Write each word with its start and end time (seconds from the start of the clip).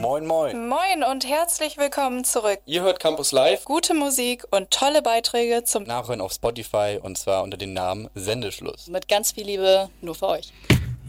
Moin, 0.00 0.26
moin. 0.26 0.68
Moin 0.68 1.02
und 1.10 1.26
herzlich 1.26 1.76
willkommen 1.76 2.22
zurück. 2.22 2.60
Ihr 2.66 2.82
hört 2.82 3.00
Campus 3.00 3.32
Live. 3.32 3.64
Gute 3.64 3.94
Musik 3.94 4.44
und 4.52 4.70
tolle 4.70 5.02
Beiträge 5.02 5.64
zum 5.64 5.82
Nachhören 5.82 6.20
auf 6.20 6.32
Spotify 6.32 7.00
und 7.02 7.18
zwar 7.18 7.42
unter 7.42 7.56
dem 7.56 7.72
Namen 7.72 8.08
Sendeschluss. 8.14 8.86
Mit 8.86 9.08
ganz 9.08 9.32
viel 9.32 9.46
Liebe 9.46 9.88
nur 10.00 10.14
für 10.14 10.28
euch. 10.28 10.52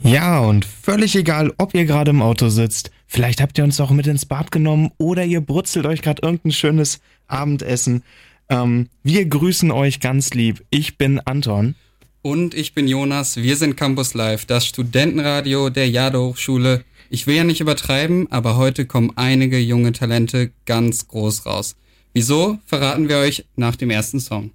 Ja, 0.02 0.40
und 0.40 0.66
völlig 0.66 1.16
egal, 1.16 1.54
ob 1.60 1.76
ihr 1.76 1.86
gerade 1.86 2.10
im 2.10 2.24
Auto 2.24 2.50
sitzt, 2.50 2.90
vielleicht 3.06 3.42
habt 3.42 3.60
ihr 3.60 3.64
uns 3.64 3.80
auch 3.80 3.92
mit 3.92 4.08
ins 4.08 4.26
Bad 4.26 4.52
genommen 4.52 4.92
oder 4.98 5.24
ihr 5.24 5.42
brutzelt 5.42 5.86
euch 5.86 6.02
gerade 6.02 6.24
irgendein 6.24 6.52
schönes 6.52 7.00
Abendessen. 7.28 8.04
Ähm, 8.50 8.90
wir 9.04 9.24
grüßen 9.28 9.70
euch 9.70 10.00
ganz 10.00 10.34
lieb. 10.34 10.66
Ich 10.72 10.98
bin 10.98 11.20
Anton. 11.20 11.76
Und 12.24 12.56
ich 12.56 12.74
bin 12.74 12.88
Jonas. 12.88 13.38
Wir 13.38 13.56
sind 13.56 13.78
Campus 13.78 14.16
Live, 14.16 14.46
das 14.46 14.66
Studentenradio 14.66 15.70
der 15.70 15.88
Jade 15.88 16.20
Hochschule. 16.20 16.84
Ich 17.12 17.26
will 17.26 17.36
ja 17.36 17.44
nicht 17.44 17.60
übertreiben, 17.60 18.32
aber 18.32 18.56
heute 18.56 18.86
kommen 18.86 19.12
einige 19.16 19.58
junge 19.58 19.94
Talente 19.94 20.52
ganz 20.66 21.08
groß 21.08 21.48
raus. 21.48 21.76
Wieso, 22.14 22.60
verraten 22.68 23.10
wir 23.10 23.18
euch 23.18 23.46
nach 23.56 23.76
dem 23.76 23.90
ersten 23.90 24.20
Song. 24.20 24.52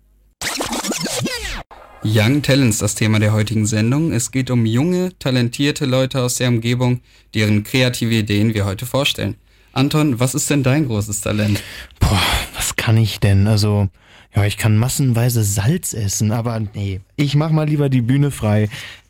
Young 2.05 2.43
Talents, 2.43 2.79
das 2.79 2.95
Thema 2.95 3.19
der 3.19 3.33
heutigen 3.33 3.67
Sendung. 3.67 4.13
Es 4.13 4.31
geht 4.31 4.53
um 4.53 4.67
junge, 4.67 5.19
talentierte 5.19 5.85
Leute 5.85 6.23
aus 6.23 6.37
der 6.37 6.49
Umgebung, 6.49 7.01
deren 7.35 7.65
kreative 7.65 8.15
Ideen 8.15 8.55
wir 8.55 8.67
heute 8.67 8.87
vorstellen. 8.87 9.35
Anton, 9.73 10.21
was 10.21 10.37
ist 10.37 10.49
denn 10.49 10.63
dein 10.63 10.87
großes 10.87 11.23
Talent? 11.23 11.61
Boah, 11.99 12.23
was 12.55 12.77
kann 12.77 12.97
ich 12.97 13.19
denn? 13.19 13.49
Also, 13.49 13.89
ja, 14.33 14.45
ich 14.45 14.59
kann 14.59 14.77
massenweise 14.77 15.43
Salz 15.43 15.93
essen, 15.93 16.31
aber 16.31 16.61
nee, 16.61 17.01
ich 17.17 17.35
mach 17.35 17.51
mal 17.51 17.67
lieber 17.67 17.89
die 17.89 18.03
Bühne 18.03 18.31
frei, 18.31 18.69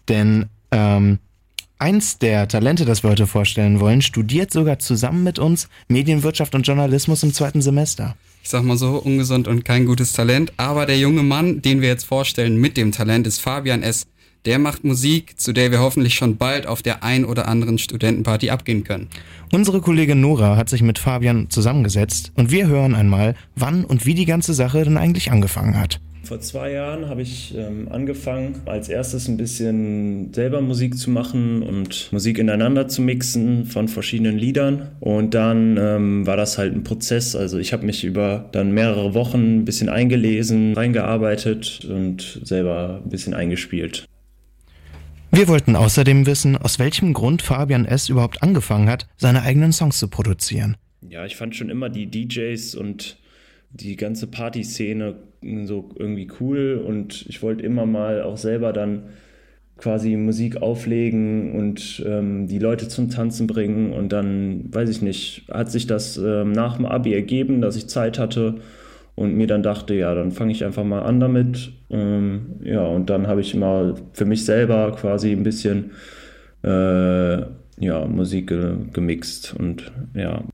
denn 0.09 0.47
ähm, 0.71 1.19
eins 1.79 2.19
der 2.19 2.49
Talente, 2.49 2.85
das 2.85 3.03
wir 3.03 3.11
heute 3.11 3.27
vorstellen 3.27 3.81
wollen, 3.81 4.03
studiert 4.03 4.53
sogar 4.53 4.79
zusammen 4.79 5.25
mit 5.25 5.39
uns 5.39 5.69
Medienwirtschaft 5.89 6.55
und 6.55 6.67
Journalismus 6.67 7.23
im 7.23 7.33
zweiten 7.33 7.63
Semester 7.63 8.15
ich 8.45 8.51
sag 8.51 8.63
mal 8.63 8.77
so, 8.77 8.99
ungesund 8.99 9.49
und 9.49 9.65
kein 9.65 9.87
gutes 9.87 10.13
Talent. 10.13 10.53
Aber 10.59 10.85
der 10.85 10.99
junge 10.99 11.23
Mann, 11.23 11.63
den 11.63 11.81
wir 11.81 11.89
jetzt 11.89 12.05
vorstellen 12.05 12.59
mit 12.61 12.77
dem 12.77 12.93
Talent, 12.93 13.27
ist 13.27 13.41
Fabian 13.41 13.83
S. 13.83 14.07
Der 14.45 14.59
macht 14.59 14.85
Musik, 14.85 15.41
zu 15.41 15.55
der 15.55 15.71
wir 15.71 15.79
hoffentlich 15.79 16.15
schon 16.15 16.37
bald 16.37 16.67
auf 16.67 16.83
der 16.83 17.03
ein 17.03 17.25
oder 17.25 17.49
anderen 17.49 17.79
Studentenparty 17.79 18.51
abgehen 18.51 18.85
können. 18.85 19.09
Unsere 19.51 19.81
Kollegin 19.81 20.21
Nora 20.21 20.57
hat 20.57 20.69
sich 20.69 20.83
mit 20.83 20.99
Fabian 20.99 21.49
zusammengesetzt 21.49 22.33
und 22.35 22.51
wir 22.51 22.67
hören 22.67 22.95
einmal, 22.95 23.35
wann 23.57 23.87
und 23.87 24.05
wie 24.05 24.13
die 24.13 24.27
ganze 24.27 24.53
Sache 24.53 24.85
denn 24.85 24.99
eigentlich 24.99 25.31
angefangen 25.31 25.81
hat. 25.81 25.99
Vor 26.25 26.41
zwei 26.41 26.73
Jahren 26.73 27.11
habe 27.11 27.21
ich 27.21 27.55
ähm, 27.55 27.89
angefangen, 27.91 28.63
als 28.65 28.89
erstes 28.89 29.29
ein 29.29 29.37
bisschen 29.37 30.33
selber 30.33 30.63
Musik 30.63 30.97
zu 30.97 31.11
machen 31.11 31.63
und 31.63 32.11
Musik 32.13 32.39
ineinander 32.39 32.89
zu 32.89 33.03
mixen 33.03 33.67
von 33.67 33.89
verschiedenen 33.89 34.39
Liedern. 34.39 34.93
Und 35.01 35.35
dann 35.35 35.77
ähm, 35.77 36.27
war 36.27 36.39
das 36.39 36.57
halt 36.57 36.75
ein 36.75 36.83
Prozess. 36.83 37.37
Also 37.37 37.59
ich 37.59 37.75
habe 37.75 37.85
mich 37.85 38.05
über 38.05 38.49
dann 38.53 38.73
mehrere 38.73 39.13
Wochen 39.13 39.59
ein 39.59 39.65
bisschen 39.67 39.91
eingelesen, 39.91 40.73
reingearbeitet 40.73 41.85
und 41.85 42.41
selber 42.43 43.03
ein 43.05 43.11
bisschen 43.11 43.35
eingespielt. 43.35 44.07
Wir 45.31 45.47
wollten 45.49 45.77
außerdem 45.77 46.25
wissen, 46.25 46.57
aus 46.57 46.79
welchem 46.79 47.13
Grund 47.13 47.43
Fabian 47.43 47.85
S. 47.85 48.09
überhaupt 48.09 48.43
angefangen 48.43 48.89
hat, 48.89 49.09
seine 49.19 49.43
eigenen 49.43 49.73
Songs 49.73 49.99
zu 49.99 50.09
produzieren. 50.09 50.79
Ja, 51.07 51.27
ich 51.27 51.37
fand 51.37 51.55
schon 51.55 51.69
immer 51.69 51.91
die 51.91 52.07
DJs 52.07 52.77
und 52.77 53.19
die 53.75 53.97
ganze 53.97 54.29
Partyszene 54.29 55.17
so 55.67 55.91
irgendwie 55.99 56.29
cool 56.41 56.83
und 56.87 57.27
ich 57.29 57.43
wollte 57.43 57.65
immer 57.65 57.87
mal 57.87 58.23
auch 58.23 58.37
selber 58.37 58.73
dann 58.73 59.05
quasi 59.77 60.17
Musik 60.17 60.63
auflegen 60.63 61.53
und 61.53 62.03
ähm, 62.07 62.47
die 62.47 62.59
Leute 62.59 62.89
zum 62.89 63.11
Tanzen 63.11 63.47
bringen 63.47 63.93
und 63.93 64.13
dann, 64.13 64.73
weiß 64.73 64.89
ich 64.89 65.03
nicht, 65.03 65.47
hat 65.51 65.71
sich 65.71 65.87
das 65.87 66.17
ähm, 66.17 66.53
nach 66.53 66.77
dem 66.77 66.87
Abi 66.87 67.13
ergeben, 67.13 67.61
dass 67.61 67.77
ich 67.77 67.89
Zeit 67.89 68.19
hatte 68.19 68.57
und 69.17 69.35
mir 69.37 69.47
dann 69.47 69.63
dachte, 69.63 69.95
ja, 69.95 70.15
dann 70.15 70.31
fange 70.33 70.53
ich 70.53 70.65
einfach 70.65 70.85
mal 70.85 71.03
an 71.03 71.21
damit. 71.21 71.73
Ähm, 71.91 72.61
ja, 72.63 72.85
und 72.87 73.11
dann 73.11 73.27
habe 73.27 73.41
ich 73.41 73.55
mal 73.55 73.95
für 74.13 74.25
mich 74.25 74.45
selber 74.45 74.93
quasi 74.93 75.33
ein 75.33 75.43
bisschen 75.43 75.93
äh, 76.63 77.43
ja, 77.79 78.07
Musik 78.07 78.49
ge 78.49 78.77
gemixt 78.93 79.55
und 79.59 79.93
ja. 80.15 80.45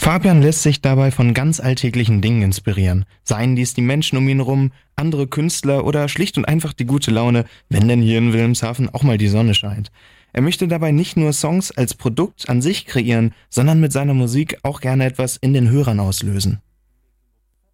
Fabian 0.00 0.40
lässt 0.40 0.62
sich 0.62 0.80
dabei 0.80 1.10
von 1.10 1.34
ganz 1.34 1.60
alltäglichen 1.60 2.22
Dingen 2.22 2.40
inspirieren. 2.40 3.04
Seien 3.22 3.54
dies 3.54 3.74
die 3.74 3.82
Menschen 3.82 4.16
um 4.16 4.26
ihn 4.30 4.38
herum, 4.38 4.72
andere 4.96 5.26
Künstler 5.26 5.84
oder 5.84 6.08
schlicht 6.08 6.38
und 6.38 6.46
einfach 6.46 6.72
die 6.72 6.86
gute 6.86 7.10
Laune, 7.10 7.44
wenn 7.68 7.86
denn 7.86 8.00
hier 8.00 8.16
in 8.16 8.32
Wilhelmshaven 8.32 8.88
auch 8.88 9.02
mal 9.02 9.18
die 9.18 9.28
Sonne 9.28 9.52
scheint. 9.52 9.92
Er 10.32 10.40
möchte 10.40 10.68
dabei 10.68 10.90
nicht 10.90 11.18
nur 11.18 11.34
Songs 11.34 11.70
als 11.70 11.92
Produkt 11.92 12.48
an 12.48 12.62
sich 12.62 12.86
kreieren, 12.86 13.34
sondern 13.50 13.78
mit 13.78 13.92
seiner 13.92 14.14
Musik 14.14 14.56
auch 14.62 14.80
gerne 14.80 15.04
etwas 15.04 15.36
in 15.36 15.52
den 15.52 15.68
Hörern 15.68 16.00
auslösen. 16.00 16.62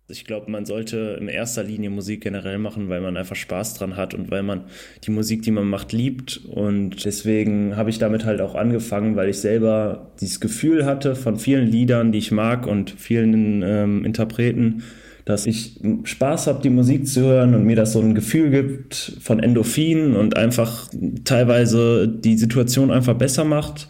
Ich 0.09 0.25
glaube, 0.25 0.49
man 0.53 0.65
sollte 0.65 1.19
in 1.21 1.27
erster 1.27 1.65
Linie 1.65 1.91
Musik 1.91 2.21
generell 2.21 2.59
machen, 2.59 2.89
weil 2.89 3.01
man 3.01 3.17
einfach 3.17 3.35
Spaß 3.35 3.75
dran 3.75 3.97
hat 3.97 4.15
und 4.15 4.31
weil 4.31 4.45
man 4.45 4.67
die 5.03 5.11
Musik, 5.11 5.43
die 5.43 5.51
man 5.51 5.69
macht, 5.69 5.93
liebt. 5.93 6.43
Und 6.47 7.05
deswegen 7.05 7.77
habe 7.77 7.91
ich 7.91 7.99
damit 7.99 8.25
halt 8.25 8.41
auch 8.41 8.55
angefangen, 8.55 9.17
weil 9.17 9.29
ich 9.29 9.39
selber 9.39 10.13
dieses 10.21 10.39
Gefühl 10.39 10.87
hatte 10.87 11.17
von 11.17 11.41
vielen 11.41 11.67
Liedern, 11.67 12.13
die 12.13 12.19
ich 12.19 12.31
mag 12.31 12.69
und 12.69 12.93
vielen 12.93 13.63
ähm, 13.65 14.05
Interpreten, 14.05 14.85
dass 15.25 15.45
ich 15.45 15.81
Spaß 16.05 16.47
habe, 16.47 16.63
die 16.63 16.71
Musik 16.71 17.09
zu 17.09 17.23
hören 17.23 17.57
und 17.57 17.65
mir 17.65 17.75
das 17.75 17.93
so 17.93 18.01
ein 18.01 18.15
Gefühl 18.15 18.51
gibt 18.51 19.19
von 19.21 19.41
Endorphinen 19.41 20.15
und 20.15 20.37
einfach 20.37 20.89
teilweise 21.25 22.07
die 22.07 22.39
Situation 22.39 22.93
einfach 22.93 23.15
besser 23.15 23.43
macht. 23.43 23.89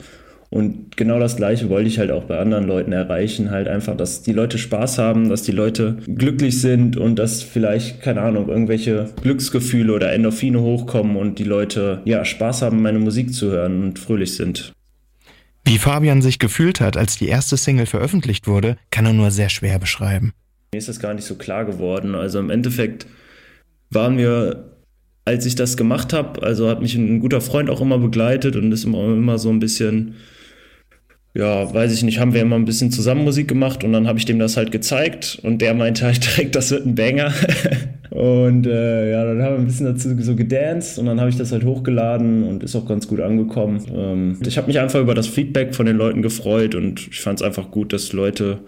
Und 0.48 0.96
genau 0.96 1.18
das 1.18 1.36
Gleiche 1.36 1.68
wollte 1.68 1.88
ich 1.88 1.98
halt 1.98 2.10
auch 2.10 2.24
bei 2.24 2.38
anderen 2.38 2.66
Leuten 2.66 2.92
erreichen, 2.92 3.50
halt 3.50 3.66
einfach, 3.68 3.96
dass 3.96 4.22
die 4.22 4.32
Leute 4.32 4.58
Spaß 4.58 4.98
haben, 4.98 5.28
dass 5.28 5.42
die 5.42 5.52
Leute 5.52 5.98
glücklich 6.06 6.60
sind 6.60 6.96
und 6.96 7.18
dass 7.18 7.42
vielleicht, 7.42 8.00
keine 8.00 8.20
Ahnung, 8.20 8.48
irgendwelche 8.48 9.10
Glücksgefühle 9.22 9.92
oder 9.92 10.12
Endorphine 10.12 10.60
hochkommen 10.60 11.16
und 11.16 11.38
die 11.38 11.44
Leute, 11.44 12.00
ja, 12.04 12.24
Spaß 12.24 12.62
haben, 12.62 12.80
meine 12.80 13.00
Musik 13.00 13.34
zu 13.34 13.50
hören 13.50 13.82
und 13.82 13.98
fröhlich 13.98 14.36
sind. 14.36 14.72
Wie 15.64 15.78
Fabian 15.78 16.22
sich 16.22 16.38
gefühlt 16.38 16.80
hat, 16.80 16.96
als 16.96 17.18
die 17.18 17.26
erste 17.26 17.56
Single 17.56 17.86
veröffentlicht 17.86 18.46
wurde, 18.46 18.76
kann 18.92 19.04
er 19.04 19.12
nur 19.12 19.32
sehr 19.32 19.48
schwer 19.48 19.80
beschreiben. 19.80 20.32
Mir 20.72 20.78
ist 20.78 20.88
das 20.88 21.00
gar 21.00 21.12
nicht 21.12 21.24
so 21.24 21.34
klar 21.34 21.64
geworden. 21.64 22.14
Also 22.14 22.38
im 22.38 22.50
Endeffekt 22.50 23.06
waren 23.90 24.16
wir 24.16 24.76
als 25.26 25.44
ich 25.44 25.56
das 25.56 25.76
gemacht 25.76 26.12
habe, 26.12 26.42
also 26.42 26.70
hat 26.70 26.80
mich 26.80 26.94
ein 26.94 27.18
guter 27.18 27.40
Freund 27.40 27.68
auch 27.68 27.80
immer 27.80 27.98
begleitet 27.98 28.54
und 28.56 28.70
ist 28.72 28.84
immer, 28.84 29.04
immer 29.06 29.38
so 29.38 29.50
ein 29.50 29.58
bisschen 29.58 30.14
ja, 31.36 31.72
weiß 31.72 31.92
ich 31.92 32.02
nicht, 32.02 32.18
haben 32.18 32.32
wir 32.32 32.40
immer 32.40 32.56
ein 32.56 32.64
bisschen 32.64 32.90
zusammen 32.90 33.24
Musik 33.24 33.46
gemacht 33.46 33.84
und 33.84 33.92
dann 33.92 34.08
habe 34.08 34.18
ich 34.18 34.24
dem 34.24 34.38
das 34.38 34.56
halt 34.56 34.72
gezeigt 34.72 35.38
und 35.42 35.60
der 35.60 35.74
meinte 35.74 36.06
halt 36.06 36.24
direkt, 36.36 36.56
das 36.56 36.70
wird 36.70 36.86
ein 36.86 36.94
Banger. 36.94 37.32
und 38.10 38.66
äh, 38.66 39.10
ja, 39.10 39.24
dann 39.24 39.42
haben 39.42 39.54
wir 39.54 39.58
ein 39.58 39.66
bisschen 39.66 39.86
dazu 39.86 40.16
so 40.18 40.34
gedanced 40.34 40.98
und 40.98 41.06
dann 41.06 41.20
habe 41.20 41.28
ich 41.28 41.36
das 41.36 41.52
halt 41.52 41.64
hochgeladen 41.64 42.44
und 42.44 42.62
ist 42.62 42.74
auch 42.74 42.86
ganz 42.86 43.06
gut 43.06 43.20
angekommen. 43.20 43.84
Ähm, 43.94 44.38
ich 44.46 44.56
habe 44.56 44.68
mich 44.68 44.80
einfach 44.80 45.00
über 45.00 45.14
das 45.14 45.26
Feedback 45.26 45.74
von 45.74 45.84
den 45.84 45.96
Leuten 45.96 46.22
gefreut 46.22 46.74
und 46.74 47.06
ich 47.10 47.20
fand 47.20 47.40
es 47.40 47.46
einfach 47.46 47.70
gut, 47.70 47.92
dass 47.92 48.14
Leute 48.14 48.60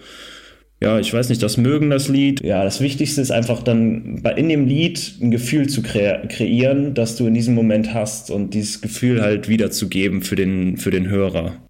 ja, 0.80 1.00
ich 1.00 1.12
weiß 1.12 1.28
nicht, 1.28 1.42
das 1.42 1.56
mögen 1.56 1.90
das 1.90 2.08
Lied. 2.08 2.40
Ja, 2.44 2.62
das 2.62 2.80
Wichtigste 2.80 3.20
ist 3.20 3.32
einfach 3.32 3.64
dann 3.64 4.22
in 4.36 4.48
dem 4.48 4.66
Lied 4.66 5.14
ein 5.20 5.32
Gefühl 5.32 5.68
zu 5.68 5.82
kre 5.82 6.22
kreieren, 6.28 6.94
das 6.94 7.16
du 7.16 7.26
in 7.26 7.34
diesem 7.34 7.56
Moment 7.56 7.94
hast 7.94 8.30
und 8.30 8.54
dieses 8.54 8.80
Gefühl 8.80 9.20
halt 9.20 9.48
wiederzugeben 9.48 10.22
für 10.22 10.36
den, 10.36 10.76
für 10.76 10.92
den 10.92 11.08
Hörer. 11.08 11.67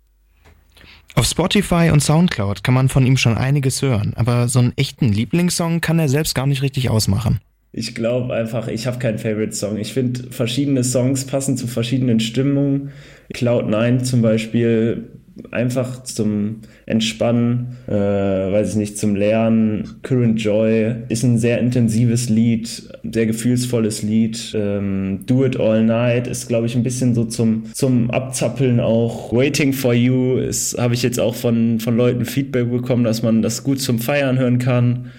Auf 1.19 1.27
Spotify 1.27 1.91
und 1.93 2.01
Soundcloud 2.01 2.63
kann 2.63 2.75
man 2.75 2.89
von 2.89 3.05
ihm 3.05 3.17
schon 3.17 3.37
einiges 3.37 3.83
hören, 3.83 4.13
aber 4.15 4.47
so 4.47 4.61
einen 4.61 4.73
echten 4.77 5.09
Lieblingssong 5.09 5.81
kann 5.81 5.99
er 5.99 6.09
selbst 6.09 6.37
gar 6.37 6.47
nicht 6.47 6.63
richtig 6.63 6.91
ausmachen. 6.91 7.41
Ich 7.73 7.97
glaube 7.97 8.35
einfach, 8.35 8.69
ich 8.69 8.87
habe 8.87 9.01
keinen 9.01 9.19
Favorite-Song. 9.19 9.79
Ich 9.79 9.93
finde, 9.93 10.31
verschiedene 10.31 10.85
Songs 10.85 11.27
passen 11.27 11.57
zu 11.57 11.67
verschiedenen 11.67 12.21
Stimmungen. 12.21 12.93
Cloud9 13.35 14.05
zum 14.05 14.23
Beispiel 14.23 15.11
einfach 15.51 16.03
zum 16.05 16.61
Entspannen, 16.87 17.77
äh, 17.87 17.93
weiß 17.93 18.71
ich 18.71 18.77
nicht, 18.77 18.99
zum 18.99 19.17
Lernen. 19.17 19.99
Current 20.03 20.41
Joy 20.41 20.95
ist 21.09 21.23
ein 21.23 21.39
sehr 21.39 21.59
intensives 21.59 22.29
Lied, 22.29 22.89
sehr 23.11 23.27
gefühlsvolles 23.27 24.03
Lied. 24.03 24.53
Ähm, 24.55 25.21
Do 25.27 25.45
It 25.45 25.59
All 25.59 25.85
Night 25.85 26.27
ist, 26.27 26.49
glaube 26.49 26.67
ich, 26.67 26.77
ein 26.77 26.83
bisschen 26.83 27.15
so 27.15 27.25
zum, 27.25 27.65
zum 27.75 28.11
Abzappeln 28.11 28.81
auch. 28.81 29.33
Waiting 29.33 29.73
for 29.73 29.95
You 29.95 30.41
habe 30.79 30.95
ich 30.95 31.03
jetzt 31.03 31.21
auch 31.21 31.35
von, 31.35 31.81
von 31.81 31.97
Leuten 31.97 32.25
Feedback 32.25 32.71
bekommen, 32.71 33.05
dass 33.05 33.23
man 33.23 33.43
das 33.43 33.65
gut 33.65 33.81
zum 33.81 33.99
Feiern 33.99 34.39
hören 34.39 34.59
kann. 34.59 35.11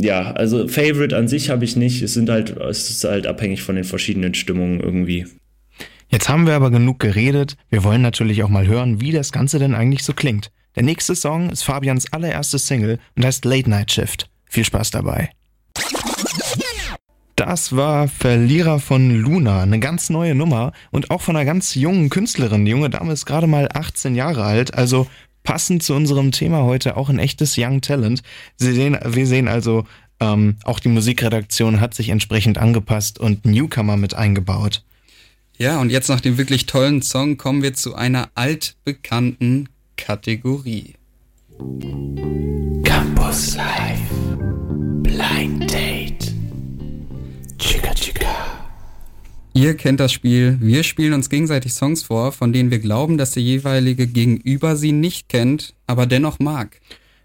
Ja, 0.00 0.32
also 0.32 0.66
Favorite 0.68 1.16
an 1.16 1.28
sich 1.28 1.50
habe 1.50 1.64
ich 1.64 1.76
nicht. 1.76 2.02
Es 2.02 2.14
sind 2.14 2.28
halt, 2.28 2.56
es 2.58 2.90
ist 2.90 3.04
halt 3.04 3.26
abhängig 3.26 3.62
von 3.62 3.76
den 3.76 3.84
verschiedenen 3.84 4.34
Stimmungen 4.34 4.80
irgendwie. 4.80 5.26
Jetzt 6.14 6.28
haben 6.28 6.46
wir 6.46 6.54
aber 6.54 6.70
genug 6.70 7.00
geredet. 7.00 7.56
Wir 7.70 7.82
wollen 7.82 8.00
natürlich 8.00 8.44
auch 8.44 8.48
mal 8.48 8.68
hören, 8.68 9.00
wie 9.00 9.10
das 9.10 9.32
Ganze 9.32 9.58
denn 9.58 9.74
eigentlich 9.74 10.04
so 10.04 10.12
klingt. 10.12 10.52
Der 10.76 10.84
nächste 10.84 11.16
Song 11.16 11.50
ist 11.50 11.64
Fabians 11.64 12.12
allererste 12.12 12.60
Single 12.60 13.00
und 13.16 13.24
heißt 13.24 13.44
Late 13.44 13.68
Night 13.68 13.90
Shift. 13.90 14.30
Viel 14.44 14.64
Spaß 14.64 14.92
dabei. 14.92 15.30
Das 17.34 17.74
war 17.74 18.06
Verlierer 18.06 18.78
von 18.78 19.10
Luna, 19.10 19.62
eine 19.62 19.80
ganz 19.80 20.08
neue 20.08 20.36
Nummer 20.36 20.70
und 20.92 21.10
auch 21.10 21.20
von 21.20 21.34
einer 21.34 21.44
ganz 21.44 21.74
jungen 21.74 22.10
Künstlerin. 22.10 22.64
Die 22.64 22.70
junge 22.70 22.90
Dame 22.90 23.12
ist 23.12 23.26
gerade 23.26 23.48
mal 23.48 23.68
18 23.74 24.14
Jahre 24.14 24.44
alt, 24.44 24.72
also 24.72 25.08
passend 25.42 25.82
zu 25.82 25.94
unserem 25.94 26.30
Thema 26.30 26.62
heute 26.62 26.96
auch 26.96 27.08
ein 27.08 27.18
echtes 27.18 27.56
Young 27.58 27.80
Talent. 27.80 28.22
Sie 28.54 28.72
sehen, 28.72 28.96
wir 29.04 29.26
sehen 29.26 29.48
also, 29.48 29.84
ähm, 30.20 30.58
auch 30.62 30.78
die 30.78 30.90
Musikredaktion 30.90 31.80
hat 31.80 31.92
sich 31.92 32.10
entsprechend 32.10 32.56
angepasst 32.56 33.18
und 33.18 33.44
Newcomer 33.44 33.96
mit 33.96 34.14
eingebaut. 34.14 34.84
Ja, 35.56 35.80
und 35.80 35.90
jetzt 35.90 36.08
nach 36.08 36.20
dem 36.20 36.36
wirklich 36.36 36.66
tollen 36.66 37.00
Song 37.00 37.36
kommen 37.36 37.62
wir 37.62 37.74
zu 37.74 37.94
einer 37.94 38.28
altbekannten 38.34 39.68
Kategorie. 39.96 40.94
Campus 42.82 43.54
Live 43.54 44.00
Blind 45.04 45.72
Date. 45.72 46.34
Chica 47.56 47.94
Chica. 47.94 48.26
Ihr 49.52 49.76
kennt 49.76 50.00
das 50.00 50.12
Spiel. 50.12 50.58
Wir 50.60 50.82
spielen 50.82 51.12
uns 51.12 51.30
gegenseitig 51.30 51.72
Songs 51.72 52.02
vor, 52.02 52.32
von 52.32 52.52
denen 52.52 52.72
wir 52.72 52.80
glauben, 52.80 53.16
dass 53.16 53.30
der 53.30 53.44
jeweilige 53.44 54.08
Gegenüber 54.08 54.74
sie 54.74 54.90
nicht 54.90 55.28
kennt, 55.28 55.74
aber 55.86 56.06
dennoch 56.06 56.40
mag. 56.40 56.80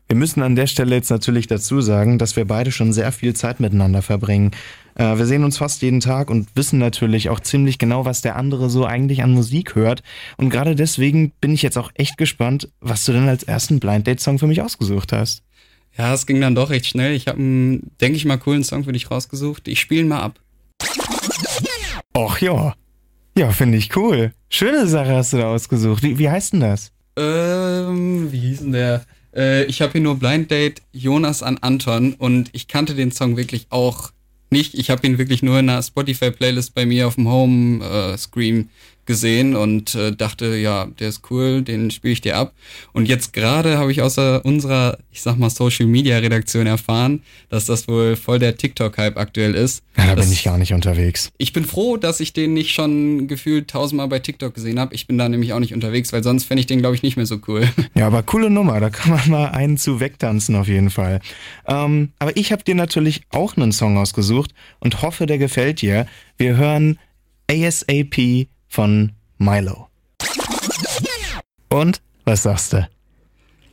Wir 0.07 0.15
müssen 0.15 0.43
an 0.43 0.55
der 0.55 0.67
Stelle 0.67 0.95
jetzt 0.95 1.09
natürlich 1.09 1.47
dazu 1.47 1.81
sagen, 1.81 2.19
dass 2.19 2.35
wir 2.35 2.45
beide 2.45 2.71
schon 2.71 2.93
sehr 2.93 3.11
viel 3.11 3.35
Zeit 3.35 3.59
miteinander 3.59 4.03
verbringen. 4.03 4.51
Äh, 4.99 5.17
wir 5.17 5.25
sehen 5.25 5.45
uns 5.45 5.57
fast 5.57 5.81
jeden 5.81 6.01
Tag 6.01 6.29
und 6.29 6.49
wissen 6.55 6.77
natürlich 6.77 7.29
auch 7.29 7.39
ziemlich 7.39 7.77
genau, 7.77 8.03
was 8.03 8.21
der 8.21 8.35
andere 8.35 8.69
so 8.69 8.85
eigentlich 8.85 9.23
an 9.23 9.31
Musik 9.31 9.75
hört. 9.75 10.03
Und 10.35 10.49
gerade 10.49 10.75
deswegen 10.75 11.31
bin 11.39 11.53
ich 11.53 11.61
jetzt 11.61 11.77
auch 11.77 11.89
echt 11.95 12.17
gespannt, 12.17 12.69
was 12.81 13.05
du 13.05 13.13
denn 13.13 13.29
als 13.29 13.43
ersten 13.43 13.79
Blind 13.79 14.05
Date 14.05 14.19
Song 14.19 14.39
für 14.39 14.47
mich 14.47 14.61
ausgesucht 14.61 15.13
hast. 15.13 15.41
Ja, 15.97 16.13
es 16.13 16.25
ging 16.25 16.41
dann 16.41 16.53
doch 16.53 16.69
recht 16.69 16.85
schnell. 16.85 17.13
Ich 17.13 17.27
habe 17.27 17.39
einen, 17.39 17.91
denke 18.01 18.17
ich 18.17 18.25
mal, 18.25 18.37
coolen 18.37 18.63
Song 18.65 18.83
für 18.83 18.91
dich 18.91 19.09
rausgesucht. 19.09 19.69
Ich 19.69 19.79
spiele 19.79 20.01
ihn 20.01 20.09
mal 20.09 20.21
ab. 20.21 20.39
Och 22.15 22.41
ja. 22.41 22.75
Ja, 23.37 23.51
finde 23.51 23.77
ich 23.77 23.95
cool. 23.95 24.33
Schöne 24.49 24.85
Sache 24.85 25.15
hast 25.15 25.31
du 25.31 25.37
da 25.37 25.47
ausgesucht. 25.47 26.03
Wie, 26.03 26.19
wie 26.19 26.29
heißt 26.29 26.53
denn 26.53 26.59
das? 26.59 26.91
Ähm, 27.15 28.31
wie 28.33 28.39
hieß 28.39 28.59
denn 28.59 28.73
der? 28.73 29.05
Äh, 29.33 29.63
ich 29.65 29.81
habe 29.81 29.93
hier 29.93 30.01
nur 30.01 30.19
Blind 30.19 30.51
Date 30.51 30.81
Jonas 30.91 31.41
an 31.41 31.57
Anton 31.61 32.15
und 32.15 32.49
ich 32.51 32.67
kannte 32.67 32.95
den 32.95 33.13
Song 33.13 33.37
wirklich 33.37 33.67
auch 33.69 34.11
nicht. 34.51 34.73
Ich 34.75 34.89
habe 34.89 35.05
ihn 35.05 35.17
wirklich 35.17 35.43
nur 35.43 35.59
in 35.59 35.69
einer 35.69 35.81
Spotify-Playlist 35.81 36.73
bei 36.73 36.85
mir 36.85 37.07
auf 37.07 37.15
dem 37.15 37.27
Home-Screen 37.27 38.61
äh, 38.61 38.65
gesehen 39.09 39.55
und 39.55 39.95
äh, 39.95 40.15
dachte, 40.15 40.55
ja, 40.55 40.85
der 40.85 41.09
ist 41.09 41.31
cool, 41.31 41.63
den 41.63 41.89
spiele 41.89 42.13
ich 42.13 42.21
dir 42.21 42.37
ab. 42.37 42.53
Und 42.93 43.07
jetzt 43.07 43.33
gerade 43.33 43.79
habe 43.79 43.91
ich 43.91 44.03
außer 44.03 44.45
unserer, 44.45 44.99
ich 45.11 45.23
sag 45.23 45.39
mal, 45.39 45.49
Social-Media-Redaktion 45.49 46.67
erfahren, 46.67 47.23
dass 47.49 47.65
das 47.65 47.87
wohl 47.87 48.15
voll 48.15 48.37
der 48.37 48.55
TikTok-Hype 48.55 49.17
aktuell 49.17 49.55
ist. 49.55 49.83
Ja, 49.97 50.05
da 50.05 50.15
das, 50.15 50.25
bin 50.25 50.33
ich 50.33 50.43
gar 50.43 50.59
nicht 50.59 50.73
unterwegs. 50.73 51.31
Ich 51.39 51.53
bin 51.53 51.65
froh, 51.65 51.97
dass 51.97 52.19
ich 52.19 52.33
den 52.33 52.53
nicht 52.53 52.71
schon 52.71 53.27
gefühlt 53.27 53.67
tausendmal 53.67 54.07
bei 54.07 54.19
TikTok 54.19 54.53
gesehen 54.53 54.79
habe. 54.79 54.93
Ich 54.93 55.07
bin 55.07 55.17
da 55.17 55.27
nämlich 55.27 55.53
auch 55.53 55.59
nicht 55.59 55.73
unterwegs, 55.73 56.13
weil 56.13 56.23
sonst 56.23 56.43
fände 56.43 56.59
ich 56.59 56.67
den, 56.67 56.77
glaube 56.77 56.95
ich, 56.95 57.01
nicht 57.01 57.17
mehr 57.17 57.25
so 57.25 57.39
cool. 57.47 57.67
Ja, 57.95 58.05
aber 58.05 58.21
coole 58.21 58.51
Nummer, 58.51 58.79
da 58.79 58.91
kann 58.91 59.11
man 59.11 59.29
mal 59.29 59.45
einen 59.47 59.77
zu 59.77 59.99
wegtanzen 59.99 60.55
auf 60.55 60.67
jeden 60.67 60.91
Fall. 60.91 61.19
Ähm, 61.67 62.11
aber 62.19 62.37
ich 62.37 62.51
habe 62.51 62.63
dir 62.63 62.75
natürlich 62.75 63.23
auch 63.31 63.57
einen 63.57 63.71
Song 63.71 63.97
ausgesucht 63.97 64.53
und 64.79 65.01
hoffe, 65.01 65.25
der 65.25 65.39
gefällt 65.39 65.81
dir. 65.81 66.05
Wir 66.37 66.55
hören 66.55 66.99
ASAP 67.49 68.47
von 68.69 69.11
Milo. 69.37 69.87
Und 71.69 72.01
was 72.25 72.43
sagst 72.43 72.73
du? 72.73 72.87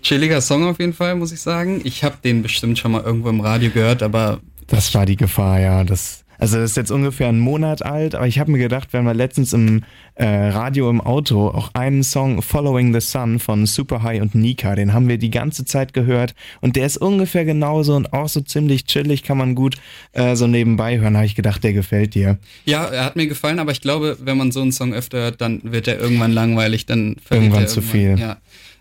Chilliger 0.03 0.41
Song 0.41 0.67
auf 0.67 0.79
jeden 0.79 0.93
Fall, 0.93 1.15
muss 1.15 1.33
ich 1.33 1.41
sagen. 1.41 1.81
Ich 1.85 2.05
habe 2.05 2.17
den 2.23 2.43
bestimmt 2.43 2.79
schon 2.79 2.93
mal 2.93 3.03
irgendwo 3.03 3.29
im 3.29 3.41
Radio 3.41 3.71
gehört, 3.71 4.03
aber 4.03 4.41
Das 4.67 4.95
war 4.95 5.07
die 5.07 5.17
Gefahr, 5.17 5.61
ja. 5.61 5.85
Das, 5.85 6.25
also 6.39 6.59
das 6.59 6.71
ist 6.71 6.77
jetzt 6.77 6.91
ungefähr 6.91 7.29
einen 7.29 7.41
Monat 7.41 7.85
alt, 7.85 8.15
aber 8.15 8.27
ich 8.27 8.39
habe 8.39 8.51
mir 8.51 8.59
gedacht, 8.59 8.89
wenn 8.93 9.05
wir 9.05 9.15
letztens 9.15 9.53
im 9.53 9.85
äh, 10.15 10.27
Radio 10.27 10.91
im 10.91 11.01
Auto 11.01 11.49
auch 11.49 11.71
einen 11.75 12.03
Song 12.03 12.43
Following 12.43 12.93
the 12.93 13.01
Sun 13.01 13.39
von 13.39 13.67
Super 13.67 14.03
High 14.03 14.23
und 14.23 14.35
Nika, 14.35 14.75
den 14.75 14.93
haben 14.93 15.09
wir 15.09 15.19
die 15.19 15.31
ganze 15.31 15.65
Zeit 15.65 15.93
gehört 15.93 16.35
und 16.61 16.77
der 16.77 16.87
ist 16.87 16.97
ungefähr 16.97 17.45
genauso 17.45 17.95
und 17.95 18.13
auch 18.13 18.29
so 18.29 18.41
ziemlich 18.41 18.87
chillig, 18.87 19.23
kann 19.23 19.39
man 19.39 19.55
gut 19.55 19.77
äh, 20.13 20.37
so 20.37 20.47
nebenbei 20.47 20.99
hören, 20.99 21.17
habe 21.17 21.27
ich 21.27 21.35
gedacht, 21.35 21.65
der 21.65 21.73
gefällt 21.73 22.15
dir. 22.15 22.39
ja, 22.65 22.85
er 22.85 23.05
hat 23.05 23.17
mir 23.17 23.27
gefallen, 23.27 23.59
aber 23.59 23.73
ich 23.73 23.81
glaube, 23.81 24.17
wenn 24.21 24.37
man 24.37 24.53
so 24.53 24.63
einen 24.63 24.73
Song 24.73 24.95
öfter 24.95 25.19
hört, 25.19 25.41
dann 25.41 25.61
wird 25.65 25.89
er 25.89 25.99
irgendwann 25.99 26.33
langweilig, 26.33 26.87
dann 26.87 27.17
verliert 27.23 27.47
Irgendwann 27.47 27.65
er 27.65 27.69
zu 27.69 27.83
viel. 27.83 28.19
Ja. 28.19 28.39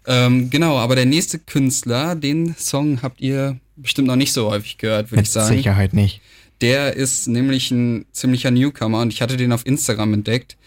Ähm, 0.08 0.50
genau, 0.50 0.78
aber 0.78 0.96
der 0.96 1.06
nächste 1.06 1.40
Künstler, 1.40 2.16
den 2.16 2.56
Song 2.58 3.02
habt 3.02 3.22
ihr 3.22 3.58
bestimmt 3.76 4.08
noch 4.08 4.16
nicht 4.16 4.34
so 4.34 4.50
häufig 4.50 4.78
gehört, 4.78 5.12
würde 5.12 5.24
ich 5.24 5.32
sagen. 5.32 5.56
Sicherheit 5.56 5.94
nicht. 5.94 6.22
Der 6.62 6.96
ist 6.96 7.28
nämlich 7.28 7.72
ein 7.72 8.06
ziemlicher 8.12 8.52
Newcomer 8.52 9.02
und 9.02 9.12
ich 9.12 9.22
hatte 9.22 9.38
den 9.38 9.52
auf 9.52 9.66
Instagram 9.66 10.14
entdeckt. 10.14 10.58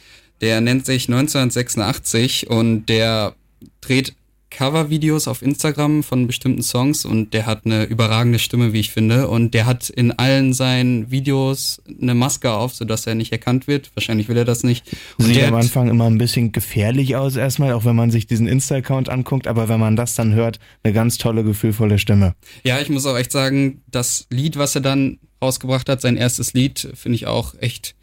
Der 0.41 0.61
nennt 0.61 0.87
sich 0.87 1.09
1986 1.09 2.49
und 2.49 2.87
der 2.87 3.35
dreht 3.81 4.15
Covervideos 4.51 5.29
auf 5.29 5.43
Instagram 5.43 6.03
von 6.03 6.27
bestimmten 6.27 6.63
Songs 6.63 7.05
und 7.05 7.35
der 7.35 7.47
hat 7.47 7.67
eine 7.67 7.85
überragende 7.85 8.39
Stimme, 8.39 8.73
wie 8.73 8.81
ich 8.81 8.91
finde. 8.91 9.29
Und 9.29 9.53
der 9.53 9.67
hat 9.67 9.91
in 9.91 10.13
allen 10.13 10.55
seinen 10.55 11.11
Videos 11.11 11.83
eine 12.01 12.15
Maske 12.15 12.51
auf, 12.51 12.75
sodass 12.75 13.07
er 13.07 13.15
nicht 13.15 13.31
erkannt 13.31 13.67
wird. 13.67 13.91
Wahrscheinlich 13.95 14.29
will 14.29 14.37
er 14.37 14.45
das 14.45 14.65
nicht. 14.65 14.87
Und 15.19 15.27
Sieht 15.27 15.43
am 15.45 15.55
Anfang 15.55 15.89
immer 15.89 16.07
ein 16.07 16.19
bisschen 16.19 16.53
gefährlich 16.53 17.17
aus 17.17 17.37
erstmal, 17.37 17.73
auch 17.73 17.85
wenn 17.85 17.97
man 17.97 18.11
sich 18.11 18.27
diesen 18.27 18.47
Insta-Account 18.47 19.09
anguckt, 19.11 19.47
aber 19.47 19.69
wenn 19.69 19.81
man 19.81 19.97
das 19.97 20.15
dann 20.15 20.35
hört, 20.35 20.59
eine 20.83 20.95
ganz 20.95 21.19
tolle, 21.19 21.45
gefühlvolle 21.45 21.99
Stimme. 21.99 22.35
Ja, 22.65 22.81
ich 22.81 22.89
muss 22.89 23.07
auch 23.07 23.17
echt 23.17 23.33
sagen, 23.33 23.83
das 23.91 24.27
Lied, 24.31 24.57
was 24.57 24.75
er 24.75 24.81
dann 24.81 25.19
rausgebracht 25.41 25.89
hat, 25.89 26.01
sein 26.01 26.17
erstes 26.17 26.53
Lied, 26.53 26.89
finde 26.95 27.17
ich 27.17 27.27
auch 27.27 27.55
echt 27.61 27.95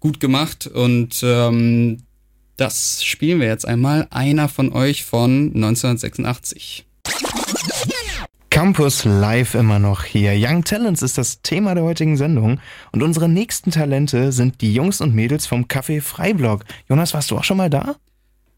gut 0.00 0.20
gemacht. 0.20 0.66
Und 0.66 1.22
ähm, 1.22 2.02
das 2.56 3.02
spielen 3.04 3.40
wir 3.40 3.48
jetzt 3.48 3.66
einmal. 3.66 4.06
Einer 4.10 4.48
von 4.48 4.72
euch 4.72 5.04
von 5.04 5.52
1986. 5.54 6.86
Campus 8.50 9.04
Live 9.04 9.54
immer 9.54 9.78
noch 9.78 10.04
hier. 10.04 10.34
Young 10.36 10.62
Talents 10.62 11.00
ist 11.00 11.16
das 11.16 11.40
Thema 11.40 11.74
der 11.74 11.84
heutigen 11.84 12.18
Sendung 12.18 12.60
und 12.92 13.02
unsere 13.02 13.26
nächsten 13.26 13.70
Talente 13.70 14.30
sind 14.30 14.60
die 14.60 14.74
Jungs 14.74 15.00
und 15.00 15.14
Mädels 15.14 15.46
vom 15.46 15.64
Café 15.64 16.02
Freiblock. 16.02 16.64
Jonas, 16.86 17.14
warst 17.14 17.30
du 17.30 17.38
auch 17.38 17.44
schon 17.44 17.56
mal 17.56 17.70
da? 17.70 17.96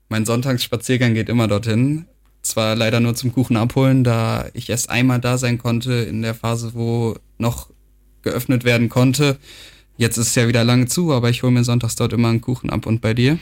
Mein 0.09 0.27
Sonntagsspaziergang 0.27 1.15
geht 1.15 1.29
immer 1.29 1.47
dorthin. 1.47 2.07
Zwar 2.43 2.75
leider 2.75 2.99
nur 2.99 3.15
zum 3.15 3.33
Kuchen 3.33 3.57
abholen, 3.57 4.03
da 4.03 4.47
ich 4.53 4.69
erst 4.69 4.91
einmal 4.91 5.21
da 5.21 5.39
sein 5.39 5.59
konnte 5.59 5.93
in 5.93 6.23
der 6.23 6.35
Phase, 6.35 6.73
wo 6.75 7.17
noch 7.39 7.71
geöffnet 8.25 8.65
werden 8.65 8.89
konnte. 8.89 9.39
Jetzt 9.97 10.17
ist 10.17 10.29
es 10.29 10.35
ja 10.35 10.49
wieder 10.49 10.65
lange 10.65 10.87
zu, 10.87 11.13
aber 11.13 11.31
ich 11.31 11.43
hole 11.43 11.53
mir 11.53 11.63
sonntags 11.63 11.95
dort 11.95 12.13
immer 12.13 12.29
einen 12.29 12.41
Kuchen 12.41 12.71
ab. 12.71 12.87
Und 12.87 13.01
bei 13.01 13.15
dir? 13.15 13.39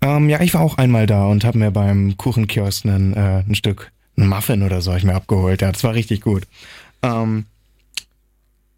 Ähm, 0.00 0.28
ja, 0.28 0.40
ich 0.40 0.52
war 0.54 0.60
auch 0.60 0.76
einmal 0.76 1.06
da 1.06 1.26
und 1.26 1.44
habe 1.44 1.58
mir 1.58 1.70
beim 1.70 2.16
Kuchenkiosk 2.16 2.84
einen, 2.84 3.14
äh, 3.14 3.44
ein 3.46 3.54
Stück, 3.54 3.92
ein 4.16 4.26
Muffin 4.26 4.62
oder 4.62 4.82
so, 4.82 4.92
ich 4.94 5.04
mir 5.04 5.14
abgeholt. 5.14 5.62
Ja, 5.62 5.70
das 5.70 5.84
war 5.84 5.94
richtig 5.94 6.20
gut. 6.20 6.42
Ähm, 7.02 7.46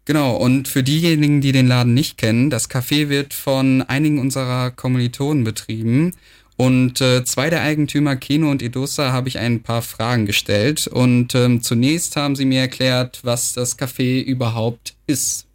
Genau, 0.07 0.37
und 0.37 0.69
für 0.69 0.83
diejenigen, 0.83 1.41
die 1.41 1.51
den 1.51 1.67
Laden 1.67 1.93
nicht 1.93 2.17
kennen, 2.17 2.49
das 2.49 2.69
Café 2.69 3.09
wird 3.09 3.33
von 3.33 3.81
einigen 3.81 4.19
unserer 4.19 4.71
Kommilitonen 4.71 5.43
betrieben. 5.43 6.13
Und 6.57 7.01
äh, 7.01 7.23
zwei 7.23 7.51
der 7.51 7.61
Eigentümer, 7.61 8.15
Keno 8.15 8.49
und 8.49 8.63
Edosa, 8.63 9.11
habe 9.11 9.29
ich 9.29 9.37
ein 9.37 9.61
paar 9.61 9.83
Fragen 9.83 10.25
gestellt. 10.25 10.87
Und 10.87 11.35
ähm, 11.35 11.61
zunächst 11.61 12.15
haben 12.15 12.35
sie 12.35 12.45
mir 12.45 12.61
erklärt, 12.61 13.19
was 13.23 13.53
das 13.53 13.77
Café 13.77 14.23
überhaupt 14.23 14.95
ist. 15.05 15.47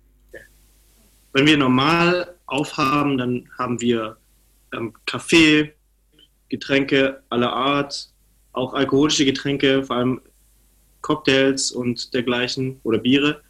Wenn 1.33 1.47
wir 1.47 1.57
normal 1.57 2.35
aufhaben, 2.47 3.19
dann 3.19 3.49
haben 3.59 3.81
wir 3.81 4.17
ähm, 4.73 4.93
Kaffee, 5.07 5.73
Getränke 6.49 7.21
aller 7.31 7.53
Art, 7.53 8.09
auch 8.53 8.73
alkoholische 8.75 9.25
Getränke, 9.25 9.83
vor 9.83 9.97
allem 9.97 10.21
Cocktails 11.01 11.73
und 11.73 12.15
dergleichen 12.15 12.79
oder 12.85 12.99
Biere. 12.99 13.41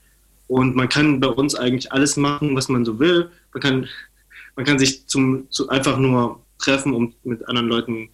Und 0.48 0.74
man 0.74 0.88
kann 0.88 1.20
bei 1.20 1.28
uns 1.28 1.54
eigentlich 1.54 1.92
alles 1.92 2.16
machen, 2.16 2.56
was 2.56 2.68
man 2.68 2.84
so 2.84 2.98
will. 2.98 3.30
Man 3.52 3.62
kann, 3.62 3.88
man 4.56 4.64
kann 4.64 4.78
sich 4.78 5.06
zum, 5.06 5.50
zu, 5.50 5.68
einfach 5.68 5.98
nur 5.98 6.40
treffen, 6.62 6.94
um 6.94 7.14
mit 7.24 7.46
anderen 7.48 7.68
Leuten 7.68 8.08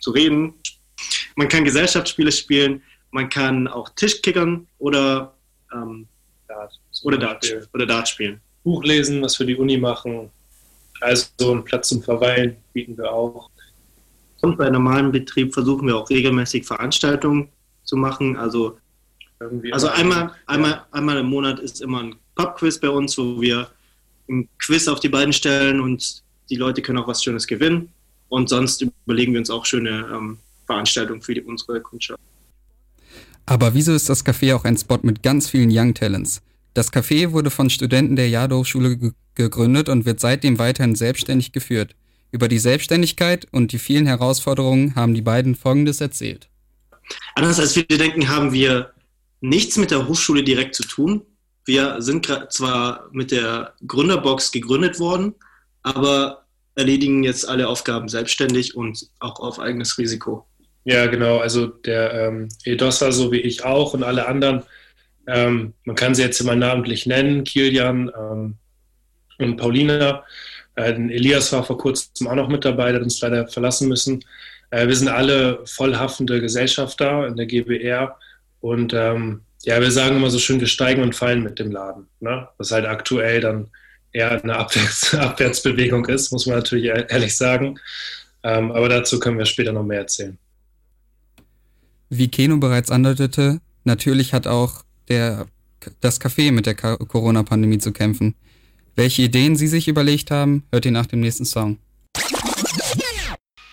zu 0.00 0.10
reden. 0.10 0.54
Man 1.36 1.48
kann 1.48 1.64
Gesellschaftsspiele 1.64 2.30
spielen, 2.30 2.82
man 3.10 3.28
kann 3.28 3.68
auch 3.68 3.88
Tischkickern 3.90 4.66
oder, 4.78 5.34
ähm, 5.72 6.06
Dart, 6.48 6.80
oder, 7.02 7.18
Dart, 7.18 7.68
oder 7.72 7.86
Dart 7.86 8.08
spielen. 8.08 8.40
Buch 8.62 8.82
lesen, 8.84 9.22
was 9.22 9.36
für 9.36 9.46
die 9.46 9.56
Uni 9.56 9.76
machen. 9.76 10.30
Also 11.00 11.26
so 11.38 11.52
einen 11.52 11.64
Platz 11.64 11.88
zum 11.88 12.02
Verweilen 12.02 12.56
bieten 12.72 12.96
wir 12.96 13.12
auch. 13.12 13.50
Und 14.40 14.58
bei 14.58 14.68
normalem 14.68 15.12
Betrieb 15.12 15.54
versuchen 15.54 15.86
wir 15.86 15.96
auch 15.96 16.08
regelmäßig 16.10 16.66
Veranstaltungen 16.66 17.48
zu 17.84 17.96
machen. 17.96 18.36
Also, 18.36 18.78
Irgendwie 19.40 19.72
also 19.72 19.88
einmal, 19.88 20.32
einmal, 20.46 20.84
einmal 20.90 21.18
im 21.18 21.26
Monat 21.26 21.60
ist 21.60 21.80
immer 21.80 22.02
ein 22.02 22.16
Pub-Quiz 22.34 22.78
bei 22.78 22.90
uns, 22.90 23.16
wo 23.16 23.40
wir 23.40 23.68
ein 24.28 24.48
Quiz 24.58 24.88
auf 24.88 25.00
die 25.00 25.08
beiden 25.08 25.32
stellen 25.32 25.80
und 25.80 26.23
die 26.50 26.56
Leute 26.56 26.82
können 26.82 26.98
auch 26.98 27.08
was 27.08 27.22
Schönes 27.22 27.46
gewinnen. 27.46 27.90
Und 28.28 28.48
sonst 28.48 28.84
überlegen 29.06 29.32
wir 29.32 29.40
uns 29.40 29.50
auch 29.50 29.64
schöne 29.64 30.08
ähm, 30.12 30.38
Veranstaltungen 30.66 31.22
für 31.22 31.34
die, 31.34 31.42
unsere 31.42 31.80
Kundschaft. 31.80 32.20
Aber 33.46 33.74
wieso 33.74 33.92
ist 33.92 34.08
das 34.08 34.24
Café 34.24 34.54
auch 34.54 34.64
ein 34.64 34.76
Spot 34.76 34.98
mit 35.02 35.22
ganz 35.22 35.48
vielen 35.50 35.70
Young 35.70 35.94
Talents? 35.94 36.40
Das 36.72 36.92
Café 36.92 37.32
wurde 37.32 37.50
von 37.50 37.70
Studenten 37.70 38.16
der 38.16 38.28
Jade-Hochschule 38.28 39.12
gegründet 39.34 39.88
und 39.88 40.06
wird 40.06 40.20
seitdem 40.20 40.58
weiterhin 40.58 40.94
selbstständig 40.94 41.52
geführt. 41.52 41.94
Über 42.32 42.48
die 42.48 42.58
Selbstständigkeit 42.58 43.46
und 43.52 43.70
die 43.70 43.78
vielen 43.78 44.06
Herausforderungen 44.06 44.96
haben 44.96 45.14
die 45.14 45.22
beiden 45.22 45.54
Folgendes 45.54 46.00
erzählt. 46.00 46.48
Anders 47.36 47.60
als 47.60 47.74
viele 47.74 47.98
denken, 47.98 48.28
haben 48.28 48.52
wir 48.52 48.92
nichts 49.40 49.76
mit 49.76 49.90
der 49.90 50.08
Hochschule 50.08 50.42
direkt 50.42 50.74
zu 50.74 50.82
tun. 50.82 51.22
Wir 51.64 52.02
sind 52.02 52.26
zwar 52.50 53.08
mit 53.12 53.30
der 53.30 53.74
Gründerbox 53.86 54.50
gegründet 54.50 54.98
worden, 54.98 55.34
aber 55.84 56.44
erledigen 56.74 57.22
jetzt 57.22 57.48
alle 57.48 57.68
Aufgaben 57.68 58.08
selbstständig 58.08 58.74
und 58.74 59.06
auch 59.20 59.38
auf 59.38 59.60
eigenes 59.60 59.96
Risiko. 59.96 60.44
Ja, 60.84 61.06
genau. 61.06 61.38
Also 61.38 61.66
der 61.66 62.12
ähm, 62.12 62.48
Edossa, 62.64 63.12
so 63.12 63.30
wie 63.30 63.40
ich 63.40 63.64
auch 63.64 63.94
und 63.94 64.02
alle 64.02 64.26
anderen, 64.26 64.64
ähm, 65.26 65.72
man 65.84 65.96
kann 65.96 66.14
sie 66.14 66.22
jetzt 66.22 66.40
immer 66.40 66.56
namentlich 66.56 67.06
nennen, 67.06 67.44
Kilian 67.44 68.10
ähm, 68.18 68.56
und 69.38 69.56
Paulina. 69.56 70.24
Äh, 70.74 70.92
Elias 70.92 71.52
war 71.52 71.64
vor 71.64 71.78
kurzem 71.78 72.26
auch 72.26 72.34
noch 72.34 72.48
mit 72.48 72.64
dabei, 72.64 72.90
der 72.90 72.96
hat 72.96 73.04
uns 73.04 73.20
leider 73.20 73.46
verlassen 73.48 73.88
müssen. 73.88 74.24
Äh, 74.70 74.88
wir 74.88 74.96
sind 74.96 75.08
alle 75.08 75.60
vollhaftende 75.64 76.40
Gesellschafter 76.40 77.26
in 77.26 77.36
der 77.36 77.46
GBR 77.46 78.18
und 78.60 78.92
ähm, 78.92 79.42
ja, 79.62 79.80
wir 79.80 79.90
sagen 79.90 80.16
immer 80.16 80.30
so 80.30 80.38
schön, 80.38 80.60
wir 80.60 80.66
steigen 80.66 81.02
und 81.02 81.14
fallen 81.14 81.42
mit 81.42 81.58
dem 81.58 81.70
Laden. 81.70 82.06
Ne? 82.20 82.48
Was 82.58 82.70
halt 82.70 82.84
aktuell 82.84 83.40
dann 83.40 83.70
eher 84.14 84.42
eine 84.42 84.56
Abwärts 84.56 85.14
Abwärtsbewegung 85.14 86.06
ist, 86.06 86.32
muss 86.32 86.46
man 86.46 86.56
natürlich 86.56 86.86
ehrlich 86.86 87.36
sagen. 87.36 87.78
Ähm, 88.42 88.72
aber 88.72 88.88
dazu 88.88 89.18
können 89.18 89.38
wir 89.38 89.46
später 89.46 89.72
noch 89.72 89.84
mehr 89.84 90.00
erzählen. 90.00 90.38
Wie 92.10 92.28
Keno 92.28 92.56
bereits 92.58 92.90
andeutete, 92.90 93.60
natürlich 93.84 94.32
hat 94.32 94.46
auch 94.46 94.84
der, 95.08 95.46
das 96.00 96.20
Café 96.20 96.52
mit 96.52 96.66
der 96.66 96.74
Corona-Pandemie 96.74 97.78
zu 97.78 97.92
kämpfen. 97.92 98.34
Welche 98.94 99.22
Ideen 99.22 99.56
Sie 99.56 99.66
sich 99.66 99.88
überlegt 99.88 100.30
haben, 100.30 100.64
hört 100.70 100.84
ihr 100.84 100.92
nach 100.92 101.06
dem 101.06 101.20
nächsten 101.20 101.44
Song. 101.44 101.78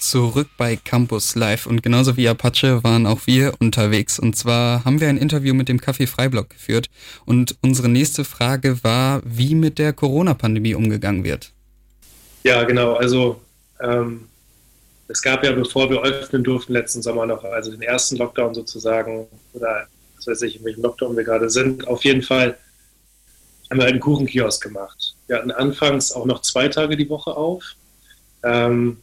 Zurück 0.01 0.47
bei 0.57 0.75
Campus 0.75 1.35
Live 1.35 1.67
und 1.67 1.83
genauso 1.83 2.17
wie 2.17 2.27
Apache 2.27 2.83
waren 2.83 3.05
auch 3.05 3.27
wir 3.27 3.53
unterwegs. 3.59 4.17
Und 4.17 4.35
zwar 4.35 4.83
haben 4.83 4.99
wir 4.99 5.07
ein 5.07 5.17
Interview 5.17 5.53
mit 5.53 5.69
dem 5.69 5.79
Café 5.79 6.07
Freiblock 6.07 6.49
geführt 6.49 6.89
und 7.25 7.55
unsere 7.61 7.87
nächste 7.87 8.25
Frage 8.25 8.83
war, 8.83 9.21
wie 9.23 9.53
mit 9.53 9.77
der 9.77 9.93
Corona-Pandemie 9.93 10.73
umgegangen 10.73 11.23
wird. 11.23 11.51
Ja, 12.43 12.63
genau. 12.63 12.95
Also 12.95 13.39
ähm, 13.79 14.27
es 15.07 15.21
gab 15.21 15.43
ja, 15.43 15.51
bevor 15.51 15.89
wir 15.91 16.01
öffnen 16.01 16.43
durften, 16.43 16.73
letzten 16.73 17.03
Sommer 17.03 17.27
noch, 17.27 17.43
also 17.43 17.69
den 17.69 17.83
ersten 17.83 18.17
Lockdown 18.17 18.55
sozusagen, 18.55 19.27
oder 19.53 19.85
was 20.17 20.25
weiß 20.25 20.41
ich, 20.41 20.57
in 20.57 20.65
welchem 20.65 20.81
Lockdown 20.81 21.15
wir 21.15 21.23
gerade 21.23 21.49
sind, 21.51 21.87
auf 21.87 22.03
jeden 22.03 22.23
Fall 22.23 22.57
haben 23.69 23.79
wir 23.79 23.85
einen 23.85 23.99
Kuchenkiosk 23.99 24.63
gemacht. 24.63 25.15
Wir 25.27 25.37
hatten 25.37 25.51
anfangs 25.51 26.11
auch 26.11 26.25
noch 26.25 26.41
zwei 26.41 26.69
Tage 26.69 26.97
die 26.97 27.09
Woche 27.09 27.37
auf, 27.37 27.75
ähm, 28.43 28.97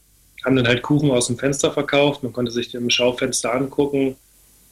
haben 0.44 0.56
dann 0.56 0.68
halt 0.68 0.82
Kuchen 0.82 1.10
aus 1.10 1.26
dem 1.26 1.38
Fenster 1.38 1.72
verkauft, 1.72 2.22
man 2.22 2.32
konnte 2.32 2.52
sich 2.52 2.74
im 2.74 2.90
Schaufenster 2.90 3.54
angucken, 3.54 4.16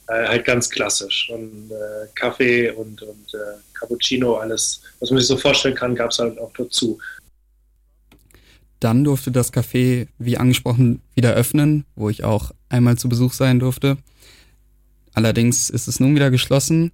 äh, 0.07 0.27
halt 0.27 0.45
ganz 0.45 0.69
klassisch. 0.69 1.29
Und 1.33 1.71
äh, 1.71 2.07
Kaffee 2.15 2.71
und, 2.71 3.01
und 3.01 3.33
äh, 3.33 3.57
Cappuccino, 3.73 4.35
alles, 4.35 4.81
was 4.99 5.09
man 5.09 5.19
sich 5.19 5.27
so 5.27 5.37
vorstellen 5.37 5.75
kann, 5.75 5.95
gab 5.95 6.11
es 6.11 6.19
halt 6.19 6.39
auch 6.39 6.51
dazu. 6.57 6.99
Dann 8.79 9.03
durfte 9.03 9.31
das 9.31 9.51
Café, 9.51 10.07
wie 10.19 10.37
angesprochen, 10.37 11.01
wieder 11.15 11.33
öffnen, 11.33 11.85
wo 11.95 12.09
ich 12.09 12.23
auch 12.23 12.51
einmal 12.69 12.97
zu 12.97 13.09
Besuch 13.09 13.33
sein 13.33 13.59
durfte. 13.59 13.97
Allerdings 15.13 15.69
ist 15.69 15.87
es 15.87 15.99
nun 15.99 16.13
wieder 16.15 16.29
geschlossen 16.29 16.91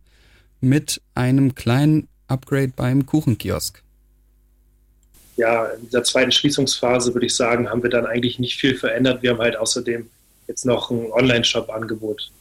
mit 0.62 1.02
einem 1.14 1.56
kleinen 1.56 2.08
Upgrade 2.28 2.72
beim 2.74 3.06
Kuchenkiosk. 3.06 3.83
Ja, 5.36 5.66
in 5.66 5.86
dieser 5.86 6.04
zweiten 6.04 6.32
Schließungsphase 6.32 7.14
würde 7.14 7.26
ich 7.26 7.36
sagen, 7.36 7.70
haben 7.70 7.82
wir 7.82 7.90
dann 7.90 8.06
eigentlich 8.06 8.40
nicht 8.40 8.60
viel 8.60 8.76
verändert. 8.76 9.24
Wir 9.24 9.32
haben 9.32 9.40
halt 9.40 9.58
außerdem 9.58 10.10
jetzt 10.48 10.66
noch 10.66 10.92
ein 10.92 11.12
Online-Shop-Angebot, 11.12 12.32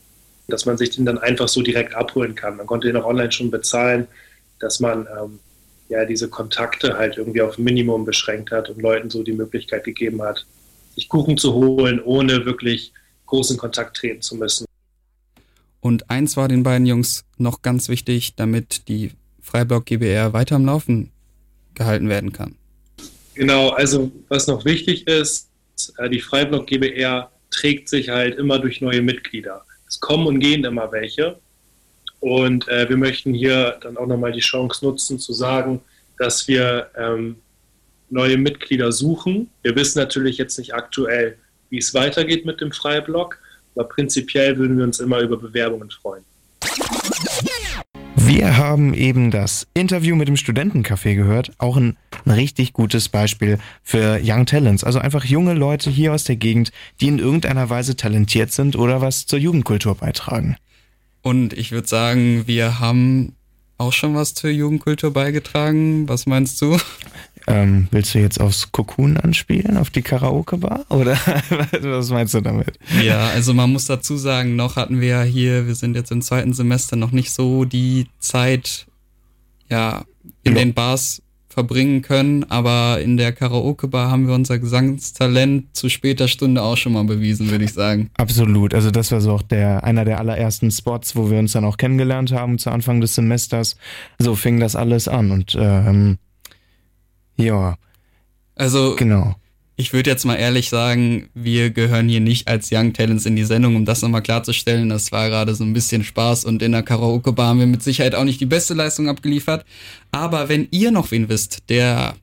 dass 0.48 0.66
man 0.66 0.76
sich 0.76 0.90
den 0.90 1.06
dann 1.06 1.18
einfach 1.18 1.48
so 1.48 1.62
direkt 1.62 1.94
abholen 1.94 2.34
kann. 2.34 2.56
Man 2.56 2.66
konnte 2.66 2.88
den 2.88 2.96
auch 2.96 3.06
online 3.06 3.32
schon 3.32 3.50
bezahlen, 3.50 4.06
dass 4.60 4.80
man 4.80 5.06
ähm, 5.06 5.38
ja 5.88 6.04
diese 6.04 6.28
Kontakte 6.28 6.98
halt 6.98 7.16
irgendwie 7.16 7.42
auf 7.42 7.58
Minimum 7.58 8.04
beschränkt 8.04 8.50
hat 8.50 8.68
und 8.68 8.82
Leuten 8.82 9.10
so 9.10 9.22
die 9.22 9.32
Möglichkeit 9.32 9.84
gegeben 9.84 10.22
hat, 10.22 10.44
sich 10.94 11.08
Kuchen 11.08 11.38
zu 11.38 11.54
holen, 11.54 12.00
ohne 12.02 12.44
wirklich 12.44 12.92
großen 13.26 13.56
Kontakt 13.56 13.96
treten 13.96 14.20
zu 14.20 14.36
müssen. 14.36 14.66
Und 15.80 16.10
eins 16.10 16.36
war 16.36 16.48
den 16.48 16.62
beiden 16.62 16.86
Jungs 16.86 17.24
noch 17.38 17.62
ganz 17.62 17.88
wichtig, 17.88 18.36
damit 18.36 18.88
die 18.88 19.12
Freiblock 19.40 19.86
GBR 19.86 20.32
weiter 20.32 20.56
am 20.56 20.64
Laufen 20.64 21.10
gehalten 21.74 22.08
werden 22.08 22.32
kann. 22.32 22.54
Genau, 23.34 23.70
also 23.70 24.10
was 24.28 24.46
noch 24.46 24.64
wichtig 24.64 25.06
ist, 25.06 25.50
äh, 25.98 26.08
die 26.08 26.20
Freiblock 26.20 26.66
GBR 26.66 27.30
trägt 27.50 27.88
sich 27.88 28.08
halt 28.08 28.38
immer 28.38 28.58
durch 28.58 28.80
neue 28.80 29.02
Mitglieder. 29.02 29.64
Es 29.88 30.00
kommen 30.00 30.26
und 30.26 30.40
gehen 30.40 30.64
immer 30.64 30.90
welche. 30.92 31.38
Und 32.20 32.68
äh, 32.68 32.88
wir 32.88 32.96
möchten 32.96 33.34
hier 33.34 33.78
dann 33.82 33.96
auch 33.96 34.06
nochmal 34.06 34.32
die 34.32 34.40
Chance 34.40 34.84
nutzen 34.84 35.18
zu 35.18 35.32
sagen, 35.32 35.80
dass 36.18 36.46
wir 36.46 36.90
ähm, 36.96 37.36
neue 38.10 38.36
Mitglieder 38.36 38.92
suchen. 38.92 39.50
Wir 39.62 39.74
wissen 39.74 39.98
natürlich 39.98 40.38
jetzt 40.38 40.58
nicht 40.58 40.74
aktuell, 40.74 41.36
wie 41.70 41.78
es 41.78 41.94
weitergeht 41.94 42.44
mit 42.46 42.60
dem 42.60 42.70
Freiblock, 42.70 43.38
aber 43.74 43.88
prinzipiell 43.88 44.56
würden 44.58 44.76
wir 44.76 44.84
uns 44.84 45.00
immer 45.00 45.20
über 45.20 45.36
Bewerbungen 45.36 45.90
freuen. 45.90 46.24
Wir 48.24 48.56
haben 48.56 48.94
eben 48.94 49.30
das 49.30 49.66
Interview 49.74 50.14
mit 50.14 50.28
dem 50.28 50.36
Studentencafé 50.36 51.14
gehört, 51.14 51.52
auch 51.58 51.76
ein, 51.76 51.96
richtig 52.24 52.72
gutes 52.72 53.08
Beispiel 53.08 53.58
für 53.82 54.20
Young 54.22 54.46
Talents, 54.46 54.84
also 54.84 55.00
einfach 55.00 55.24
junge 55.24 55.54
Leute 55.54 55.90
hier 55.90 56.12
aus 56.12 56.24
der 56.24 56.36
Gegend, 56.36 56.70
die 57.00 57.08
in 57.08 57.18
irgendeiner 57.18 57.68
Weise 57.68 57.96
talentiert 57.96 58.52
sind 58.52 58.76
oder 58.76 59.00
was 59.00 59.26
zur 59.26 59.38
Jugendkultur 59.38 59.96
beitragen. 59.96 60.56
Und 61.22 61.52
ich 61.52 61.72
würde 61.72 61.88
sagen, 61.88 62.46
wir 62.46 62.78
haben 62.78 63.34
auch 63.78 63.92
schon 63.92 64.14
was 64.14 64.34
zur 64.34 64.50
Jugendkultur 64.50 65.12
beigetragen. 65.12 66.08
Was 66.08 66.26
meinst 66.26 66.60
du? 66.62 66.78
Ähm, 67.46 67.88
willst 67.90 68.14
du 68.14 68.18
jetzt 68.18 68.40
aufs 68.40 68.72
Cocoon 68.72 69.16
anspielen, 69.16 69.76
auf 69.76 69.90
die 69.90 70.02
Karaoke-Bar? 70.02 70.86
Oder 70.90 71.12
was 71.82 72.10
meinst 72.10 72.34
du 72.34 72.40
damit? 72.40 72.78
Ja, 73.02 73.28
also 73.28 73.54
man 73.54 73.72
muss 73.72 73.86
dazu 73.86 74.16
sagen, 74.16 74.56
noch 74.56 74.76
hatten 74.76 75.00
wir 75.00 75.08
ja 75.08 75.22
hier, 75.22 75.66
wir 75.66 75.74
sind 75.74 75.96
jetzt 75.96 76.12
im 76.12 76.22
zweiten 76.22 76.52
Semester, 76.52 76.96
noch 76.96 77.12
nicht 77.12 77.32
so 77.32 77.64
die 77.64 78.06
Zeit, 78.18 78.86
ja, 79.68 80.04
in 80.44 80.54
ja. 80.54 80.58
den 80.60 80.74
Bars 80.74 81.22
verbringen 81.52 82.00
können, 82.00 82.44
aber 82.44 83.00
in 83.02 83.18
der 83.18 83.32
Karaoke-Bar 83.32 84.10
haben 84.10 84.26
wir 84.26 84.34
unser 84.34 84.58
Gesangstalent 84.58 85.76
zu 85.76 85.90
später 85.90 86.26
Stunde 86.26 86.62
auch 86.62 86.76
schon 86.76 86.94
mal 86.94 87.04
bewiesen, 87.04 87.50
würde 87.50 87.64
ich 87.64 87.74
sagen. 87.74 88.10
Absolut. 88.16 88.72
Also 88.74 88.90
das 88.90 89.12
war 89.12 89.20
so 89.20 89.32
auch 89.32 89.42
der, 89.42 89.84
einer 89.84 90.06
der 90.06 90.18
allerersten 90.18 90.70
Spots, 90.70 91.14
wo 91.14 91.30
wir 91.30 91.38
uns 91.38 91.52
dann 91.52 91.66
auch 91.66 91.76
kennengelernt 91.76 92.32
haben 92.32 92.56
zu 92.58 92.70
Anfang 92.70 93.02
des 93.02 93.14
Semesters. 93.14 93.76
So 94.18 94.34
fing 94.34 94.60
das 94.60 94.76
alles 94.76 95.08
an 95.08 95.30
und 95.30 95.56
ähm, 95.60 96.16
ja. 97.44 97.76
Also 98.54 98.96
genau. 98.96 99.34
Ich 99.76 99.92
würde 99.92 100.10
jetzt 100.10 100.24
mal 100.24 100.36
ehrlich 100.36 100.68
sagen, 100.68 101.30
wir 101.34 101.70
gehören 101.70 102.08
hier 102.08 102.20
nicht 102.20 102.46
als 102.46 102.68
Young 102.70 102.92
Talents 102.92 103.24
in 103.24 103.36
die 103.36 103.44
Sendung, 103.44 103.74
um 103.74 103.84
das 103.84 104.02
nochmal 104.02 104.22
klarzustellen. 104.22 104.90
Das 104.90 105.10
war 105.12 105.28
gerade 105.28 105.54
so 105.54 105.64
ein 105.64 105.72
bisschen 105.72 106.04
Spaß 106.04 106.44
und 106.44 106.62
in 106.62 106.72
der 106.72 106.82
Karaoke-Bar 106.82 107.48
haben 107.48 107.58
wir 107.58 107.66
mit 107.66 107.82
Sicherheit 107.82 108.14
auch 108.14 108.24
nicht 108.24 108.40
die 108.40 108.46
beste 108.46 108.74
Leistung 108.74 109.08
abgeliefert. 109.08 109.64
Aber 110.10 110.48
wenn 110.48 110.68
ihr 110.70 110.90
noch 110.90 111.10
wen 111.10 111.28
wisst, 111.28 111.70
der 111.70 112.14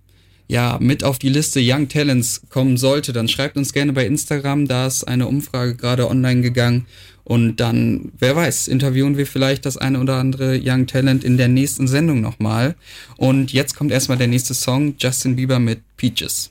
ja 0.48 0.78
mit 0.80 1.04
auf 1.04 1.20
die 1.20 1.30
Liste 1.30 1.60
Young 1.62 1.90
Talents 1.90 2.42
kommen 2.50 2.78
sollte, 2.78 3.14
dann 3.14 3.28
schreibt 3.28 3.58
uns 3.58 3.74
gerne 3.74 3.94
bei 3.94 4.06
Instagram. 4.06 4.68
Da 4.68 4.88
ist 4.88 5.04
eine 5.06 5.28
Umfrage 5.28 5.76
gerade 5.76 6.10
online 6.10 6.42
gegangen. 6.42 6.86
Und 7.30 7.58
dann, 7.58 8.12
wer 8.18 8.36
weiß, 8.36 8.68
interviewen 8.68 9.16
wir 9.16 9.28
vielleicht 9.28 9.68
das 9.68 9.78
eine 9.78 10.00
oder 10.00 10.16
andere 10.16 10.60
Young 10.60 10.88
Talent 10.88 11.24
in 11.24 11.38
der 11.38 11.48
nächsten 11.48 11.88
Sendung 11.88 12.22
nochmal. 12.22 12.74
Und 13.18 13.54
jetzt 13.54 13.76
kommt 13.76 13.92
erstmal 13.92 14.18
der 14.18 14.26
nächste 14.26 14.56
Song, 14.56 14.96
Justin 14.98 15.36
Bieber 15.36 15.60
mit 15.60 15.82
Peaches. 15.96 16.50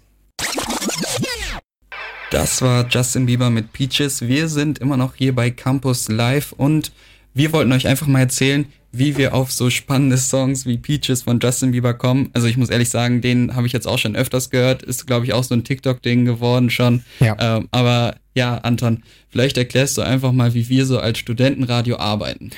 Das 2.31 2.63
war 2.63 2.87
Justin 2.89 3.27
Bieber 3.27 3.51
mit 3.51 3.73
Peaches. 3.73 4.23
Wir 4.29 4.47
sind 4.47 4.79
immer 4.79 4.97
noch 4.97 5.17
hier 5.17 5.35
bei 5.35 5.51
Campus 5.51 6.09
Live 6.09 6.53
und 6.53 6.93
wir 7.35 7.53
wollten 7.53 7.73
euch 7.73 7.89
einfach 7.89 8.07
mal 8.07 8.21
erzählen, 8.21 8.65
wie 8.93 9.17
wir 9.17 9.35
auf 9.35 9.53
so 9.53 9.71
spannende 9.71 10.17
Songs 10.17 10.65
wie 10.65 10.79
Peaches 10.79 11.23
von 11.23 11.41
Justin 11.41 11.73
Bieber 11.73 11.95
kommen. 11.95 12.31
Also 12.33 12.47
ich 12.47 12.57
muss 12.57 12.71
ehrlich 12.71 12.89
sagen, 12.89 13.21
den 13.21 13.55
habe 13.55 13.67
ich 13.67 13.73
jetzt 13.73 13.87
auch 13.87 13.99
schon 13.99 14.17
öfters 14.17 14.51
gehört. 14.51 14.83
Ist, 14.83 15.07
glaube 15.07 15.27
ich, 15.27 15.35
auch 15.35 15.45
so 15.45 15.55
ein 15.55 15.65
TikTok-Ding 15.65 16.25
geworden 16.25 16.71
schon. 16.71 17.03
Ja. 17.21 17.37
Ähm, 17.39 17.69
aber 17.71 18.17
ja, 18.35 18.59
Anton, 18.59 19.03
vielleicht 19.29 19.59
erklärst 19.59 19.99
du 19.99 20.03
einfach 20.03 20.33
mal, 20.33 20.55
wie 20.55 20.69
wir 20.69 20.87
so 20.87 21.01
als 21.01 21.19
Studentenradio 21.19 21.97
arbeiten. 21.97 22.51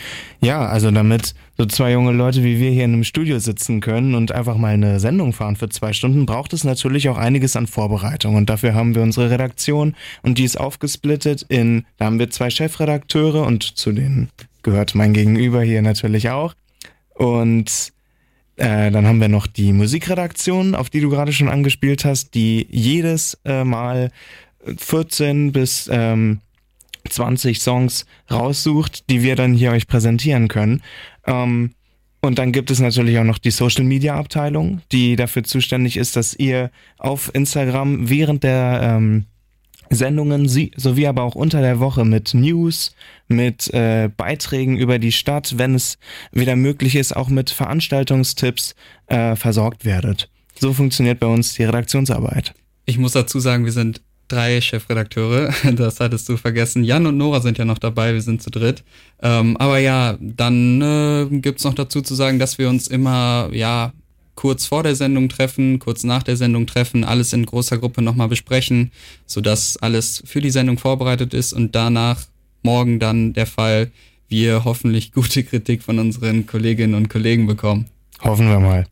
Ja, 0.43 0.67
also 0.67 0.91
damit 0.91 1.35
so 1.57 1.65
zwei 1.67 1.93
junge 1.93 2.13
Leute 2.13 2.45
wie 2.45 2.61
wir 2.61 2.71
hier 2.71 2.85
in 2.85 2.93
einem 2.93 3.05
Studio 3.05 3.39
sitzen 3.39 3.81
können 3.81 4.15
und 4.15 4.31
einfach 4.31 4.57
mal 4.57 4.75
eine 4.75 5.01
Sendung 5.01 5.33
fahren 5.33 5.57
für 5.57 5.69
zwei 5.71 5.93
Stunden, 5.93 6.27
braucht 6.27 6.53
es 6.53 6.65
natürlich 6.65 7.09
auch 7.09 7.19
einiges 7.19 7.57
an 7.57 7.67
Vorbereitung. 7.67 8.37
Und 8.37 8.51
dafür 8.51 8.75
haben 8.75 8.95
wir 8.95 9.03
unsere 9.03 9.31
Redaktion 9.31 9.97
und 10.23 10.39
die 10.39 10.45
ist 10.45 10.61
aufgesplittet 10.61 11.47
in, 11.49 11.87
da 11.97 12.07
haben 12.07 12.19
wir 12.19 12.31
zwei 12.31 12.51
Chefredakteure 12.51 13.47
und 13.47 13.63
zu 13.63 13.93
denen 13.93 14.29
gehört 14.63 14.95
mein 14.95 15.13
Gegenüber 15.13 15.63
hier 15.63 15.83
natürlich 15.83 16.31
auch. 16.31 16.55
Und 17.15 17.93
Äh, 18.57 18.91
dann 18.91 19.07
haben 19.07 19.23
wir 19.23 19.29
noch 19.29 19.47
die 19.47 19.73
Musikredaktion, 19.73 20.75
auf 20.75 20.91
die 20.91 21.01
du 21.01 21.09
gerade 21.09 21.33
schon 21.33 21.49
angespielt 21.49 22.05
hast, 22.05 22.35
die 22.35 22.67
jedes 22.71 23.39
äh, 23.47 23.65
Mal 23.65 24.11
14 24.77 25.53
bis 25.53 25.89
ähm, 25.91 26.41
20 27.09 27.59
Songs 27.59 28.05
raussucht, 28.31 29.09
die 29.09 29.23
wir 29.23 29.35
dann 29.35 29.55
hier 29.55 29.71
euch 29.73 29.87
präsentieren 29.87 30.49
können. 30.49 30.83
Ähm, 31.27 31.71
und 32.21 32.39
dann 32.39 32.53
gibt 32.53 32.71
es 32.71 32.81
natürlich 32.81 33.19
auch 33.19 33.25
noch 33.25 33.39
die 33.39 33.51
Social 33.51 33.85
Media 33.85 34.15
Abteilung, 34.15 34.83
die 34.93 35.17
dafür 35.17 35.43
zuständig 35.43 35.97
ist, 35.97 36.17
dass 36.17 36.35
ihr 36.35 36.71
auf 36.99 37.35
Instagram 37.35 38.11
während 38.11 38.43
der 38.43 38.81
ähm, 38.83 39.25
Sendungen 39.91 40.49
sowie 40.49 41.07
aber 41.07 41.23
auch 41.25 41.35
unter 41.35 41.61
der 41.61 41.81
Woche 41.81 42.05
mit 42.05 42.33
News, 42.33 42.95
mit 43.29 43.73
äh, 43.75 44.09
Beiträgen 44.17 44.79
über 44.79 44.99
die 44.99 45.13
Stadt, 45.13 45.59
wenn 45.59 45.75
es 45.75 45.99
wieder 46.33 46.57
möglich 46.57 46.95
ist, 46.95 47.15
auch 47.15 47.29
mit 47.29 47.51
Veranstaltungstipps 47.51 48.75
äh, 49.09 49.35
versorgt 49.35 49.85
werdet. 49.85 50.31
So 50.59 50.73
funktioniert 50.73 51.19
bei 51.19 51.27
uns 51.27 51.55
die 51.55 51.65
Redaktionsarbeit. 51.65 52.55
Ich 52.87 52.99
muss 52.99 53.13
dazu 53.13 53.41
sagen, 53.41 53.65
wir 53.65 53.73
sind 53.73 54.01
drei 54.31 54.61
Chefredakteure. 54.61 55.53
Das 55.73 56.01
hattest 56.01 56.29
du 56.29 56.37
vergessen. 56.37 56.85
Jan 56.85 57.07
und 57.07 57.17
Nora 57.17 57.41
sind 57.41 57.59
ja 57.59 57.65
noch 57.65 57.79
dabei, 57.79 58.15
wir 58.15 58.23
sind 58.23 58.43
zu 58.43 58.51
dritt. 58.51 58.85
Ähm, 59.23 59.57
aber 59.57 59.79
ja, 59.79 60.17
dann 60.21 60.81
äh, 60.81 61.27
gibt's 61.41 61.65
noch 61.65 61.75
dazu 61.75 62.01
zu 62.01 62.15
sagen, 62.15 62.39
dass 62.39 62.59
wir 62.59 62.69
uns 62.69 62.87
immer, 62.87 63.51
ja, 63.53 63.93
kurz 64.41 64.65
vor 64.65 64.83
der 64.83 64.97
Sendung 64.97 65.29
treffen, 65.29 65.79
kurz 65.79 66.03
nach 66.03 66.23
der 66.23 66.35
Sendung 66.35 66.67
treffen, 66.67 67.05
alles 67.05 67.35
in 67.35 67.45
großer 67.45 67.77
Gruppe 67.77 68.01
nochmal 68.01 68.29
besprechen, 68.29 68.91
sodass 69.27 69.77
alles 69.77 70.23
für 70.25 70.41
die 70.41 70.51
Sendung 70.51 70.79
vorbereitet 70.79 71.35
ist 71.35 71.53
und 71.53 71.75
danach 71.75 72.23
morgen 72.63 72.99
dann 72.99 73.35
der 73.35 73.45
Fall, 73.45 73.91
wir 74.29 74.65
hoffentlich 74.65 75.13
gute 75.13 75.45
Kritik 75.45 75.83
von 75.83 75.99
unseren 75.99 76.47
Kolleginnen 76.47 76.95
und 76.95 77.11
Kollegen 77.11 77.47
bekommen. 77.47 77.85
Hoffen 78.23 78.49
wir 78.49 78.61
mal. 78.61 78.87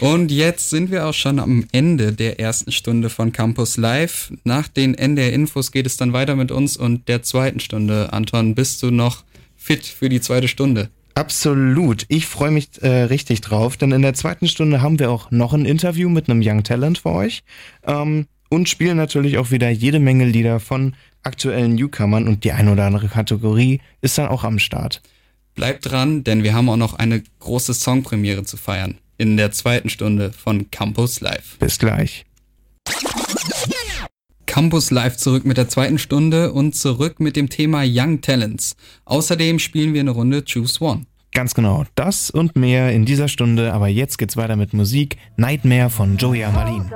Und 0.00 0.32
jetzt 0.32 0.70
sind 0.70 0.90
wir 0.90 1.06
auch 1.06 1.14
schon 1.14 1.40
am 1.40 1.66
Ende 1.72 2.12
der 2.12 2.40
ersten 2.40 2.72
Stunde 2.72 3.10
von 3.10 3.32
Campus 3.32 3.76
Live. 3.76 4.32
Nach 4.44 4.66
den 4.66 4.94
NDR-Infos 4.94 5.72
geht 5.72 5.84
es 5.84 5.98
dann 5.98 6.14
weiter 6.14 6.36
mit 6.36 6.50
uns 6.50 6.78
und 6.78 7.06
der 7.08 7.22
zweiten 7.22 7.60
Stunde. 7.60 8.14
Anton, 8.14 8.54
bist 8.54 8.82
du 8.82 8.90
noch 8.90 9.24
fit 9.58 9.84
für 9.84 10.08
die 10.08 10.22
zweite 10.22 10.48
Stunde? 10.48 10.88
Absolut. 11.16 12.04
Ich 12.08 12.26
freue 12.26 12.50
mich 12.50 12.82
äh, 12.82 13.04
richtig 13.04 13.40
drauf, 13.40 13.78
denn 13.78 13.90
in 13.90 14.02
der 14.02 14.12
zweiten 14.12 14.48
Stunde 14.48 14.82
haben 14.82 14.98
wir 14.98 15.10
auch 15.10 15.30
noch 15.30 15.54
ein 15.54 15.64
Interview 15.64 16.10
mit 16.10 16.28
einem 16.28 16.42
Young 16.44 16.62
Talent 16.62 16.98
für 16.98 17.10
euch 17.10 17.42
ähm, 17.84 18.26
und 18.50 18.68
spielen 18.68 18.98
natürlich 18.98 19.38
auch 19.38 19.50
wieder 19.50 19.70
jede 19.70 19.98
Menge 19.98 20.26
Lieder 20.26 20.60
von 20.60 20.94
aktuellen 21.22 21.74
Newcomern 21.74 22.28
und 22.28 22.44
die 22.44 22.52
ein 22.52 22.68
oder 22.68 22.84
andere 22.84 23.08
Kategorie 23.08 23.80
ist 24.02 24.18
dann 24.18 24.28
auch 24.28 24.44
am 24.44 24.58
Start. 24.58 25.00
Bleibt 25.54 25.90
dran, 25.90 26.22
denn 26.22 26.42
wir 26.42 26.52
haben 26.52 26.68
auch 26.68 26.76
noch 26.76 26.92
eine 26.92 27.22
große 27.40 27.72
Songpremiere 27.72 28.44
zu 28.44 28.58
feiern 28.58 28.98
in 29.16 29.38
der 29.38 29.52
zweiten 29.52 29.88
Stunde 29.88 30.32
von 30.32 30.70
Campus 30.70 31.22
Live. 31.22 31.56
Bis 31.58 31.78
gleich. 31.78 32.26
Campus 34.46 34.90
Live 34.90 35.16
zurück 35.16 35.44
mit 35.44 35.56
der 35.56 35.68
zweiten 35.68 35.98
Stunde 35.98 36.52
und 36.52 36.74
zurück 36.74 37.20
mit 37.20 37.36
dem 37.36 37.48
Thema 37.48 37.82
Young 37.84 38.20
Talents. 38.20 38.76
Außerdem 39.04 39.58
spielen 39.58 39.92
wir 39.92 40.00
eine 40.00 40.12
Runde 40.12 40.44
Choose 40.44 40.82
One. 40.82 41.02
Ganz 41.32 41.52
genau, 41.54 41.84
das 41.96 42.30
und 42.30 42.56
mehr 42.56 42.92
in 42.92 43.04
dieser 43.04 43.28
Stunde, 43.28 43.74
aber 43.74 43.88
jetzt 43.88 44.16
geht's 44.16 44.36
weiter 44.38 44.56
mit 44.56 44.72
Musik 44.72 45.18
Nightmare 45.36 45.90
von 45.90 46.16
Joey 46.16 46.44
Amalin. 46.44 46.90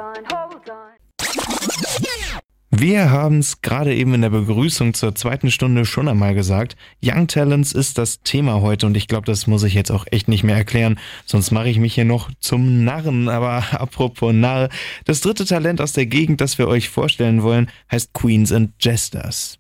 Wir 2.73 3.11
haben 3.11 3.41
es 3.41 3.63
gerade 3.63 3.93
eben 3.97 4.15
in 4.15 4.23
der 4.23 4.31
Begrüßung 4.31 4.95
zur 4.95 5.13
zweiten 5.17 5.51
Stunde 5.51 5.85
schon 5.85 6.07
einmal 6.07 6.37
gesagt. 6.37 6.77
Young 7.05 7.27
Talents 7.27 7.73
ist 7.73 7.99
das 7.99 8.23
Thema 8.23 8.61
heute 8.61 8.87
und 8.87 8.97
ich 8.97 9.09
glaube, 9.09 9.27
das 9.27 9.49
muss 9.49 9.65
ich 9.65 9.75
jetzt 9.75 9.91
auch 9.91 10.07
echt 10.13 10.29
nicht 10.29 10.45
mehr 10.45 10.55
erklären, 10.55 10.97
sonst 11.27 11.51
mache 11.51 11.69
ich 11.69 11.81
mich 11.81 11.95
hier 11.95 12.05
noch 12.05 12.31
zum 12.39 12.85
Narren. 12.85 13.29
Aber 13.29 13.65
apropos 13.73 14.33
Narr, 14.33 14.69
das 15.05 15.21
dritte 15.21 15.47
Talent 15.47 15.81
aus 15.81 15.95
der 15.95 16.07
Gegend, 16.07 16.41
das 16.41 16.59
wir 16.59 16.69
euch 16.69 16.89
vorstellen 16.89 17.43
wollen, 17.43 17.69
heißt 17.91 18.13
Queens 18.13 18.53
and 18.53 18.71
Jesters. 18.81 19.59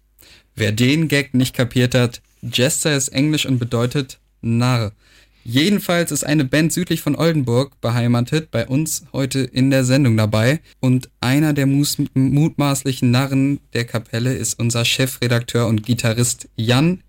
Wer 0.54 0.70
den 0.70 1.08
Gag 1.08 1.34
nicht 1.34 1.56
kapiert 1.56 1.96
hat, 1.96 2.22
Jester 2.42 2.96
ist 2.96 3.08
Englisch 3.08 3.44
und 3.44 3.58
bedeutet 3.58 4.20
Narr. 4.40 4.92
Jedenfalls 5.42 6.12
ist 6.12 6.24
eine 6.24 6.44
Band 6.44 6.72
südlich 6.72 7.00
von 7.00 7.16
Oldenburg 7.16 7.80
beheimatet, 7.80 8.50
bei 8.50 8.66
uns 8.66 9.04
heute 9.12 9.40
in 9.40 9.70
der 9.70 9.84
Sendung 9.84 10.16
dabei. 10.16 10.60
Und 10.80 11.08
einer 11.20 11.54
der 11.54 11.66
mutmaßlichen 11.66 13.10
Narren 13.10 13.60
der 13.72 13.84
Kapelle 13.84 14.34
ist 14.34 14.58
unser 14.58 14.84
Chefredakteur 14.84 15.66
und 15.66 15.82
Gitarrist 15.84 16.48
Jan, 16.56 17.00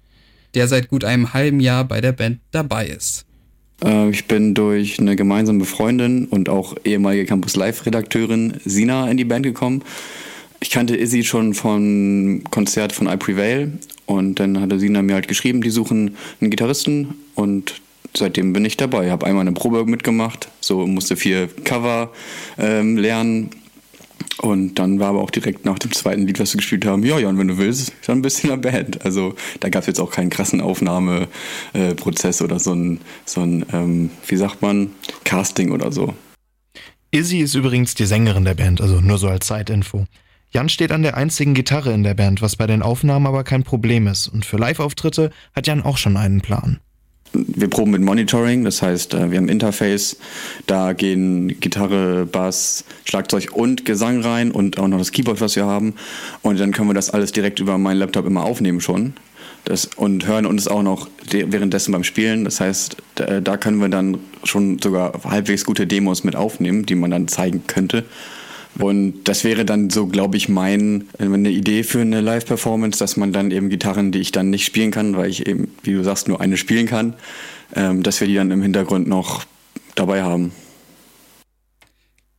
der 0.53 0.67
seit 0.67 0.87
gut 0.87 1.03
einem 1.03 1.33
halben 1.33 1.59
Jahr 1.59 1.83
bei 1.83 1.99
der 1.99 2.13
Band 2.13 2.39
dabei 2.51 2.87
ist. 2.87 3.25
Äh, 3.83 4.09
ich 4.09 4.27
bin 4.27 4.53
durch 4.53 4.99
eine 4.99 5.15
gemeinsame 5.15 5.65
Freundin 5.65 6.25
und 6.25 6.47
auch 6.47 6.75
ehemalige 6.85 7.25
Campus 7.25 7.55
Live-Redakteurin 7.55 8.53
Sina 8.63 9.09
in 9.09 9.17
die 9.17 9.25
Band 9.25 9.43
gekommen. 9.43 9.83
Ich 10.61 10.69
kannte 10.69 10.95
Izzy 10.95 11.23
schon 11.23 11.53
vom 11.53 12.43
Konzert 12.51 12.93
von 12.93 13.07
I 13.07 13.17
Prevail 13.17 13.73
und 14.05 14.39
dann 14.39 14.61
hatte 14.61 14.79
Sina 14.79 15.01
mir 15.01 15.15
halt 15.15 15.27
geschrieben, 15.27 15.61
die 15.61 15.71
suchen 15.71 16.15
einen 16.39 16.51
Gitarristen 16.51 17.15
und 17.33 17.81
seitdem 18.15 18.53
bin 18.53 18.65
ich 18.65 18.77
dabei. 18.77 19.11
Habe 19.11 19.25
einmal 19.25 19.41
eine 19.41 19.53
Probe 19.53 19.85
mitgemacht, 19.85 20.49
so 20.59 20.85
musste 20.87 21.15
vier 21.15 21.47
Cover 21.63 22.11
ähm, 22.57 22.97
lernen. 22.97 23.49
Und 24.37 24.75
dann 24.75 24.99
war 24.99 25.09
aber 25.09 25.21
auch 25.21 25.29
direkt 25.29 25.65
nach 25.65 25.77
dem 25.77 25.91
zweiten 25.91 26.25
Lied, 26.25 26.39
was 26.39 26.53
wir 26.53 26.57
gespielt 26.57 26.85
haben, 26.85 27.03
ja, 27.03 27.19
Jan, 27.19 27.37
wenn 27.37 27.47
du 27.47 27.57
willst, 27.57 27.93
dann 28.07 28.19
ein 28.19 28.21
bisschen 28.21 28.49
in 28.49 28.61
der 28.61 28.71
Band. 28.71 29.05
Also 29.05 29.35
da 29.59 29.69
gab 29.69 29.81
es 29.81 29.87
jetzt 29.87 29.99
auch 29.99 30.09
keinen 30.09 30.29
krassen 30.29 30.61
Aufnahmeprozess 30.61 32.41
äh, 32.41 32.43
oder 32.43 32.59
so 32.59 32.73
ein, 32.73 33.01
so 33.25 33.41
ein 33.41 33.65
ähm, 33.71 34.09
wie 34.27 34.37
sagt 34.37 34.61
man, 34.61 34.91
Casting 35.25 35.71
oder 35.71 35.91
so. 35.91 36.15
Izzy 37.11 37.39
ist 37.39 37.55
übrigens 37.55 37.93
die 37.93 38.05
Sängerin 38.05 38.45
der 38.45 38.55
Band, 38.55 38.81
also 38.81 39.01
nur 39.01 39.17
so 39.17 39.27
als 39.27 39.45
Zeitinfo. 39.45 40.05
Jan 40.49 40.69
steht 40.69 40.91
an 40.91 41.03
der 41.03 41.17
einzigen 41.17 41.53
Gitarre 41.53 41.93
in 41.93 42.03
der 42.03 42.13
Band, 42.13 42.41
was 42.41 42.55
bei 42.55 42.67
den 42.67 42.81
Aufnahmen 42.81 43.27
aber 43.27 43.43
kein 43.43 43.63
Problem 43.63 44.07
ist. 44.07 44.27
Und 44.27 44.45
für 44.45 44.57
Live-Auftritte 44.57 45.31
hat 45.53 45.67
Jan 45.67 45.81
auch 45.81 45.97
schon 45.97 46.17
einen 46.17 46.41
Plan 46.41 46.79
wir 47.33 47.69
proben 47.69 47.91
mit 47.91 48.01
Monitoring, 48.01 48.63
das 48.63 48.81
heißt, 48.81 49.13
äh, 49.13 49.31
wir 49.31 49.37
haben 49.37 49.49
Interface, 49.49 50.17
da 50.67 50.93
gehen 50.93 51.59
Gitarre, 51.59 52.25
Bass, 52.25 52.83
Schlagzeug 53.05 53.49
und 53.53 53.85
Gesang 53.85 54.21
rein 54.21 54.51
und 54.51 54.79
auch 54.79 54.87
noch 54.87 54.97
das 54.97 55.11
Keyboard, 55.11 55.41
was 55.41 55.55
wir 55.55 55.65
haben. 55.65 55.93
Und 56.41 56.59
dann 56.59 56.71
können 56.71 56.89
wir 56.89 56.93
das 56.93 57.09
alles 57.09 57.31
direkt 57.31 57.59
über 57.59 57.77
meinen 57.77 57.97
Laptop 57.97 58.25
immer 58.25 58.43
aufnehmen 58.43 58.81
schon. 58.81 59.13
Das, 59.63 59.85
und 59.85 60.25
hören 60.25 60.47
uns 60.47 60.67
auch 60.67 60.81
noch 60.81 61.07
währenddessen 61.29 61.91
beim 61.91 62.03
Spielen. 62.03 62.45
Das 62.45 62.59
heißt, 62.59 62.97
da, 63.15 63.41
da 63.41 63.57
können 63.57 63.77
wir 63.77 63.89
dann 63.89 64.17
schon 64.43 64.79
sogar 64.79 65.13
halbwegs 65.23 65.65
gute 65.65 65.85
Demos 65.85 66.23
mit 66.23 66.35
aufnehmen, 66.35 66.85
die 66.85 66.95
man 66.95 67.11
dann 67.11 67.27
zeigen 67.27 67.63
könnte. 67.67 68.03
Und 68.79 69.25
das 69.25 69.43
wäre 69.43 69.65
dann 69.65 69.89
so, 69.89 70.07
glaube 70.07 70.37
ich, 70.37 70.47
mein, 70.47 71.05
eine 71.19 71.49
Idee 71.49 71.83
für 71.83 72.01
eine 72.01 72.21
Live-Performance, 72.21 72.99
dass 72.99 73.17
man 73.17 73.33
dann 73.33 73.51
eben 73.51 73.69
Gitarren, 73.69 74.11
die 74.11 74.19
ich 74.19 74.31
dann 74.31 74.49
nicht 74.49 74.65
spielen 74.65 74.91
kann, 74.91 75.17
weil 75.17 75.29
ich 75.29 75.45
eben, 75.45 75.69
wie 75.83 75.93
du 75.93 76.03
sagst, 76.03 76.27
nur 76.27 76.39
eine 76.39 76.57
spielen 76.57 76.87
kann, 76.87 77.13
ähm, 77.75 78.01
dass 78.03 78.21
wir 78.21 78.27
die 78.27 78.35
dann 78.35 78.51
im 78.51 78.61
Hintergrund 78.61 79.07
noch 79.07 79.45
dabei 79.95 80.23
haben. 80.23 80.51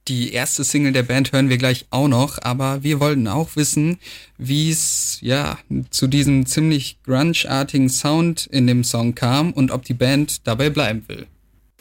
Die 0.09 0.33
erste 0.33 0.65
Single 0.65 0.93
der 0.93 1.05
Band 1.05 1.31
hören 1.33 1.49
wir 1.49 1.59
gleich 1.59 1.87
auch 1.91 2.09
noch, 2.09 2.39
aber 2.43 2.83
wir 2.83 2.99
wollten 2.99 3.29
auch 3.29 3.55
wissen, 3.55 3.99
wie 4.37 4.69
es 4.69 5.19
ja 5.21 5.59
zu 5.91 6.09
diesem 6.09 6.45
ziemlich 6.45 6.99
grunge-artigen 7.05 7.89
Sound 7.89 8.47
in 8.47 8.67
dem 8.67 8.83
Song 8.83 9.15
kam 9.15 9.53
und 9.53 9.71
ob 9.71 9.85
die 9.85 9.95
Band 9.95 10.47
dabei 10.47 10.71
bleiben 10.71 11.05
will. 11.07 11.27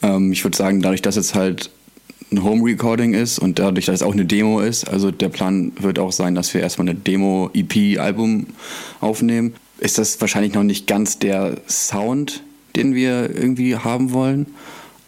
Ähm, 0.03 0.31
ich 0.31 0.43
würde 0.43 0.55
sagen, 0.55 0.83
dadurch, 0.83 1.01
dass 1.01 1.15
es 1.15 1.33
halt 1.33 1.71
ein 2.31 2.43
Home 2.43 2.63
Recording 2.63 3.13
ist 3.13 3.39
und 3.39 3.59
dadurch, 3.59 3.85
dass 3.85 3.95
es 3.95 4.03
auch 4.03 4.13
eine 4.13 4.25
Demo 4.25 4.61
ist. 4.61 4.89
Also 4.89 5.11
der 5.11 5.29
Plan 5.29 5.73
wird 5.79 5.99
auch 5.99 6.11
sein, 6.11 6.35
dass 6.35 6.53
wir 6.53 6.61
erstmal 6.61 6.89
eine 6.89 6.97
Demo-EP-Album 6.97 8.47
aufnehmen. 9.01 9.53
Ist 9.79 9.97
das 9.97 10.21
wahrscheinlich 10.21 10.53
noch 10.53 10.63
nicht 10.63 10.87
ganz 10.87 11.19
der 11.19 11.57
Sound, 11.67 12.43
den 12.75 12.95
wir 12.95 13.35
irgendwie 13.35 13.75
haben 13.75 14.13
wollen, 14.13 14.47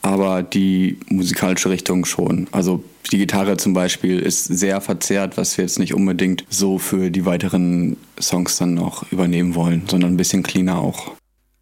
aber 0.01 0.43
die 0.43 0.97
musikalische 1.09 1.69
Richtung 1.69 2.05
schon. 2.05 2.47
Also 2.51 2.83
die 3.11 3.17
Gitarre 3.17 3.57
zum 3.57 3.73
Beispiel 3.73 4.19
ist 4.19 4.45
sehr 4.45 4.81
verzerrt, 4.81 5.37
was 5.37 5.57
wir 5.57 5.63
jetzt 5.63 5.79
nicht 5.79 5.93
unbedingt 5.93 6.45
so 6.49 6.77
für 6.77 7.09
die 7.09 7.25
weiteren 7.25 7.95
Songs 8.19 8.57
dann 8.57 8.73
noch 8.73 9.09
übernehmen 9.11 9.55
wollen, 9.55 9.83
sondern 9.87 10.13
ein 10.13 10.17
bisschen 10.17 10.43
cleaner 10.43 10.79
auch. 10.79 11.11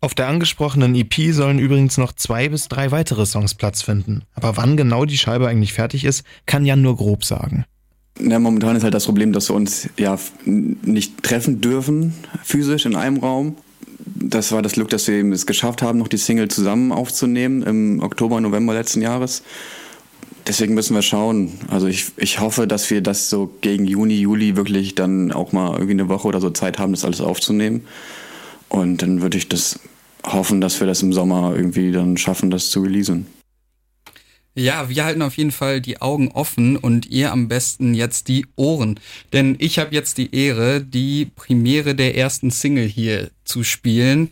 Auf 0.03 0.15
der 0.15 0.27
angesprochenen 0.27 0.95
EP 0.95 1.31
sollen 1.31 1.59
übrigens 1.59 1.99
noch 1.99 2.11
zwei 2.13 2.49
bis 2.49 2.67
drei 2.67 2.89
weitere 2.89 3.27
Songs 3.27 3.53
Platz 3.53 3.83
finden. 3.83 4.23
Aber 4.33 4.57
wann 4.57 4.75
genau 4.75 5.05
die 5.05 5.17
Scheibe 5.17 5.47
eigentlich 5.47 5.73
fertig 5.73 6.05
ist, 6.05 6.23
kann 6.47 6.65
Jan 6.65 6.81
nur 6.81 6.97
grob 6.97 7.23
sagen. 7.23 7.65
Ja, 8.19 8.39
momentan 8.39 8.75
ist 8.75 8.83
halt 8.83 8.95
das 8.95 9.05
Problem, 9.05 9.31
dass 9.31 9.49
wir 9.49 9.55
uns 9.55 9.89
ja 9.97 10.17
nicht 10.45 11.21
treffen 11.21 11.61
dürfen, 11.61 12.15
physisch 12.43 12.87
in 12.87 12.95
einem 12.95 13.17
Raum. 13.17 13.57
Das 14.15 14.51
war 14.51 14.63
das 14.63 14.73
Glück, 14.73 14.89
dass 14.89 15.07
wir 15.07 15.15
eben 15.15 15.31
es 15.33 15.45
geschafft 15.45 15.83
haben, 15.83 15.99
noch 15.99 16.07
die 16.07 16.17
Single 16.17 16.47
zusammen 16.47 16.91
aufzunehmen 16.91 17.61
im 17.61 18.01
Oktober, 18.01 18.41
November 18.41 18.73
letzten 18.73 19.03
Jahres. 19.03 19.43
Deswegen 20.47 20.73
müssen 20.73 20.95
wir 20.95 21.03
schauen. 21.03 21.51
Also 21.67 21.85
ich, 21.85 22.07
ich 22.17 22.39
hoffe, 22.39 22.65
dass 22.65 22.89
wir 22.89 23.01
das 23.01 23.29
so 23.29 23.51
gegen 23.61 23.85
Juni, 23.85 24.15
Juli 24.15 24.55
wirklich 24.55 24.95
dann 24.95 25.31
auch 25.31 25.51
mal 25.51 25.73
irgendwie 25.73 25.91
eine 25.91 26.09
Woche 26.09 26.27
oder 26.27 26.41
so 26.41 26.49
Zeit 26.49 26.79
haben, 26.79 26.91
das 26.91 27.05
alles 27.05 27.21
aufzunehmen. 27.21 27.83
Und 28.71 29.01
dann 29.01 29.21
würde 29.21 29.37
ich 29.37 29.49
das 29.49 29.81
hoffen, 30.23 30.61
dass 30.61 30.79
wir 30.79 30.87
das 30.87 31.01
im 31.01 31.11
Sommer 31.11 31.53
irgendwie 31.57 31.91
dann 31.91 32.15
schaffen, 32.15 32.49
das 32.49 32.69
zu 32.69 32.81
releasen. 32.81 33.25
Ja, 34.55 34.87
wir 34.87 35.03
halten 35.03 35.21
auf 35.21 35.35
jeden 35.35 35.51
Fall 35.51 35.81
die 35.81 36.01
Augen 36.01 36.29
offen 36.29 36.77
und 36.77 37.05
ihr 37.07 37.33
am 37.33 37.49
besten 37.49 37.93
jetzt 37.93 38.29
die 38.29 38.45
Ohren. 38.55 38.97
Denn 39.33 39.57
ich 39.59 39.77
habe 39.77 39.93
jetzt 39.93 40.17
die 40.17 40.33
Ehre, 40.33 40.81
die 40.81 41.25
Premiere 41.25 41.95
der 41.95 42.15
ersten 42.15 42.49
Single 42.49 42.87
hier 42.87 43.29
zu 43.43 43.65
spielen. 43.65 44.29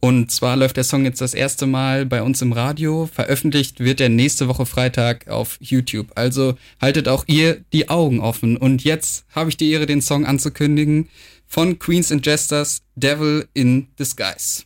Und 0.00 0.30
zwar 0.30 0.56
läuft 0.56 0.78
der 0.78 0.84
Song 0.84 1.04
jetzt 1.04 1.20
das 1.20 1.34
erste 1.34 1.66
Mal 1.66 2.06
bei 2.06 2.22
uns 2.22 2.40
im 2.40 2.52
Radio. 2.52 3.10
Veröffentlicht 3.12 3.78
wird 3.78 4.00
er 4.00 4.08
nächste 4.08 4.48
Woche 4.48 4.64
Freitag 4.64 5.28
auf 5.28 5.58
YouTube. 5.60 6.12
Also 6.14 6.54
haltet 6.80 7.08
auch 7.08 7.24
ihr 7.26 7.60
die 7.74 7.90
Augen 7.90 8.20
offen. 8.20 8.56
Und 8.56 8.84
jetzt 8.84 9.26
habe 9.34 9.50
ich 9.50 9.58
die 9.58 9.70
Ehre, 9.70 9.84
den 9.84 10.00
Song 10.00 10.24
anzukündigen 10.24 11.08
von 11.52 11.78
Queens 11.78 12.10
and 12.10 12.24
Jesters, 12.24 12.80
Devil 12.96 13.46
in 13.52 13.86
Disguise. 13.98 14.62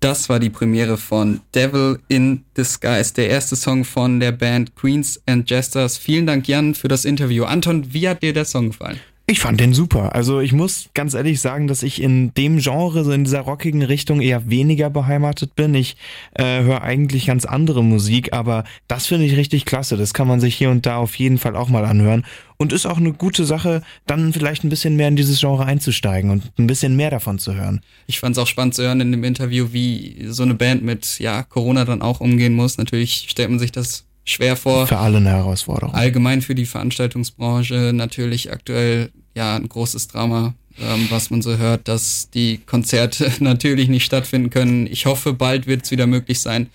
Das 0.00 0.30
war 0.30 0.40
die 0.40 0.48
Premiere 0.48 0.96
von 0.96 1.42
Devil 1.54 2.00
in 2.08 2.44
Disguise, 2.56 3.12
der 3.12 3.28
erste 3.28 3.54
Song 3.54 3.84
von 3.84 4.18
der 4.18 4.32
Band 4.32 4.74
Queens 4.74 5.20
and 5.26 5.48
Jesters. 5.48 5.98
Vielen 5.98 6.26
Dank, 6.26 6.48
Jan, 6.48 6.74
für 6.74 6.88
das 6.88 7.04
Interview. 7.04 7.44
Anton, 7.44 7.92
wie 7.92 8.08
hat 8.08 8.22
dir 8.22 8.32
der 8.32 8.46
Song 8.46 8.70
gefallen? 8.70 8.98
Ich 9.32 9.40
fand 9.40 9.60
den 9.60 9.72
super. 9.72 10.14
Also 10.14 10.40
ich 10.40 10.52
muss 10.52 10.90
ganz 10.92 11.14
ehrlich 11.14 11.40
sagen, 11.40 11.66
dass 11.66 11.82
ich 11.82 12.02
in 12.02 12.34
dem 12.34 12.58
Genre, 12.58 13.02
so 13.02 13.12
in 13.12 13.24
dieser 13.24 13.40
rockigen 13.40 13.80
Richtung 13.80 14.20
eher 14.20 14.50
weniger 14.50 14.90
beheimatet 14.90 15.56
bin. 15.56 15.74
Ich 15.74 15.96
äh, 16.34 16.60
höre 16.60 16.82
eigentlich 16.82 17.24
ganz 17.24 17.46
andere 17.46 17.82
Musik, 17.82 18.34
aber 18.34 18.64
das 18.88 19.06
finde 19.06 19.24
ich 19.24 19.34
richtig 19.38 19.64
klasse. 19.64 19.96
Das 19.96 20.12
kann 20.12 20.28
man 20.28 20.38
sich 20.38 20.54
hier 20.54 20.68
und 20.68 20.84
da 20.84 20.96
auf 20.96 21.14
jeden 21.14 21.38
Fall 21.38 21.56
auch 21.56 21.70
mal 21.70 21.86
anhören. 21.86 22.26
Und 22.58 22.74
ist 22.74 22.84
auch 22.84 22.98
eine 22.98 23.14
gute 23.14 23.46
Sache, 23.46 23.80
dann 24.06 24.34
vielleicht 24.34 24.64
ein 24.64 24.68
bisschen 24.68 24.96
mehr 24.96 25.08
in 25.08 25.16
dieses 25.16 25.40
Genre 25.40 25.64
einzusteigen 25.64 26.30
und 26.30 26.52
ein 26.58 26.66
bisschen 26.66 26.94
mehr 26.94 27.08
davon 27.08 27.38
zu 27.38 27.54
hören. 27.54 27.80
Ich 28.06 28.20
fand 28.20 28.36
es 28.36 28.42
auch 28.42 28.46
spannend 28.46 28.74
zu 28.74 28.82
hören 28.82 29.00
in 29.00 29.12
dem 29.12 29.24
Interview, 29.24 29.68
wie 29.72 30.26
so 30.28 30.42
eine 30.42 30.52
Band 30.52 30.82
mit 30.82 31.18
ja, 31.20 31.42
Corona 31.42 31.86
dann 31.86 32.02
auch 32.02 32.20
umgehen 32.20 32.52
muss. 32.52 32.76
Natürlich 32.76 33.28
stellt 33.30 33.48
man 33.48 33.58
sich 33.58 33.72
das 33.72 34.04
schwer 34.26 34.56
vor. 34.56 34.86
Für 34.86 34.98
alle 34.98 35.16
eine 35.16 35.30
Herausforderung. 35.30 35.94
Allgemein 35.94 36.42
für 36.42 36.54
die 36.54 36.66
Veranstaltungsbranche 36.66 37.92
natürlich 37.94 38.52
aktuell 38.52 39.10
ja 39.34 39.56
ein 39.56 39.68
großes 39.68 40.08
Drama, 40.08 40.54
ähm, 40.80 41.06
was 41.10 41.30
man 41.30 41.42
so 41.42 41.56
hört, 41.56 41.88
dass 41.88 42.30
die 42.30 42.58
Konzerte 42.58 43.30
natürlich 43.40 43.88
nicht 43.88 44.04
stattfinden 44.04 44.50
können. 44.50 44.86
Ich 44.86 45.06
hoffe, 45.06 45.32
bald 45.32 45.66
wird 45.66 45.84
es 45.84 45.90
wieder 45.90 46.06
möglich 46.06 46.40
sein 46.40 46.68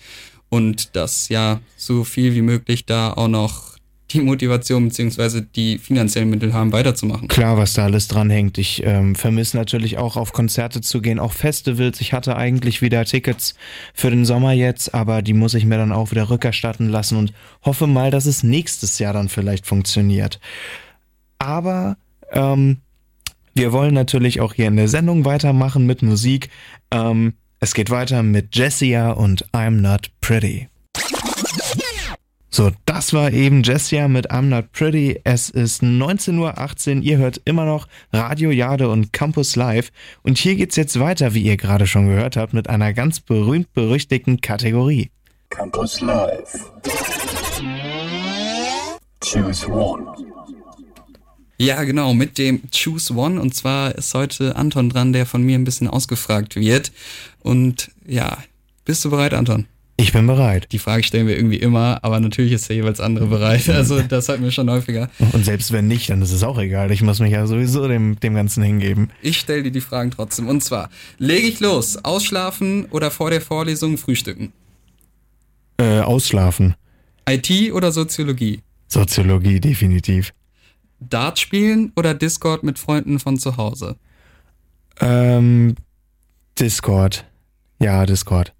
und 0.48 0.96
dass 0.96 1.28
ja 1.28 1.60
so 1.76 2.04
viel 2.04 2.34
wie 2.34 2.42
möglich 2.42 2.86
da 2.86 3.12
auch 3.12 3.28
noch 3.28 3.68
die 4.10 4.20
Motivation 4.20 4.88
beziehungsweise 4.88 5.42
die 5.42 5.78
finanziellen 5.78 6.30
Mittel 6.30 6.54
haben, 6.54 6.72
weiterzumachen. 6.72 7.28
Klar, 7.28 7.58
was 7.58 7.74
da 7.74 7.84
alles 7.84 8.08
dranhängt. 8.08 8.56
Ich 8.56 8.82
ähm, 8.84 9.14
vermisse 9.14 9.56
natürlich 9.56 9.98
auch 9.98 10.16
auf 10.16 10.32
Konzerte 10.32 10.80
zu 10.80 11.02
gehen, 11.02 11.18
auch 11.18 11.32
Festivals. 11.32 12.00
Ich 12.00 12.12
hatte 12.12 12.36
eigentlich 12.36 12.80
wieder 12.80 13.04
Tickets 13.04 13.54
für 13.92 14.10
den 14.10 14.24
Sommer 14.24 14.52
jetzt, 14.52 14.94
aber 14.94 15.20
die 15.20 15.34
muss 15.34 15.54
ich 15.54 15.66
mir 15.66 15.76
dann 15.76 15.92
auch 15.92 16.10
wieder 16.10 16.30
rückerstatten 16.30 16.88
lassen 16.88 17.18
und 17.18 17.32
hoffe 17.62 17.86
mal, 17.86 18.10
dass 18.10 18.24
es 18.26 18.42
nächstes 18.42 18.98
Jahr 18.98 19.12
dann 19.12 19.28
vielleicht 19.28 19.66
funktioniert. 19.66 20.40
Aber 21.38 21.96
ähm, 22.32 22.78
wir 23.54 23.72
wollen 23.72 23.94
natürlich 23.94 24.40
auch 24.40 24.54
hier 24.54 24.68
in 24.68 24.76
der 24.76 24.88
Sendung 24.88 25.24
weitermachen 25.24 25.84
mit 25.86 26.02
Musik. 26.02 26.48
Ähm, 26.90 27.34
es 27.60 27.74
geht 27.74 27.90
weiter 27.90 28.22
mit 28.22 28.54
Jessia 28.54 29.10
und 29.10 29.46
I'm 29.52 29.80
Not 29.80 30.10
Pretty. 30.20 30.68
So, 32.50 32.70
das 32.86 33.12
war 33.12 33.32
eben 33.32 33.62
Jessia 33.62 34.08
mit 34.08 34.30
I'm 34.30 34.42
Not 34.42 34.72
Pretty. 34.72 35.20
Es 35.24 35.50
ist 35.50 35.82
19.18 35.82 36.96
Uhr. 36.98 37.02
Ihr 37.02 37.18
hört 37.18 37.40
immer 37.44 37.64
noch 37.64 37.86
Radio 38.12 38.50
Jade 38.50 38.88
und 38.88 39.12
Campus 39.12 39.54
Live. 39.54 39.90
Und 40.22 40.38
hier 40.38 40.56
geht's 40.56 40.76
jetzt 40.76 40.98
weiter, 40.98 41.34
wie 41.34 41.42
ihr 41.42 41.56
gerade 41.56 41.86
schon 41.86 42.08
gehört 42.08 42.36
habt, 42.36 42.54
mit 42.54 42.70
einer 42.70 42.92
ganz 42.94 43.20
berühmt-berüchtigten 43.20 44.40
Kategorie. 44.40 45.10
Campus 45.50 46.00
Live. 46.00 46.64
Choose 49.20 49.68
one. 49.68 50.06
Ja, 51.60 51.82
genau, 51.82 52.14
mit 52.14 52.38
dem 52.38 52.62
Choose 52.70 53.12
One. 53.14 53.40
Und 53.40 53.54
zwar 53.54 53.94
ist 53.96 54.14
heute 54.14 54.54
Anton 54.54 54.90
dran, 54.90 55.12
der 55.12 55.26
von 55.26 55.42
mir 55.42 55.58
ein 55.58 55.64
bisschen 55.64 55.88
ausgefragt 55.88 56.54
wird. 56.54 56.92
Und 57.40 57.90
ja, 58.06 58.38
bist 58.84 59.04
du 59.04 59.10
bereit, 59.10 59.34
Anton? 59.34 59.66
Ich 60.00 60.12
bin 60.12 60.28
bereit. 60.28 60.68
Die 60.70 60.78
Frage 60.78 61.02
stellen 61.02 61.26
wir 61.26 61.36
irgendwie 61.36 61.56
immer, 61.56 61.98
aber 62.02 62.20
natürlich 62.20 62.52
ist 62.52 62.68
der 62.68 62.76
jeweils 62.76 63.00
andere 63.00 63.26
bereit. 63.26 63.68
Also 63.68 64.00
das 64.00 64.28
hatten 64.28 64.44
wir 64.44 64.52
schon 64.52 64.70
häufiger. 64.70 65.10
Und 65.32 65.44
selbst 65.44 65.72
wenn 65.72 65.88
nicht, 65.88 66.08
dann 66.08 66.22
ist 66.22 66.30
es 66.30 66.44
auch 66.44 66.58
egal. 66.58 66.92
Ich 66.92 67.02
muss 67.02 67.18
mich 67.18 67.32
ja 67.32 67.44
sowieso 67.48 67.88
dem, 67.88 68.20
dem 68.20 68.34
Ganzen 68.34 68.62
hingeben. 68.62 69.10
Ich 69.20 69.40
stelle 69.40 69.64
dir 69.64 69.72
die 69.72 69.80
Fragen 69.80 70.12
trotzdem. 70.12 70.46
Und 70.46 70.62
zwar, 70.62 70.88
lege 71.18 71.48
ich 71.48 71.58
los, 71.58 71.96
ausschlafen 72.04 72.84
oder 72.86 73.10
vor 73.10 73.30
der 73.30 73.40
Vorlesung 73.40 73.98
frühstücken? 73.98 74.52
Äh, 75.78 75.98
ausschlafen. 75.98 76.76
IT 77.28 77.72
oder 77.72 77.90
Soziologie? 77.90 78.60
Soziologie, 78.86 79.58
definitiv. 79.58 80.32
Dart 81.00 81.38
spielen 81.38 81.92
oder 81.96 82.14
Discord 82.14 82.62
mit 82.62 82.78
Freunden 82.78 83.18
von 83.18 83.38
zu 83.38 83.56
Hause? 83.56 83.96
Ähm, 85.00 85.76
Discord. 86.58 87.24
Ja, 87.80 88.04
Discord. 88.06 88.52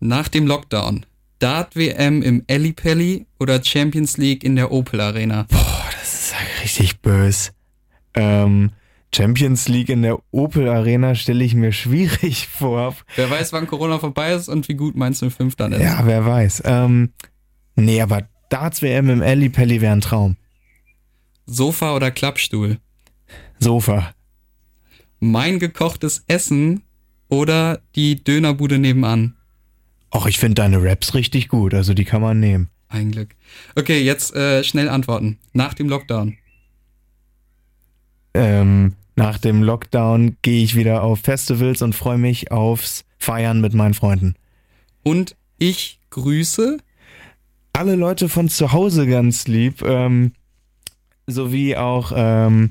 Nach 0.00 0.28
dem 0.28 0.46
Lockdown. 0.46 1.06
Dart 1.38 1.76
WM 1.76 2.22
im 2.22 2.42
Ellipelli 2.48 3.26
oder 3.38 3.62
Champions 3.64 4.16
League 4.16 4.44
in 4.44 4.56
der 4.56 4.72
Opel 4.72 5.00
Arena? 5.00 5.46
Boah, 5.48 5.88
das 5.98 6.14
ist 6.14 6.34
richtig 6.62 7.00
böse. 7.00 7.52
Ähm, 8.14 8.72
Champions 9.14 9.68
League 9.68 9.88
in 9.88 10.02
der 10.02 10.18
Opel 10.32 10.68
Arena 10.68 11.14
stelle 11.14 11.44
ich 11.44 11.54
mir 11.54 11.72
schwierig 11.72 12.48
vor. 12.48 12.94
Wer 13.16 13.30
weiß, 13.30 13.52
wann 13.52 13.66
Corona 13.66 13.98
vorbei 13.98 14.32
ist 14.32 14.48
und 14.48 14.68
wie 14.68 14.74
gut 14.74 14.96
Mainz 14.96 15.24
05 15.26 15.56
dann 15.56 15.72
ist. 15.72 15.82
Ja, 15.82 16.00
wer 16.04 16.26
weiß. 16.26 16.62
Ähm, 16.66 17.10
nee, 17.74 18.00
aber 18.00 18.28
Darts 18.50 18.82
WM 18.82 19.08
im 19.08 19.22
Ellipelli 19.22 19.80
wäre 19.80 19.92
ein 19.92 20.00
Traum. 20.00 20.36
Sofa 21.52 21.96
oder 21.96 22.12
Klappstuhl? 22.12 22.78
Sofa. 23.58 24.14
Mein 25.18 25.58
gekochtes 25.58 26.22
Essen 26.28 26.82
oder 27.28 27.80
die 27.96 28.22
Dönerbude 28.22 28.78
nebenan? 28.78 29.34
Ach, 30.12 30.26
ich 30.26 30.38
finde 30.38 30.54
deine 30.54 30.80
Raps 30.80 31.14
richtig 31.14 31.48
gut, 31.48 31.74
also 31.74 31.92
die 31.92 32.04
kann 32.04 32.22
man 32.22 32.38
nehmen. 32.38 32.70
Ein 32.88 33.10
Glück. 33.10 33.34
Okay, 33.74 34.00
jetzt 34.00 34.34
äh, 34.34 34.62
schnell 34.62 34.88
antworten. 34.88 35.38
Nach 35.52 35.74
dem 35.74 35.88
Lockdown. 35.88 36.36
Ähm, 38.34 38.94
nach 39.16 39.38
dem 39.38 39.64
Lockdown 39.64 40.36
gehe 40.42 40.62
ich 40.62 40.76
wieder 40.76 41.02
auf 41.02 41.18
Festivals 41.20 41.82
und 41.82 41.96
freue 41.96 42.18
mich 42.18 42.52
aufs 42.52 43.04
Feiern 43.18 43.60
mit 43.60 43.74
meinen 43.74 43.94
Freunden. 43.94 44.36
Und 45.02 45.34
ich 45.58 45.98
grüße 46.10 46.78
alle 47.72 47.96
Leute 47.96 48.28
von 48.28 48.48
zu 48.48 48.72
Hause 48.72 49.06
ganz 49.06 49.48
lieb, 49.48 49.82
ähm, 49.82 50.32
sowie 51.30 51.76
auch 51.76 52.12
ähm, 52.14 52.70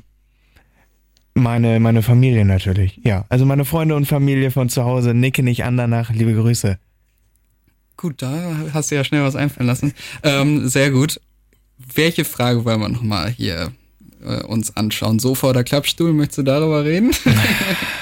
meine, 1.34 1.80
meine 1.80 2.04
Familie 2.04 2.45
natürlich. 2.45 3.00
Ja, 3.04 3.26
also 3.30 3.45
meine 3.45 3.65
Freunde 3.65 3.95
und 3.95 4.06
Familie 4.06 4.52
von 4.52 4.69
zu 4.69 4.84
Hause 4.84 5.13
nicke 5.13 5.43
nicht 5.43 5.63
an 5.63 5.78
danach. 5.78 6.12
Liebe 6.12 6.34
Grüße. 6.34 6.78
Gut, 7.98 8.22
da 8.22 8.56
hast 8.74 8.91
du 8.91 8.95
ja 8.95 9.04
schnell 9.04 9.24
was 9.24 9.36
einfallen 9.36 9.67
lassen. 9.67 9.93
Ähm, 10.24 10.67
sehr 10.69 10.91
gut. 10.91 11.19
Welche 11.78 12.26
Frage 12.26 12.63
wollen 12.65 12.80
wir 12.80 12.89
nochmal 12.89 13.30
hier 13.30 13.72
äh, 14.24 14.41
uns 14.43 14.76
anschauen? 14.78 15.19
Sofa 15.19 15.50
oder 15.50 15.63
Klappstuhl? 15.63 16.13
Möchtest 16.13 16.39
du 16.39 16.43
darüber 16.43 16.84
reden? 16.86 17.12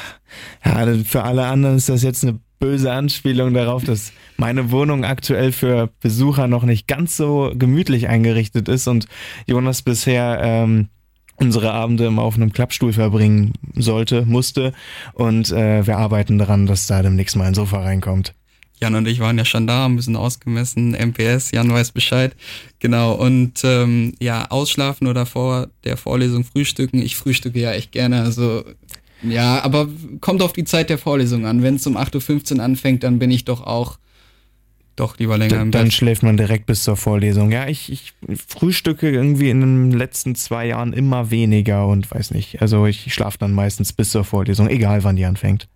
ja, 0.64 1.04
für 1.04 1.24
alle 1.24 1.46
anderen 1.46 1.78
ist 1.78 1.90
das 1.90 2.04
jetzt 2.04 2.24
eine 2.24 2.40
böse 2.60 2.92
Anspielung 2.92 3.54
darauf, 3.54 3.84
dass 3.84 4.12
meine 4.38 4.72
Wohnung 4.72 5.06
aktuell 5.06 5.52
für 5.52 5.90
Besucher 6.02 6.48
noch 6.48 6.64
nicht 6.64 6.88
ganz 6.88 7.18
so 7.18 7.52
gemütlich 7.56 8.08
eingerichtet 8.08 8.68
ist 8.68 8.88
und 8.88 9.08
Jonas 9.46 9.82
bisher 9.82 10.40
ähm, 10.42 10.90
unsere 11.36 11.72
Abende 11.72 12.08
immer 12.08 12.24
auf 12.24 12.36
einem 12.36 12.52
Klappstuhl 12.52 12.94
verbringen 12.94 13.54
sollte, 13.76 14.26
musste. 14.26 14.74
Und 15.14 15.52
äh, 15.52 15.86
wir 15.86 15.98
arbeiten 15.98 16.38
daran, 16.40 16.66
dass 16.66 16.88
da 16.88 17.02
demnächst 17.02 17.36
mal 17.36 17.46
ein 17.46 17.54
Sofa 17.54 17.82
reinkommt. 17.82 18.34
Jan 18.80 18.96
und 18.96 19.08
ich 19.08 19.20
waren 19.20 19.38
ja 19.38 19.46
schon 19.46 19.66
da, 19.66 19.86
ein 19.86 19.96
bisschen 19.96 20.16
ausgemessen, 20.16 20.92
MPS, 20.92 21.52
Jan 21.52 21.72
weiß 21.72 21.92
Bescheid. 21.92 22.36
Genau, 22.80 23.14
und 23.14 23.64
ähm, 23.64 24.14
ja, 24.20 24.46
ausschlafen 24.52 25.08
oder 25.08 25.26
vor 25.26 25.68
der 25.84 25.98
Vorlesung 25.98 26.44
frühstücken. 26.44 27.02
Ich 27.02 27.16
frühstücke 27.16 27.60
ja 27.60 27.72
echt 27.72 27.92
gerne, 27.92 28.22
also 28.22 28.64
ja, 29.24 29.64
aber 29.64 29.88
kommt 30.22 30.42
auf 30.42 30.54
die 30.54 30.64
Zeit 30.64 30.90
der 30.90 30.98
Vorlesung 30.98 31.46
an. 31.46 31.64
Wenn 31.64 31.76
es 31.76 31.88
um 31.88 31.98
8.15 31.98 32.58
Uhr 32.58 32.64
anfängt, 32.64 33.04
dann 33.04 33.20
bin 33.20 33.32
ich 33.32 33.46
doch 33.46 33.62
auch 33.62 33.98
doch 34.98 35.18
lieber 35.20 35.38
länger 35.38 35.62
im 35.62 35.72
Bett. 35.72 35.82
Dann 35.82 35.92
schläft 35.92 36.24
man 36.24 36.38
direkt 36.38 36.66
bis 36.66 36.84
zur 36.84 36.98
Vorlesung. 36.98 37.52
Ja, 37.52 37.68
ich, 37.68 37.92
ich 37.92 38.14
frühstücke 38.48 39.10
irgendwie 39.10 39.50
in 39.50 39.62
den 39.62 39.92
letzten 39.92 40.36
zwei 40.36 40.66
Jahren 40.66 40.92
immer 40.92 41.32
weniger 41.32 41.88
und 41.88 42.10
weiß 42.10 42.32
nicht. 42.32 42.62
Also 42.62 42.86
ich 42.88 43.14
schlafe 43.14 43.38
dann 43.38 43.54
meistens 43.54 43.94
bis 43.94 44.10
zur 44.10 44.24
Vorlesung, 44.24 44.68
egal 44.68 45.04
wann 45.04 45.16
die 45.16 45.26
anfängt. 45.26 45.68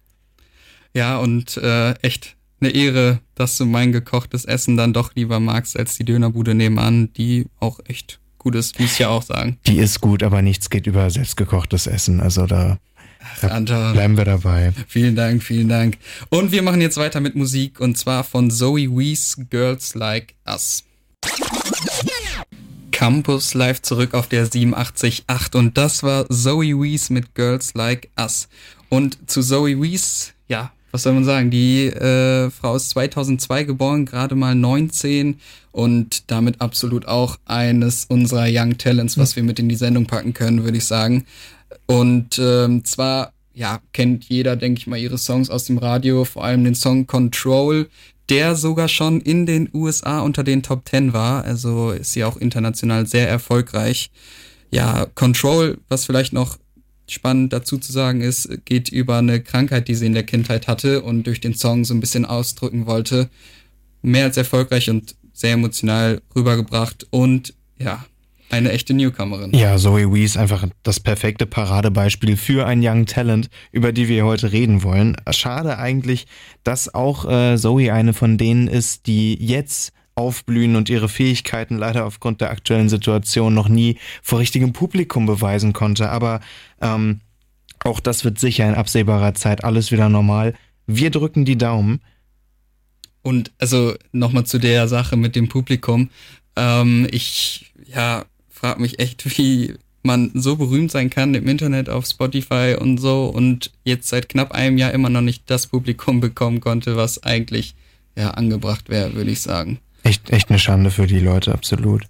Ja, 0.94 1.20
und 1.20 1.56
äh, 1.58 1.94
echt 2.02 2.36
eine 2.60 2.72
Ehre, 2.72 3.20
dass 3.36 3.58
du 3.58 3.66
mein 3.66 3.92
gekochtes 3.92 4.46
Essen 4.46 4.76
dann 4.76 4.94
doch 4.94 5.16
lieber 5.16 5.40
magst 5.40 5.78
als 5.78 5.98
die 5.98 6.04
Dönerbude 6.04 6.54
nebenan, 6.54 7.14
die 7.14 7.46
auch 7.60 7.80
echt 7.86 8.20
gut 8.38 8.56
ist, 8.56 8.80
muss 8.80 8.94
ich 8.94 9.00
ja 9.00 9.10
auch 9.10 9.22
sagen. 9.22 9.58
Die 9.68 9.78
ist 9.78 10.02
gut, 10.02 10.24
aber 10.24 10.42
nichts 10.42 10.70
geht 10.72 10.88
über 10.88 11.10
selbstgekochtes 11.10 11.86
Essen. 11.86 12.20
Also 12.20 12.48
da 12.48 12.80
Ach, 13.24 13.44
Anton. 13.50 13.94
Bleiben 13.94 14.18
wir 14.18 14.26
dabei. 14.26 14.74
Vielen 14.88 15.16
Dank, 15.16 15.44
vielen 15.44 15.70
Dank. 15.70 15.98
Und 16.30 16.52
wir 16.52 16.62
machen 16.62 16.82
jetzt 16.82 16.98
weiter 16.98 17.20
mit 17.20 17.36
Musik 17.36 17.80
und 17.80 17.98
zwar 17.98 18.24
von 18.24 18.52
Zoe 18.52 18.90
Wees 18.90 19.38
Girls 19.50 19.96
Like 19.96 20.36
Us. 20.48 20.84
Campus 22.92 23.54
live 23.56 23.82
zurück 23.82 24.14
auf 24.14 24.28
der 24.28 24.48
87.8 24.48 25.58
und 25.58 25.78
das 25.78 26.04
war 26.04 26.30
Zoe 26.30 26.80
Wees 26.80 27.10
mit 27.10 27.34
Girls 27.34 27.74
Like 27.74 28.10
Us. 28.20 28.48
Und 28.90 29.18
zu 29.30 29.42
Zoe 29.42 29.82
Wees, 29.82 30.34
ja, 30.48 30.72
was 30.92 31.04
soll 31.04 31.14
man 31.14 31.24
sagen, 31.24 31.50
die 31.50 31.88
äh, 31.88 32.50
Frau 32.52 32.76
ist 32.76 32.90
2002 32.90 33.64
geboren, 33.64 34.06
gerade 34.06 34.36
mal 34.36 34.54
19 34.54 35.40
und 35.72 36.30
damit 36.30 36.60
absolut 36.60 37.08
auch 37.08 37.38
eines 37.46 38.06
unserer 38.06 38.46
Young 38.50 38.78
Talents, 38.78 39.18
was 39.18 39.36
wir 39.36 39.44
mit 39.44 39.58
in 39.58 39.70
die 39.70 39.76
Sendung 39.76 40.06
packen 40.06 40.34
können, 40.34 40.64
würde 40.64 40.78
ich 40.78 40.86
sagen. 40.86 41.26
Und 41.92 42.40
ähm, 42.40 42.86
zwar, 42.86 43.34
ja, 43.54 43.82
kennt 43.92 44.24
jeder, 44.26 44.56
denke 44.56 44.80
ich 44.80 44.88
mal, 44.88 44.98
ihre 44.98 45.18
Songs 45.18 45.50
aus 45.50 45.66
dem 45.66 45.78
Radio, 45.78 46.24
vor 46.24 46.46
allem 46.46 46.64
den 46.64 46.76
Song 46.76 47.06
Control, 47.06 47.90
der 48.30 48.56
sogar 48.56 48.88
schon 48.88 49.20
in 49.20 49.46
den 49.46 49.70
USA 49.74 50.22
unter 50.22 50.46
den 50.46 50.64
Top 50.64 50.88
10 50.88 51.12
war. 51.12 51.44
Also 51.44 51.92
ist 51.92 52.14
sie 52.14 52.24
auch 52.24 52.38
international 52.38 53.08
sehr 53.08 53.28
erfolgreich. 53.28 54.10
Ja, 54.70 55.06
Control, 55.16 55.80
was 55.90 56.06
vielleicht 56.06 56.32
noch 56.32 56.58
spannend 57.08 57.52
dazu 57.52 57.78
zu 57.78 57.92
sagen 57.92 58.22
ist, 58.22 58.64
geht 58.64 58.88
über 58.88 59.18
eine 59.18 59.42
Krankheit, 59.42 59.90
die 59.90 59.96
sie 59.96 60.06
in 60.06 60.14
der 60.14 60.24
Kindheit 60.24 60.70
hatte 60.70 61.02
und 61.02 61.28
durch 61.28 61.42
den 61.42 61.56
Song 61.56 61.84
so 61.84 61.94
ein 61.94 62.00
bisschen 62.00 62.24
ausdrücken 62.24 62.86
wollte. 62.86 63.30
Mehr 64.02 64.24
als 64.26 64.38
erfolgreich 64.38 64.90
und 64.90 65.16
sehr 65.34 65.54
emotional 65.54 66.22
rübergebracht 66.34 67.06
und 67.10 67.54
ja, 67.78 68.06
eine 68.52 68.72
echte 68.72 68.94
Newcomerin. 68.94 69.54
Ja, 69.54 69.78
Zoe 69.78 70.14
Wee 70.14 70.24
ist 70.24 70.38
einfach 70.38 70.68
das 70.84 71.00
perfekte 71.00 71.46
Paradebeispiel 71.46 72.38
für 72.38 72.66
ein 72.66 72.82
Young 72.84 73.06
Talent, 73.06 73.50
über 73.72 73.92
die 73.92 74.08
wir 74.08 74.26
heute 74.26 74.52
reden 74.52 74.84
wollen. 74.84 75.16
Schade 75.32 75.78
eigentlich, 75.78 76.28
dass 76.64 76.94
auch 76.94 77.30
äh, 77.30 77.58
Zoe 77.58 77.94
eine 77.94 78.14
von 78.14 78.38
denen 78.38 78.68
ist, 78.68 79.08
die 79.08 79.36
jetzt 79.36 79.94
aufblühen 80.16 80.76
und 80.76 80.90
ihre 80.90 81.10
Fähigkeiten 81.10 81.78
leider 81.78 82.06
aufgrund 82.06 82.42
der 82.42 82.52
aktuellen 82.52 82.90
Situation 82.90 83.54
noch 83.54 83.70
nie 83.70 83.98
vor 84.22 84.40
richtigem 84.40 84.74
Publikum 84.74 85.26
beweisen 85.26 85.74
konnte. 85.74 86.10
Aber 86.10 86.42
ähm, 86.82 87.22
auch 87.84 88.00
das 88.00 88.24
wird 88.24 88.40
sicher 88.40 88.68
in 88.68 88.76
absehbarer 88.76 89.34
Zeit 89.34 89.64
alles 89.64 89.92
wieder 89.92 90.10
normal. 90.10 90.54
Wir 90.86 91.10
drücken 91.10 91.46
die 91.46 91.58
Daumen. 91.58 92.02
Und 93.24 93.52
also 93.60 93.96
nochmal 94.12 94.46
zu 94.46 94.58
der 94.58 94.88
Sache 94.88 95.16
mit 95.16 95.36
dem 95.36 95.48
Publikum. 95.48 96.10
Ähm, 96.56 97.08
ich, 97.12 97.72
ja, 97.86 98.26
frage 98.62 98.82
mich 98.82 99.00
echt, 99.00 99.26
wie 99.38 99.74
man 100.04 100.32
so 100.34 100.56
berühmt 100.56 100.92
sein 100.92 101.10
kann 101.10 101.36
im 101.36 101.48
Internet 101.48 101.90
auf 101.90 102.06
Spotify 102.06 102.76
und 102.80 102.98
so 102.98 103.26
und 103.26 103.72
jetzt 103.84 104.08
seit 104.08 104.30
knapp 104.30 104.52
einem 104.52 104.78
Jahr 104.78 104.94
immer 104.94 105.10
noch 105.10 105.22
nicht 105.22 105.44
das 105.48 105.68
Publikum 105.68 106.20
bekommen 106.20 106.60
konnte, 106.60 106.96
was 106.96 107.22
eigentlich 107.24 107.76
ja 108.16 108.32
angebracht 108.32 108.90
wäre, 108.90 109.14
würde 109.14 109.30
ich 109.30 109.42
sagen. 109.42 109.80
Echt, 110.04 110.32
echt 110.32 110.50
eine 110.50 110.58
Schande 110.58 110.90
für 110.90 111.06
die 111.06 111.20
Leute, 111.20 111.54
absolut. 111.54 112.04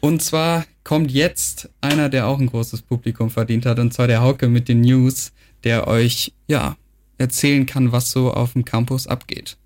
Und 0.00 0.22
zwar 0.22 0.64
kommt 0.82 1.12
jetzt 1.12 1.68
einer, 1.80 2.08
der 2.08 2.26
auch 2.26 2.40
ein 2.40 2.48
großes 2.48 2.82
Publikum 2.82 3.30
verdient 3.30 3.64
hat, 3.64 3.78
und 3.78 3.94
zwar 3.94 4.08
der 4.08 4.22
Hauke 4.22 4.48
mit 4.48 4.68
den 4.68 4.80
News, 4.80 5.32
der 5.62 5.86
euch, 5.86 6.32
ja, 6.48 6.76
erzählen 7.18 7.64
kann, 7.64 7.92
was 7.92 8.10
so 8.10 8.32
auf 8.32 8.54
dem 8.54 8.64
Campus 8.64 9.06
abgeht. 9.06 9.56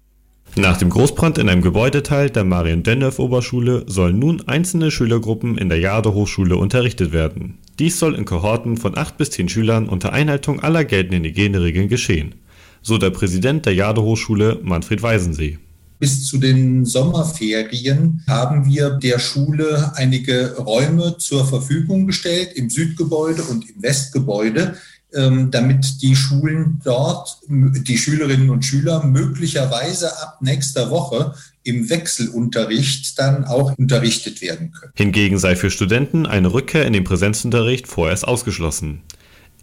Nach 0.56 0.76
dem 0.76 0.90
Großbrand 0.90 1.38
in 1.38 1.48
einem 1.48 1.62
Gebäudeteil 1.62 2.28
der 2.28 2.44
Marien-Dennhoff-Oberschule 2.44 3.84
sollen 3.86 4.18
nun 4.18 4.48
einzelne 4.48 4.90
Schülergruppen 4.90 5.56
in 5.56 5.68
der 5.68 5.78
Jade-Hochschule 5.78 6.56
unterrichtet 6.56 7.12
werden. 7.12 7.58
Dies 7.78 7.98
soll 8.00 8.16
in 8.16 8.24
Kohorten 8.24 8.76
von 8.76 8.98
acht 8.98 9.16
bis 9.16 9.30
zehn 9.30 9.48
Schülern 9.48 9.88
unter 9.88 10.12
Einhaltung 10.12 10.60
aller 10.60 10.84
geltenden 10.84 11.24
Hygieneregeln 11.24 11.88
geschehen. 11.88 12.34
So 12.82 12.98
der 12.98 13.10
Präsident 13.10 13.64
der 13.64 13.74
Jade-Hochschule, 13.74 14.58
Manfred 14.62 15.02
Weisensee. 15.02 15.58
Bis 16.00 16.26
zu 16.26 16.38
den 16.38 16.84
Sommerferien 16.84 18.24
haben 18.26 18.66
wir 18.66 18.90
der 18.90 19.18
Schule 19.18 19.92
einige 19.94 20.56
Räume 20.56 21.16
zur 21.18 21.46
Verfügung 21.46 22.06
gestellt, 22.06 22.54
im 22.54 22.70
Südgebäude 22.70 23.42
und 23.42 23.68
im 23.68 23.82
Westgebäude, 23.82 24.74
damit 25.12 26.02
die 26.02 26.14
Schulen 26.14 26.80
dort, 26.84 27.38
die 27.48 27.98
Schülerinnen 27.98 28.50
und 28.50 28.64
Schüler 28.64 29.04
möglicherweise 29.04 30.16
ab 30.22 30.38
nächster 30.40 30.90
Woche 30.90 31.34
im 31.64 31.90
Wechselunterricht 31.90 33.18
dann 33.18 33.44
auch 33.44 33.76
unterrichtet 33.76 34.40
werden 34.40 34.72
können. 34.72 34.92
Hingegen 34.94 35.38
sei 35.38 35.56
für 35.56 35.70
Studenten 35.70 36.26
eine 36.26 36.52
Rückkehr 36.52 36.86
in 36.86 36.92
den 36.92 37.04
Präsenzunterricht 37.04 37.86
vorerst 37.86 38.26
ausgeschlossen. 38.26 39.02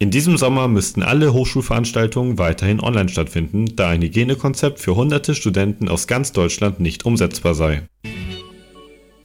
In 0.00 0.12
diesem 0.12 0.36
Sommer 0.36 0.68
müssten 0.68 1.02
alle 1.02 1.32
Hochschulveranstaltungen 1.32 2.38
weiterhin 2.38 2.78
online 2.78 3.08
stattfinden, 3.08 3.74
da 3.74 3.88
ein 3.88 4.02
Hygienekonzept 4.02 4.78
für 4.78 4.94
hunderte 4.94 5.34
Studenten 5.34 5.88
aus 5.88 6.06
ganz 6.06 6.30
Deutschland 6.30 6.78
nicht 6.78 7.04
umsetzbar 7.04 7.54
sei. 7.56 7.82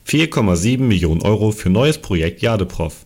4,7 0.07 0.79
Millionen 0.79 1.21
Euro 1.21 1.51
für 1.51 1.69
neues 1.69 1.99
Projekt 1.99 2.41
Jadeprof. 2.41 3.05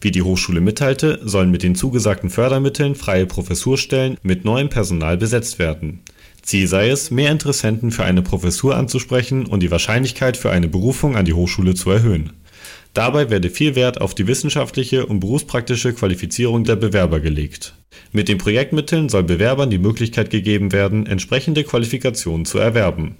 Wie 0.00 0.12
die 0.12 0.22
Hochschule 0.22 0.60
mitteilte, 0.60 1.20
sollen 1.24 1.50
mit 1.50 1.62
den 1.62 1.74
zugesagten 1.74 2.30
Fördermitteln 2.30 2.94
freie 2.94 3.26
Professurstellen 3.26 4.16
mit 4.22 4.44
neuem 4.44 4.68
Personal 4.68 5.16
besetzt 5.16 5.58
werden. 5.58 6.00
Ziel 6.42 6.68
sei 6.68 6.88
es, 6.88 7.10
mehr 7.10 7.32
Interessenten 7.32 7.90
für 7.90 8.04
eine 8.04 8.22
Professur 8.22 8.76
anzusprechen 8.76 9.44
und 9.44 9.60
die 9.60 9.70
Wahrscheinlichkeit 9.70 10.36
für 10.36 10.50
eine 10.50 10.68
Berufung 10.68 11.16
an 11.16 11.24
die 11.24 11.34
Hochschule 11.34 11.74
zu 11.74 11.90
erhöhen. 11.90 12.32
Dabei 12.98 13.30
werde 13.30 13.48
viel 13.48 13.76
Wert 13.76 14.00
auf 14.00 14.12
die 14.12 14.26
wissenschaftliche 14.26 15.06
und 15.06 15.20
berufspraktische 15.20 15.92
Qualifizierung 15.92 16.64
der 16.64 16.74
Bewerber 16.74 17.20
gelegt. 17.20 17.74
Mit 18.10 18.26
den 18.26 18.38
Projektmitteln 18.38 19.08
soll 19.08 19.22
Bewerbern 19.22 19.70
die 19.70 19.78
Möglichkeit 19.78 20.30
gegeben 20.30 20.72
werden, 20.72 21.06
entsprechende 21.06 21.62
Qualifikationen 21.62 22.44
zu 22.44 22.58
erwerben. 22.58 23.14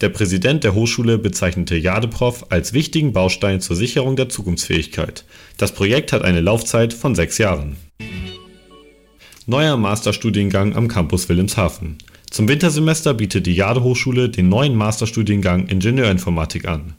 Der 0.00 0.08
Präsident 0.08 0.64
der 0.64 0.74
Hochschule 0.74 1.18
bezeichnete 1.18 1.76
Jadeprof 1.76 2.46
als 2.48 2.72
wichtigen 2.72 3.12
Baustein 3.12 3.60
zur 3.60 3.76
Sicherung 3.76 4.16
der 4.16 4.30
Zukunftsfähigkeit. 4.30 5.26
Das 5.58 5.72
Projekt 5.72 6.14
hat 6.14 6.22
eine 6.22 6.40
Laufzeit 6.40 6.94
von 6.94 7.14
sechs 7.14 7.36
Jahren. 7.36 7.76
Neuer 9.44 9.76
Masterstudiengang 9.76 10.74
am 10.74 10.88
Campus 10.88 11.28
Wilhelmshaven. 11.28 11.98
Zum 12.30 12.48
Wintersemester 12.48 13.12
bietet 13.12 13.44
die 13.44 13.54
Jade 13.54 13.82
Hochschule 13.82 14.30
den 14.30 14.48
neuen 14.48 14.74
Masterstudiengang 14.74 15.66
Ingenieurinformatik 15.66 16.66
an. 16.66 16.94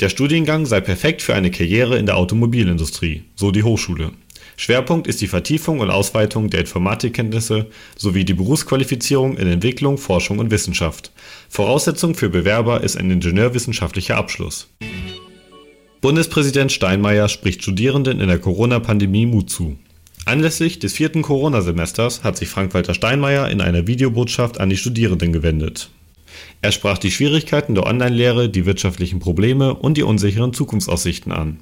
Der 0.00 0.08
Studiengang 0.08 0.66
sei 0.66 0.80
perfekt 0.80 1.22
für 1.22 1.34
eine 1.34 1.52
Karriere 1.52 1.98
in 1.98 2.06
der 2.06 2.16
Automobilindustrie, 2.16 3.22
so 3.36 3.52
die 3.52 3.62
Hochschule. 3.62 4.10
Schwerpunkt 4.56 5.06
ist 5.06 5.20
die 5.20 5.28
Vertiefung 5.28 5.80
und 5.80 5.90
Ausweitung 5.90 6.50
der 6.50 6.60
Informatikkenntnisse 6.60 7.66
sowie 7.96 8.24
die 8.24 8.34
Berufsqualifizierung 8.34 9.36
in 9.36 9.48
Entwicklung, 9.48 9.98
Forschung 9.98 10.38
und 10.38 10.50
Wissenschaft. 10.50 11.12
Voraussetzung 11.48 12.14
für 12.14 12.28
Bewerber 12.28 12.82
ist 12.82 12.96
ein 12.96 13.10
ingenieurwissenschaftlicher 13.10 14.16
Abschluss. 14.16 14.68
Bundespräsident 16.00 16.70
Steinmeier 16.72 17.28
spricht 17.28 17.62
Studierenden 17.62 18.20
in 18.20 18.28
der 18.28 18.38
Corona-Pandemie 18.38 19.26
Mut 19.26 19.48
zu. 19.48 19.78
Anlässlich 20.26 20.78
des 20.78 20.92
vierten 20.92 21.22
Corona-Semesters 21.22 22.24
hat 22.24 22.36
sich 22.36 22.48
Frank-Walter 22.48 22.94
Steinmeier 22.94 23.50
in 23.50 23.60
einer 23.60 23.86
Videobotschaft 23.86 24.58
an 24.58 24.70
die 24.70 24.76
Studierenden 24.76 25.32
gewendet. 25.32 25.90
Er 26.62 26.72
sprach 26.72 26.98
die 26.98 27.10
Schwierigkeiten 27.10 27.74
der 27.74 27.86
Online-Lehre, 27.86 28.48
die 28.48 28.66
wirtschaftlichen 28.66 29.20
Probleme 29.20 29.74
und 29.74 29.96
die 29.96 30.02
unsicheren 30.02 30.52
Zukunftsaussichten 30.52 31.32
an. 31.32 31.60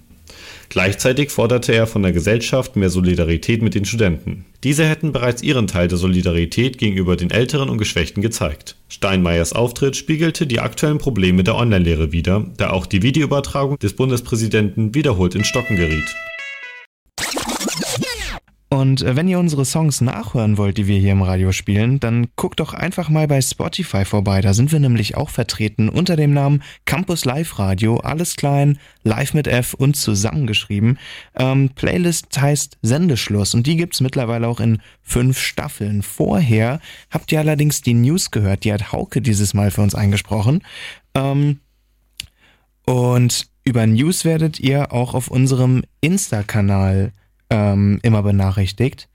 Gleichzeitig 0.69 1.31
forderte 1.31 1.75
er 1.75 1.87
von 1.87 2.03
der 2.03 2.13
Gesellschaft 2.13 2.77
mehr 2.77 2.89
Solidarität 2.89 3.61
mit 3.61 3.75
den 3.75 3.85
Studenten. 3.85 4.47
Diese 4.65 4.87
hätten 4.87 5.13
bereits 5.13 5.43
ihren 5.43 5.67
Teil 5.67 5.89
der 5.89 5.99
Solidarität 5.99 6.79
gegenüber 6.79 7.17
den 7.17 7.31
Älteren 7.31 7.69
und 7.69 7.77
Geschwächten 7.77 8.23
gezeigt. 8.23 8.77
Steinmeiers 8.89 9.53
Auftritt 9.53 9.97
spiegelte 9.97 10.47
die 10.47 10.61
aktuellen 10.61 10.99
Probleme 10.99 11.45
der 11.45 11.57
Online-Lehre 11.57 12.13
wider, 12.13 12.47
da 12.57 12.71
auch 12.71 12.87
die 12.87 13.03
Videoübertragung 13.03 13.79
des 13.79 13.95
Bundespräsidenten 13.95 14.95
wiederholt 14.95 15.35
in 15.35 15.45
Stocken 15.45 15.77
geriet. 15.77 16.15
Und 18.73 19.03
äh, 19.03 19.17
wenn 19.17 19.29
ihr 19.29 19.39
unsere 19.39 19.67
Songs 19.67 20.01
nachhören 20.01 20.57
wollt, 20.57 20.79
die 20.79 20.87
wir 20.87 20.99
hier 20.99 21.13
im 21.13 21.21
Radio 21.21 21.53
spielen, 21.53 22.01
dann 22.01 22.29
guckt 22.37 22.59
doch 22.59 22.73
einfach 22.73 23.11
mal 23.11 23.29
bei 23.29 23.43
Spotify 23.43 24.07
vorbei. 24.07 24.41
Da 24.41 24.55
sind 24.55 24.73
wir 24.73 24.81
nämlich 24.81 25.15
auch 25.15 25.29
vertreten 25.29 25.91
unter 25.91 26.17
dem 26.17 26.33
Namen 26.33 26.63
Campus 26.87 27.27
Live 27.27 27.59
Radio. 27.59 27.99
Alles 27.99 28.35
klein, 28.35 28.79
live 29.03 29.35
mit 29.35 29.47
F 29.47 29.75
und 29.75 29.95
zusammengeschrieben. 29.95 30.99
Ähm, 31.35 31.69
Playlist 31.75 32.41
heißt 32.41 32.79
Sendeschluss 32.81 33.53
und 33.53 33.67
die 33.67 33.77
gibt's 33.77 34.01
mittlerweile 34.01 34.49
auch 34.49 34.59
in 34.59 34.81
fünf 35.03 35.39
Staffeln. 35.39 36.01
Vorher 36.01 36.81
habt 37.11 37.31
ihr 37.31 37.41
allerdings 37.41 37.83
die 37.83 37.93
News 37.93 38.31
gehört. 38.31 38.65
Die 38.65 38.73
hat 38.73 38.91
Hauke 38.91 39.21
dieses 39.21 39.53
Mal 39.53 39.71
für 39.71 39.83
uns 39.83 39.95
eingesprochen. 39.95 40.63
Ähm, 41.15 41.61
und 42.87 43.49
über 43.65 43.87
News 43.87 44.25
werdet 44.25 44.61
ihr 44.61 44.95
auch 44.95 45.13
auf 45.13 45.29
unserem 45.29 45.83
Insta-Kanal 46.01 47.13
ähm, 47.53 48.01
immer 48.03 48.23
benachrichtigt. 48.23 49.09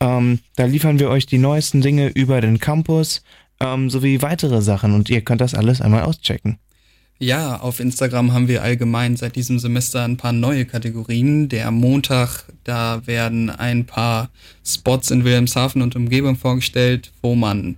Ähm, 0.00 0.40
da 0.56 0.66
liefern 0.66 0.98
wir 0.98 1.08
euch 1.08 1.26
die 1.26 1.38
neuesten 1.38 1.80
Dinge 1.80 2.08
über 2.08 2.40
den 2.40 2.58
Campus 2.58 3.22
ähm, 3.58 3.90
sowie 3.90 4.22
weitere 4.22 4.60
Sachen 4.60 4.94
und 4.94 5.08
ihr 5.08 5.22
könnt 5.22 5.40
das 5.40 5.54
alles 5.54 5.80
einmal 5.80 6.02
auschecken. 6.02 6.58
Ja, 7.18 7.60
auf 7.60 7.80
Instagram 7.80 8.32
haben 8.32 8.48
wir 8.48 8.62
allgemein 8.62 9.16
seit 9.16 9.36
diesem 9.36 9.58
Semester 9.58 10.04
ein 10.04 10.16
paar 10.16 10.32
neue 10.32 10.64
Kategorien. 10.64 11.50
Der 11.50 11.70
Montag, 11.70 12.44
da 12.64 13.06
werden 13.06 13.50
ein 13.50 13.84
paar 13.84 14.30
Spots 14.64 15.10
in 15.10 15.24
Wilhelmshaven 15.24 15.82
und 15.82 15.96
Umgebung 15.96 16.36
vorgestellt, 16.36 17.12
wo 17.20 17.34
man 17.34 17.76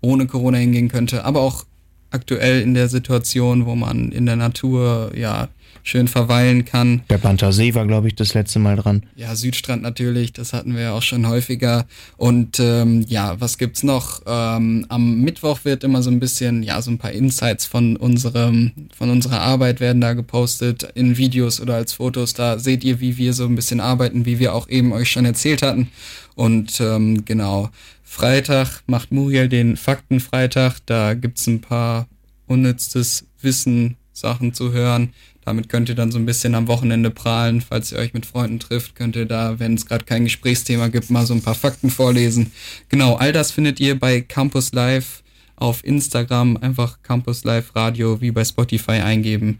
ohne 0.00 0.26
Corona 0.26 0.58
hingehen 0.58 0.88
könnte, 0.88 1.24
aber 1.24 1.40
auch 1.40 1.64
aktuell 2.10 2.60
in 2.60 2.74
der 2.74 2.88
Situation, 2.88 3.66
wo 3.66 3.76
man 3.76 4.10
in 4.10 4.26
der 4.26 4.36
Natur 4.36 5.12
ja 5.16 5.48
schön 5.82 6.08
verweilen 6.08 6.64
kann. 6.64 7.02
Der 7.10 7.18
Panther 7.18 7.52
See 7.52 7.74
war, 7.74 7.86
glaube 7.86 8.08
ich, 8.08 8.14
das 8.14 8.34
letzte 8.34 8.58
Mal 8.58 8.76
dran. 8.76 9.04
Ja, 9.16 9.34
Südstrand 9.34 9.82
natürlich, 9.82 10.32
das 10.32 10.52
hatten 10.52 10.76
wir 10.76 10.94
auch 10.94 11.02
schon 11.02 11.26
häufiger. 11.26 11.86
Und 12.16 12.60
ähm, 12.60 13.04
ja, 13.08 13.40
was 13.40 13.58
gibt's 13.58 13.82
noch? 13.82 14.22
Ähm, 14.26 14.86
am 14.88 15.20
Mittwoch 15.20 15.64
wird 15.64 15.84
immer 15.84 16.02
so 16.02 16.10
ein 16.10 16.20
bisschen, 16.20 16.62
ja, 16.62 16.80
so 16.80 16.90
ein 16.90 16.98
paar 16.98 17.12
Insights 17.12 17.66
von 17.66 17.96
unserem, 17.96 18.72
von 18.96 19.10
unserer 19.10 19.40
Arbeit 19.40 19.80
werden 19.80 20.00
da 20.00 20.12
gepostet 20.12 20.84
in 20.94 21.16
Videos 21.16 21.60
oder 21.60 21.74
als 21.74 21.94
Fotos. 21.94 22.34
Da 22.34 22.58
seht 22.58 22.84
ihr, 22.84 23.00
wie 23.00 23.16
wir 23.16 23.32
so 23.32 23.44
ein 23.44 23.56
bisschen 23.56 23.80
arbeiten, 23.80 24.24
wie 24.24 24.38
wir 24.38 24.54
auch 24.54 24.68
eben 24.68 24.92
euch 24.92 25.10
schon 25.10 25.24
erzählt 25.24 25.62
hatten. 25.62 25.88
Und 26.34 26.80
ähm, 26.80 27.24
genau, 27.24 27.70
Freitag 28.02 28.82
macht 28.86 29.10
Muriel 29.10 29.48
den 29.48 29.76
Faktenfreitag. 29.76 30.78
Da 30.86 31.14
gibt's 31.14 31.46
ein 31.46 31.60
paar 31.60 32.06
unnütztes 32.46 33.26
Wissen, 33.40 33.96
Sachen 34.12 34.54
zu 34.54 34.72
hören. 34.72 35.12
Damit 35.44 35.68
könnt 35.68 35.88
ihr 35.88 35.94
dann 35.94 36.12
so 36.12 36.18
ein 36.18 36.26
bisschen 36.26 36.54
am 36.54 36.68
Wochenende 36.68 37.10
prahlen. 37.10 37.60
Falls 37.60 37.92
ihr 37.92 37.98
euch 37.98 38.14
mit 38.14 38.26
Freunden 38.26 38.60
trifft, 38.60 38.94
könnt 38.94 39.16
ihr 39.16 39.26
da, 39.26 39.58
wenn 39.58 39.74
es 39.74 39.86
gerade 39.86 40.04
kein 40.04 40.24
Gesprächsthema 40.24 40.88
gibt, 40.88 41.10
mal 41.10 41.26
so 41.26 41.34
ein 41.34 41.42
paar 41.42 41.54
Fakten 41.54 41.90
vorlesen. 41.90 42.52
Genau, 42.88 43.14
all 43.16 43.32
das 43.32 43.50
findet 43.50 43.80
ihr 43.80 43.98
bei 43.98 44.20
Campus 44.20 44.72
Live 44.72 45.22
auf 45.56 45.84
Instagram. 45.84 46.56
Einfach 46.58 47.02
Campus 47.02 47.44
Live 47.44 47.74
Radio 47.74 48.20
wie 48.20 48.30
bei 48.30 48.44
Spotify 48.44 49.00
eingeben. 49.02 49.58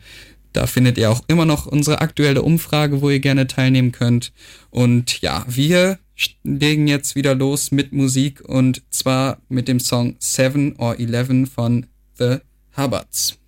Da 0.52 0.66
findet 0.66 0.98
ihr 0.98 1.10
auch 1.10 1.22
immer 1.28 1.46
noch 1.46 1.66
unsere 1.66 2.00
aktuelle 2.00 2.42
Umfrage, 2.42 3.00
wo 3.00 3.10
ihr 3.10 3.20
gerne 3.20 3.46
teilnehmen 3.46 3.90
könnt. 3.90 4.32
Und 4.70 5.20
ja, 5.22 5.44
wir 5.48 5.98
legen 6.44 6.86
jetzt 6.86 7.16
wieder 7.16 7.34
los 7.34 7.70
mit 7.70 7.92
Musik 7.92 8.42
und 8.42 8.82
zwar 8.90 9.38
mit 9.48 9.66
dem 9.66 9.80
Song 9.80 10.16
Seven 10.18 10.76
or 10.76 10.98
Eleven 10.98 11.46
von 11.46 11.86
The 12.18 12.36
Hubbards. 12.76 13.38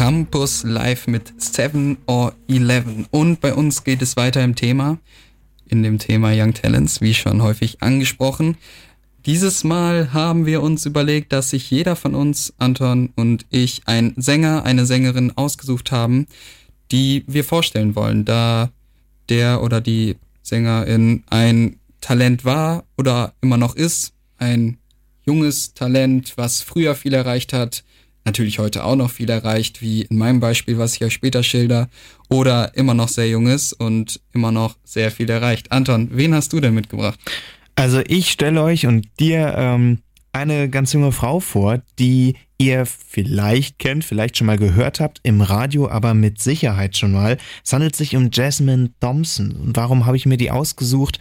Campus 0.00 0.62
Live 0.62 1.08
mit 1.08 1.30
7 1.36 1.98
or 2.06 2.32
11. 2.48 3.08
Und 3.10 3.42
bei 3.42 3.52
uns 3.52 3.84
geht 3.84 4.00
es 4.00 4.16
weiter 4.16 4.42
im 4.42 4.54
Thema, 4.54 4.96
in 5.68 5.82
dem 5.82 5.98
Thema 5.98 6.30
Young 6.32 6.54
Talents, 6.54 7.02
wie 7.02 7.12
schon 7.12 7.42
häufig 7.42 7.82
angesprochen. 7.82 8.56
Dieses 9.26 9.62
Mal 9.62 10.14
haben 10.14 10.46
wir 10.46 10.62
uns 10.62 10.86
überlegt, 10.86 11.34
dass 11.34 11.50
sich 11.50 11.70
jeder 11.70 11.96
von 11.96 12.14
uns, 12.14 12.54
Anton 12.56 13.10
und 13.14 13.44
ich, 13.50 13.82
einen 13.84 14.14
Sänger, 14.16 14.64
eine 14.64 14.86
Sängerin 14.86 15.36
ausgesucht 15.36 15.92
haben, 15.92 16.26
die 16.90 17.22
wir 17.26 17.44
vorstellen 17.44 17.94
wollen, 17.94 18.24
da 18.24 18.70
der 19.28 19.62
oder 19.62 19.82
die 19.82 20.16
Sängerin 20.40 21.24
ein 21.28 21.76
Talent 22.00 22.46
war 22.46 22.84
oder 22.96 23.34
immer 23.42 23.58
noch 23.58 23.76
ist, 23.76 24.14
ein 24.38 24.78
junges 25.26 25.74
Talent, 25.74 26.38
was 26.38 26.62
früher 26.62 26.94
viel 26.94 27.12
erreicht 27.12 27.52
hat, 27.52 27.84
natürlich 28.24 28.58
heute 28.58 28.84
auch 28.84 28.96
noch 28.96 29.10
viel 29.10 29.30
erreicht, 29.30 29.82
wie 29.82 30.02
in 30.02 30.18
meinem 30.18 30.40
Beispiel, 30.40 30.78
was 30.78 30.94
ich 30.94 31.04
euch 31.04 31.12
später 31.12 31.42
schilder, 31.42 31.88
oder 32.28 32.76
immer 32.76 32.94
noch 32.94 33.08
sehr 33.08 33.28
jung 33.28 33.46
ist 33.46 33.72
und 33.72 34.20
immer 34.32 34.52
noch 34.52 34.76
sehr 34.84 35.10
viel 35.10 35.28
erreicht. 35.28 35.72
Anton, 35.72 36.08
wen 36.12 36.34
hast 36.34 36.52
du 36.52 36.60
denn 36.60 36.74
mitgebracht? 36.74 37.18
Also 37.74 38.02
ich 38.06 38.30
stelle 38.30 38.62
euch 38.62 38.86
und 38.86 39.06
dir 39.18 39.54
ähm, 39.56 39.98
eine 40.32 40.68
ganz 40.68 40.92
junge 40.92 41.12
Frau 41.12 41.40
vor, 41.40 41.82
die 41.98 42.36
ihr 42.58 42.84
vielleicht 42.84 43.78
kennt, 43.78 44.04
vielleicht 44.04 44.36
schon 44.36 44.46
mal 44.46 44.58
gehört 44.58 45.00
habt, 45.00 45.20
im 45.22 45.40
Radio, 45.40 45.88
aber 45.88 46.12
mit 46.12 46.40
Sicherheit 46.40 46.96
schon 46.96 47.12
mal. 47.12 47.38
Es 47.64 47.72
handelt 47.72 47.96
sich 47.96 48.14
um 48.16 48.28
Jasmine 48.30 48.90
Thompson. 49.00 49.52
Und 49.52 49.76
warum 49.76 50.04
habe 50.04 50.18
ich 50.18 50.26
mir 50.26 50.36
die 50.36 50.50
ausgesucht? 50.50 51.18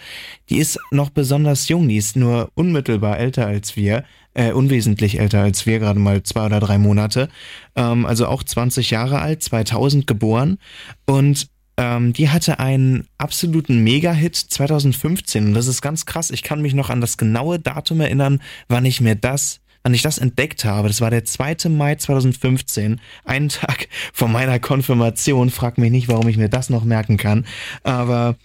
Die 0.50 0.58
ist 0.58 0.78
noch 0.92 1.10
besonders 1.10 1.70
jung, 1.70 1.88
die 1.88 1.96
ist 1.96 2.18
nur 2.18 2.52
unmittelbar 2.56 3.18
älter 3.18 3.48
als 3.48 3.78
wir, 3.78 4.04
äh, 4.40 4.54
unwesentlich 4.54 5.20
älter 5.20 5.42
als 5.42 5.66
wir, 5.66 5.80
gerade 5.80 6.00
mal 6.00 6.24
zwei 6.24 6.46
oder 6.46 6.62
drei 6.62 6.78
Monate. 6.78 7.28
Ähm, 7.76 8.06
also 8.06 8.26
auch 8.28 8.42
20 8.42 8.90
Jahre 8.90 9.20
alt, 9.20 9.44
2000 9.44 10.08
geboren. 10.08 10.60
Und 11.06 11.50
ähm, 11.76 12.14
die 12.14 12.30
hatte 12.30 12.58
einen 12.60 13.08
absoluten 13.18 13.84
Mega-Hit 13.84 14.38
2015. 14.38 15.48
Und 15.48 15.54
das 15.56 15.68
ist 15.68 15.82
ganz 15.82 16.06
krass. 16.06 16.32
Ich 16.32 16.42
kann 16.42 16.62
mich 16.62 16.74
noch 16.74 16.90
an 16.90 17.02
das 17.02 17.18
genaue 17.18 17.60
Datum 17.60 18.00
erinnern, 18.00 18.42
wann 18.70 18.86
ich 18.86 19.02
mir 19.02 19.16
das 19.16 19.60
wann 19.82 19.94
ich 19.94 20.02
das 20.02 20.18
entdeckt 20.18 20.66
habe, 20.66 20.90
das 20.90 21.00
war 21.00 21.10
der 21.10 21.24
2. 21.24 21.70
Mai 21.70 21.96
2015, 21.96 23.00
einen 23.24 23.48
Tag 23.48 23.88
vor 24.14 24.28
meiner 24.28 24.60
Konfirmation. 24.60 25.50
Frag 25.50 25.78
mich 25.78 25.90
nicht, 25.90 26.10
warum 26.10 26.28
ich 26.28 26.36
mir 26.36 26.50
das 26.50 26.70
noch 26.70 26.84
merken 26.84 27.16
kann. 27.16 27.46
Aber 27.84 28.36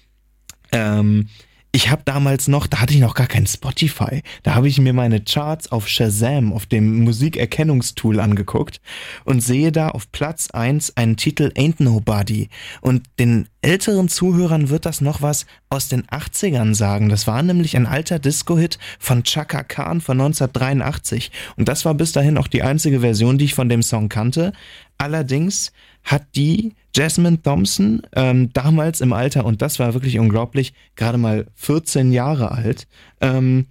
ähm, 0.71 1.29
ich 1.75 1.91
habe 1.91 2.03
damals 2.05 2.47
noch, 2.47 2.69
da 2.69 2.81
hatte 2.81 2.95
ich 2.95 3.01
noch 3.01 3.17
gar 3.17 3.27
kein 3.27 3.49
Spotify. 3.49 4.23
Da 4.45 4.55
habe 4.55 4.69
ich 4.69 4.79
mir 4.79 4.93
meine 4.93 5.21
Charts 5.21 5.73
auf 5.73 5.89
Shazam, 5.89 6.53
auf 6.53 6.67
dem 6.67 7.03
Musikerkennungstool 7.03 8.21
angeguckt 8.21 8.81
und 9.25 9.41
sehe 9.41 9.73
da 9.73 9.89
auf 9.89 10.13
Platz 10.13 10.53
eins 10.53 10.97
einen 10.97 11.17
Titel 11.17 11.51
Ain't 11.57 11.83
Nobody. 11.83 12.49
Und 12.81 13.03
den 13.19 13.49
älteren 13.61 14.09
Zuhörern 14.09 14.69
wird 14.69 14.87
das 14.87 15.01
noch 15.01 15.21
was 15.21 15.47
aus 15.69 15.89
den 15.89 16.05
80ern 16.05 16.77
sagen. 16.77 17.09
Das 17.09 17.27
war 17.27 17.43
nämlich 17.43 17.77
ein 17.77 17.87
alter 17.87 18.21
Disco-Hit 18.21 18.79
von 19.01 19.25
Chaka 19.25 19.65
Khan 19.65 20.01
von 20.01 20.21
1983. 20.21 21.33
Und 21.57 21.67
das 21.67 21.85
war 21.85 21.95
bis 21.95 22.13
dahin 22.13 22.39
auch 22.39 22.47
die 22.47 22.63
einzige 22.63 23.01
Version, 23.01 23.37
die 23.37 23.47
ich 23.47 23.55
von 23.55 23.69
dem 23.69 23.83
Song 23.83 24.09
kannte. 24.09 24.53
Allerdings 24.97 25.73
hat 26.05 26.23
die 26.37 26.75
Jasmine 26.95 27.43
Thompson 27.43 28.03
ähm, 28.15 28.53
damals 28.53 29.01
im 29.01 29.13
Alter, 29.13 29.45
und 29.45 29.63
das 29.63 29.79
war 29.79 29.95
wirklich 29.95 30.19
unglaublich, 30.19 30.75
gerade 30.97 31.19
mal 31.19 31.47
14 31.57 32.13
Jahre 32.13 32.53
alt, 32.53 32.87
ähm, 33.21 33.67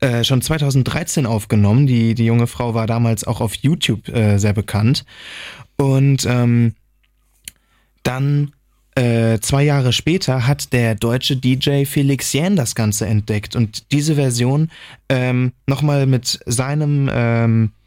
äh, 0.00 0.24
schon 0.24 0.42
2013 0.42 1.26
aufgenommen. 1.26 1.86
Die, 1.86 2.14
die 2.14 2.26
junge 2.26 2.46
Frau 2.46 2.74
war 2.74 2.86
damals 2.86 3.24
auch 3.24 3.40
auf 3.40 3.54
YouTube 3.54 4.08
äh, 4.08 4.38
sehr 4.38 4.52
bekannt. 4.52 5.04
Und 5.76 6.26
ähm, 6.26 6.74
dann 8.02 8.52
äh, 8.94 9.40
zwei 9.40 9.62
Jahre 9.64 9.92
später 9.92 10.46
hat 10.46 10.72
der 10.72 10.94
deutsche 10.94 11.36
DJ 11.36 11.84
Felix 11.84 12.32
Jähn 12.32 12.56
das 12.56 12.74
Ganze 12.74 13.06
entdeckt 13.06 13.54
und 13.54 13.92
diese 13.92 14.14
Version 14.14 14.70
ähm, 15.08 15.52
nochmal 15.66 16.06
mit 16.06 16.40
seinem 16.46 17.10
ähm, 17.12 17.64
äh, 17.64 17.85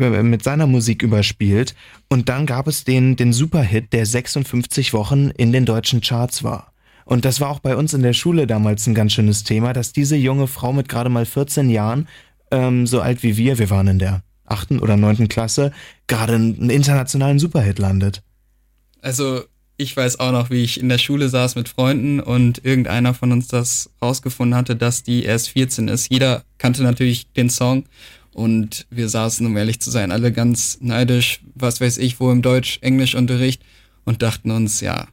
mit 0.00 0.42
seiner 0.42 0.66
Musik 0.66 1.02
überspielt. 1.02 1.74
Und 2.08 2.28
dann 2.28 2.46
gab 2.46 2.66
es 2.66 2.84
den, 2.84 3.16
den 3.16 3.32
Superhit, 3.32 3.92
der 3.92 4.06
56 4.06 4.94
Wochen 4.94 5.30
in 5.36 5.52
den 5.52 5.66
deutschen 5.66 6.00
Charts 6.00 6.42
war. 6.42 6.72
Und 7.04 7.24
das 7.24 7.40
war 7.40 7.50
auch 7.50 7.58
bei 7.58 7.76
uns 7.76 7.92
in 7.92 8.02
der 8.02 8.12
Schule 8.12 8.46
damals 8.46 8.86
ein 8.86 8.94
ganz 8.94 9.12
schönes 9.12 9.44
Thema, 9.44 9.72
dass 9.72 9.92
diese 9.92 10.16
junge 10.16 10.46
Frau 10.46 10.72
mit 10.72 10.88
gerade 10.88 11.10
mal 11.10 11.26
14 11.26 11.68
Jahren, 11.68 12.08
ähm, 12.50 12.86
so 12.86 13.00
alt 13.00 13.22
wie 13.22 13.36
wir, 13.36 13.58
wir 13.58 13.68
waren 13.68 13.88
in 13.88 13.98
der 13.98 14.22
achten 14.46 14.78
oder 14.78 14.96
neunten 14.96 15.28
Klasse, 15.28 15.72
gerade 16.06 16.34
einen 16.34 16.70
internationalen 16.70 17.38
Superhit 17.38 17.78
landet. 17.78 18.22
Also 19.02 19.42
ich 19.76 19.96
weiß 19.96 20.20
auch 20.20 20.30
noch, 20.30 20.50
wie 20.50 20.62
ich 20.62 20.78
in 20.78 20.88
der 20.88 20.98
Schule 20.98 21.28
saß 21.28 21.56
mit 21.56 21.68
Freunden 21.68 22.20
und 22.20 22.64
irgendeiner 22.64 23.14
von 23.14 23.32
uns 23.32 23.48
das 23.48 23.90
rausgefunden 24.02 24.54
hatte, 24.54 24.76
dass 24.76 25.02
die 25.02 25.24
erst 25.24 25.48
14 25.48 25.88
ist. 25.88 26.10
Jeder 26.10 26.44
kannte 26.58 26.82
natürlich 26.82 27.32
den 27.32 27.48
Song 27.48 27.84
und 28.40 28.86
wir 28.88 29.10
saßen, 29.10 29.44
um 29.46 29.54
ehrlich 29.56 29.80
zu 29.80 29.90
sein, 29.90 30.10
alle 30.10 30.32
ganz 30.32 30.78
neidisch, 30.80 31.40
was 31.54 31.80
weiß 31.80 31.98
ich, 31.98 32.20
wo 32.20 32.32
im 32.32 32.40
Deutsch-Englisch-Unterricht 32.40 33.62
und 34.04 34.22
dachten 34.22 34.50
uns, 34.50 34.80
ja, 34.80 35.08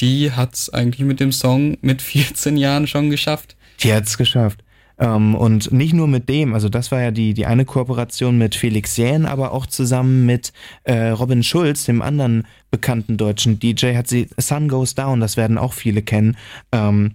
die 0.00 0.32
hat's 0.32 0.68
eigentlich 0.68 1.06
mit 1.06 1.18
dem 1.18 1.32
Song 1.32 1.78
mit 1.80 2.02
14 2.02 2.58
Jahren 2.58 2.86
schon 2.86 3.08
geschafft. 3.08 3.56
Die 3.80 3.92
hat's 3.92 4.18
geschafft. 4.18 4.62
Ähm, 4.98 5.34
und 5.34 5.72
nicht 5.72 5.94
nur 5.94 6.08
mit 6.08 6.28
dem, 6.28 6.52
also 6.52 6.68
das 6.68 6.92
war 6.92 7.00
ja 7.00 7.10
die, 7.10 7.32
die 7.32 7.46
eine 7.46 7.64
Kooperation 7.64 8.36
mit 8.36 8.54
Felix 8.54 8.98
Jähn, 8.98 9.24
aber 9.24 9.52
auch 9.52 9.64
zusammen 9.64 10.26
mit 10.26 10.52
äh, 10.84 11.08
Robin 11.08 11.42
Schulz, 11.42 11.86
dem 11.86 12.02
anderen 12.02 12.46
bekannten 12.70 13.16
deutschen 13.16 13.58
DJ, 13.60 13.96
hat 13.96 14.08
sie 14.08 14.28
Sun 14.36 14.68
Goes 14.68 14.94
Down, 14.94 15.20
das 15.20 15.38
werden 15.38 15.56
auch 15.56 15.72
viele 15.72 16.02
kennen, 16.02 16.36
ähm, 16.70 17.14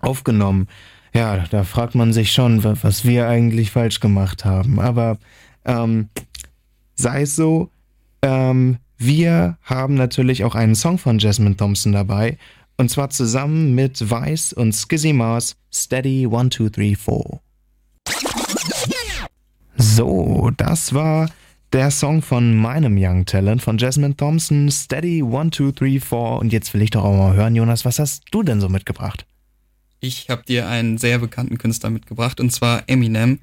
aufgenommen. 0.00 0.68
Ja, 1.16 1.42
da 1.50 1.64
fragt 1.64 1.94
man 1.94 2.12
sich 2.12 2.30
schon, 2.32 2.62
was 2.62 3.06
wir 3.06 3.26
eigentlich 3.26 3.70
falsch 3.70 4.00
gemacht 4.00 4.44
haben. 4.44 4.78
Aber 4.78 5.16
ähm, 5.64 6.10
sei 6.94 7.22
es 7.22 7.34
so, 7.34 7.70
ähm, 8.20 8.76
wir 8.98 9.56
haben 9.62 9.94
natürlich 9.94 10.44
auch 10.44 10.54
einen 10.54 10.74
Song 10.74 10.98
von 10.98 11.18
Jasmine 11.18 11.56
Thompson 11.56 11.92
dabei. 11.92 12.36
Und 12.76 12.90
zwar 12.90 13.08
zusammen 13.08 13.74
mit 13.74 14.10
Vice 14.10 14.52
und 14.52 14.74
Skizzy 14.74 15.14
Mars 15.14 15.56
Steady 15.72 16.28
1, 16.30 16.54
2, 16.54 16.68
3, 16.68 16.96
4. 16.96 17.40
So, 19.78 20.50
das 20.54 20.92
war 20.92 21.30
der 21.72 21.90
Song 21.92 22.20
von 22.20 22.54
meinem 22.54 22.98
Young 22.98 23.24
Talent, 23.24 23.62
von 23.62 23.78
Jasmine 23.78 24.18
Thompson, 24.18 24.70
Steady 24.70 25.22
1, 25.22 25.56
2, 25.56 25.70
3, 25.70 25.98
4. 25.98 26.18
Und 26.18 26.52
jetzt 26.52 26.74
will 26.74 26.82
ich 26.82 26.90
doch 26.90 27.04
auch 27.04 27.16
mal 27.16 27.34
hören, 27.34 27.56
Jonas, 27.56 27.86
was 27.86 27.98
hast 27.98 28.24
du 28.32 28.42
denn 28.42 28.60
so 28.60 28.68
mitgebracht? 28.68 29.24
Ich 30.00 30.28
habe 30.28 30.42
dir 30.46 30.68
einen 30.68 30.98
sehr 30.98 31.18
bekannten 31.18 31.58
Künstler 31.58 31.90
mitgebracht 31.90 32.40
und 32.40 32.50
zwar 32.50 32.84
Eminem. 32.86 33.38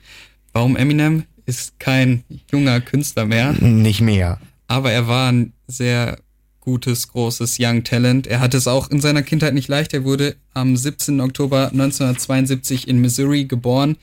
Warum 0.51 0.76
Eminem? 0.76 1.24
ist 1.45 1.80
kein 1.80 2.24
junger 2.51 2.82
Künstler 2.82 3.26
mehr. 3.26 3.54
Nicht 3.54 4.01
mehr. 4.01 4.39
Aber 4.68 4.91
er 4.91 5.08
war 5.08 5.32
ein 5.32 5.54
sehr 5.68 6.18
gutes, 6.62 7.10
großes 7.10 7.58
Young 7.60 7.84
Talent. 7.84 8.28
Er 8.28 8.39
hatte 8.39 8.58
es 8.58 8.68
auch 8.68 8.89
in 8.89 9.01
seiner 9.01 9.24
Kindheit 9.24 9.54
nicht 9.54 9.68
leicht. 9.68 9.93
Er 9.93 10.06
wurde 10.06 10.36
am 10.54 10.78
17. 10.78 11.20
Oktober 11.20 11.70
1972 11.72 12.88
in 12.88 13.01
Missouri 13.01 13.45
geboren. 13.45 13.97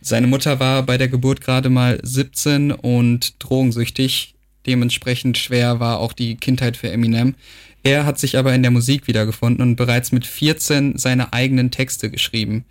Seine 0.00 0.26
Mutter 0.26 0.58
war 0.58 0.82
bei 0.82 0.98
der 0.98 1.08
Geburt 1.08 1.40
gerade 1.40 1.70
mal 1.70 2.00
17 2.02 2.72
und 2.72 3.34
drogensüchtig. 3.38 4.34
Dementsprechend 4.66 5.38
schwer 5.38 5.78
war 5.78 6.00
auch 6.00 6.12
die 6.12 6.36
Kindheit 6.36 6.76
für 6.76 6.90
Eminem. 6.90 7.36
Er 7.82 8.06
hat 8.06 8.18
sich 8.18 8.38
aber 8.38 8.54
in 8.54 8.62
der 8.62 8.70
Musik 8.70 9.06
wiedergefunden 9.08 9.62
und 9.62 9.76
bereits 9.76 10.12
mit 10.12 10.26
14 10.26 10.98
seine 10.98 11.32
eigenen 11.32 11.70
Texte 11.70 12.10
geschrieben. 12.10 12.64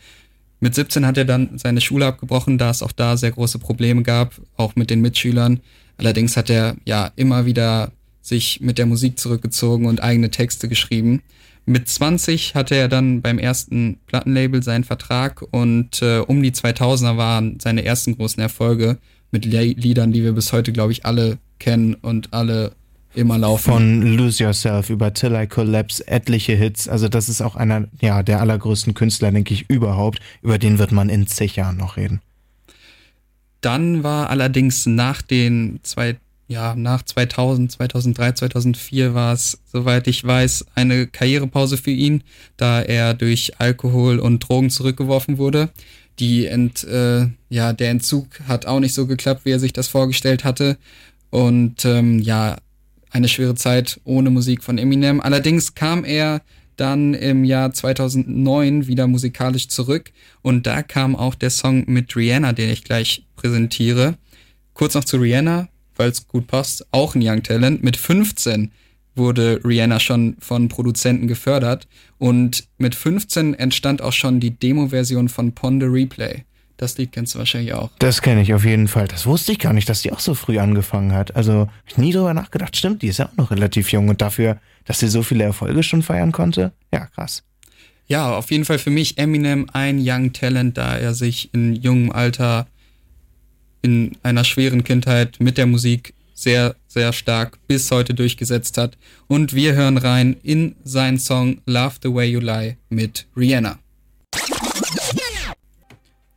Mit 0.59 0.75
17 0.75 1.05
hat 1.05 1.17
er 1.17 1.25
dann 1.25 1.57
seine 1.57 1.81
Schule 1.81 2.05
abgebrochen, 2.05 2.57
da 2.57 2.69
es 2.69 2.83
auch 2.83 2.91
da 2.91 3.17
sehr 3.17 3.31
große 3.31 3.59
Probleme 3.59 4.03
gab, 4.03 4.39
auch 4.57 4.75
mit 4.75 4.89
den 4.89 5.01
Mitschülern. 5.01 5.59
Allerdings 5.97 6.37
hat 6.37 6.49
er 6.49 6.75
ja 6.85 7.11
immer 7.15 7.45
wieder 7.45 7.91
sich 8.21 8.61
mit 8.61 8.77
der 8.77 8.85
Musik 8.85 9.19
zurückgezogen 9.19 9.87
und 9.87 10.03
eigene 10.03 10.29
Texte 10.29 10.69
geschrieben. 10.69 11.21
Mit 11.65 11.89
20 11.89 12.55
hatte 12.55 12.75
er 12.75 12.87
dann 12.87 13.21
beim 13.21 13.39
ersten 13.39 13.97
Plattenlabel 14.07 14.63
seinen 14.63 14.83
Vertrag 14.83 15.43
und 15.51 16.01
äh, 16.01 16.19
um 16.19 16.41
die 16.41 16.51
2000er 16.51 17.17
waren 17.17 17.59
seine 17.59 17.83
ersten 17.83 18.15
großen 18.15 18.41
Erfolge 18.41 18.97
mit 19.31 19.45
Liedern, 19.45 20.11
die 20.11 20.23
wir 20.23 20.33
bis 20.33 20.53
heute, 20.53 20.71
glaube 20.71 20.91
ich, 20.91 21.05
alle 21.05 21.37
kennen 21.59 21.95
und 21.95 22.33
alle 22.33 22.73
immer 23.13 23.37
laufen. 23.37 23.71
Von 23.71 24.01
Lose 24.01 24.43
Yourself 24.43 24.89
über 24.89 25.13
Till 25.13 25.35
I 25.35 25.47
Collapse, 25.47 26.07
etliche 26.07 26.53
Hits. 26.53 26.87
Also 26.87 27.07
das 27.07 27.29
ist 27.29 27.41
auch 27.41 27.55
einer 27.55 27.87
ja, 28.01 28.23
der 28.23 28.39
allergrößten 28.41 28.93
Künstler, 28.93 29.31
denke 29.31 29.53
ich, 29.53 29.69
überhaupt. 29.69 30.19
Über 30.41 30.57
den 30.57 30.79
wird 30.79 30.91
man 30.91 31.09
in 31.09 31.27
zig 31.27 31.55
Jahren 31.55 31.77
noch 31.77 31.97
reden. 31.97 32.21
Dann 33.61 34.03
war 34.03 34.29
allerdings 34.29 34.85
nach 34.87 35.21
den 35.21 35.79
zwei, 35.83 36.17
ja, 36.47 36.75
nach 36.75 37.03
2000, 37.03 37.71
2003, 37.71 38.31
2004 38.33 39.13
war 39.13 39.33
es, 39.33 39.59
soweit 39.71 40.07
ich 40.07 40.25
weiß, 40.25 40.65
eine 40.73 41.05
Karrierepause 41.07 41.77
für 41.77 41.91
ihn, 41.91 42.23
da 42.57 42.81
er 42.81 43.13
durch 43.13 43.59
Alkohol 43.59 44.19
und 44.19 44.39
Drogen 44.39 44.71
zurückgeworfen 44.71 45.37
wurde. 45.37 45.69
Die 46.19 46.47
Ent, 46.47 46.83
äh, 46.83 47.27
ja, 47.49 47.73
der 47.73 47.91
Entzug 47.91 48.27
hat 48.47 48.65
auch 48.65 48.79
nicht 48.79 48.93
so 48.93 49.05
geklappt, 49.05 49.41
wie 49.45 49.51
er 49.51 49.59
sich 49.59 49.73
das 49.73 49.87
vorgestellt 49.87 50.43
hatte. 50.43 50.77
Und 51.29 51.85
ähm, 51.85 52.19
ja, 52.19 52.57
eine 53.11 53.27
schwere 53.27 53.55
Zeit 53.55 53.99
ohne 54.03 54.29
Musik 54.29 54.63
von 54.63 54.77
Eminem. 54.77 55.21
Allerdings 55.21 55.75
kam 55.75 56.03
er 56.03 56.41
dann 56.77 57.13
im 57.13 57.43
Jahr 57.43 57.73
2009 57.73 58.87
wieder 58.87 59.05
musikalisch 59.07 59.67
zurück 59.67 60.11
und 60.41 60.65
da 60.65 60.81
kam 60.81 61.15
auch 61.15 61.35
der 61.35 61.49
Song 61.51 61.83
mit 61.87 62.15
Rihanna, 62.15 62.53
den 62.53 62.71
ich 62.71 62.83
gleich 62.83 63.27
präsentiere. 63.35 64.17
Kurz 64.73 64.95
noch 64.95 65.03
zu 65.03 65.17
Rihanna, 65.17 65.67
weil 65.95 66.09
es 66.09 66.27
gut 66.27 66.47
passt, 66.47 66.87
auch 66.91 67.13
ein 67.13 67.21
Young 67.23 67.43
Talent. 67.43 67.83
Mit 67.83 67.97
15 67.97 68.71
wurde 69.15 69.59
Rihanna 69.63 69.99
schon 69.99 70.37
von 70.39 70.69
Produzenten 70.69 71.27
gefördert 71.27 71.87
und 72.17 72.67
mit 72.77 72.95
15 72.95 73.53
entstand 73.53 74.01
auch 74.01 74.13
schon 74.13 74.39
die 74.39 74.57
Demo-Version 74.57 75.29
von 75.29 75.53
Ponder 75.53 75.91
Replay. 75.91 76.45
Das 76.81 76.97
Lied 76.97 77.11
kennst 77.11 77.35
du 77.35 77.39
wahrscheinlich 77.39 77.75
auch. 77.75 77.91
Das 77.99 78.23
kenne 78.23 78.41
ich 78.41 78.55
auf 78.55 78.65
jeden 78.65 78.87
Fall. 78.87 79.07
Das 79.07 79.27
wusste 79.27 79.51
ich 79.51 79.59
gar 79.59 79.71
nicht, 79.71 79.87
dass 79.87 80.01
die 80.01 80.11
auch 80.11 80.19
so 80.19 80.33
früh 80.33 80.57
angefangen 80.57 81.13
hat. 81.13 81.35
Also 81.35 81.69
ich 81.85 81.95
nie 81.97 82.11
drüber 82.11 82.33
nachgedacht. 82.33 82.75
Stimmt, 82.75 83.03
die 83.03 83.07
ist 83.07 83.19
ja 83.19 83.27
auch 83.27 83.37
noch 83.37 83.51
relativ 83.51 83.91
jung 83.91 84.09
und 84.09 84.19
dafür, 84.19 84.59
dass 84.85 84.97
sie 84.97 85.07
so 85.07 85.21
viele 85.21 85.43
Erfolge 85.43 85.83
schon 85.83 86.01
feiern 86.01 86.31
konnte. 86.31 86.71
Ja, 86.91 87.05
krass. 87.05 87.43
Ja, 88.07 88.35
auf 88.35 88.49
jeden 88.49 88.65
Fall 88.65 88.79
für 88.79 88.89
mich 88.89 89.19
Eminem 89.19 89.67
ein 89.73 89.99
Young 90.03 90.33
Talent, 90.33 90.75
da 90.75 90.97
er 90.97 91.13
sich 91.13 91.53
in 91.53 91.75
jungem 91.75 92.11
Alter 92.11 92.65
in 93.83 94.17
einer 94.23 94.43
schweren 94.43 94.83
Kindheit 94.83 95.35
mit 95.39 95.59
der 95.59 95.67
Musik 95.67 96.15
sehr, 96.33 96.75
sehr 96.87 97.13
stark 97.13 97.59
bis 97.67 97.91
heute 97.91 98.15
durchgesetzt 98.15 98.79
hat. 98.79 98.97
Und 99.27 99.53
wir 99.53 99.75
hören 99.75 99.99
rein 99.99 100.35
in 100.41 100.75
seinen 100.83 101.19
Song 101.19 101.61
Love 101.67 101.97
the 102.01 102.11
Way 102.11 102.31
You 102.31 102.39
Lie 102.39 102.77
mit 102.89 103.27
Rihanna 103.37 103.77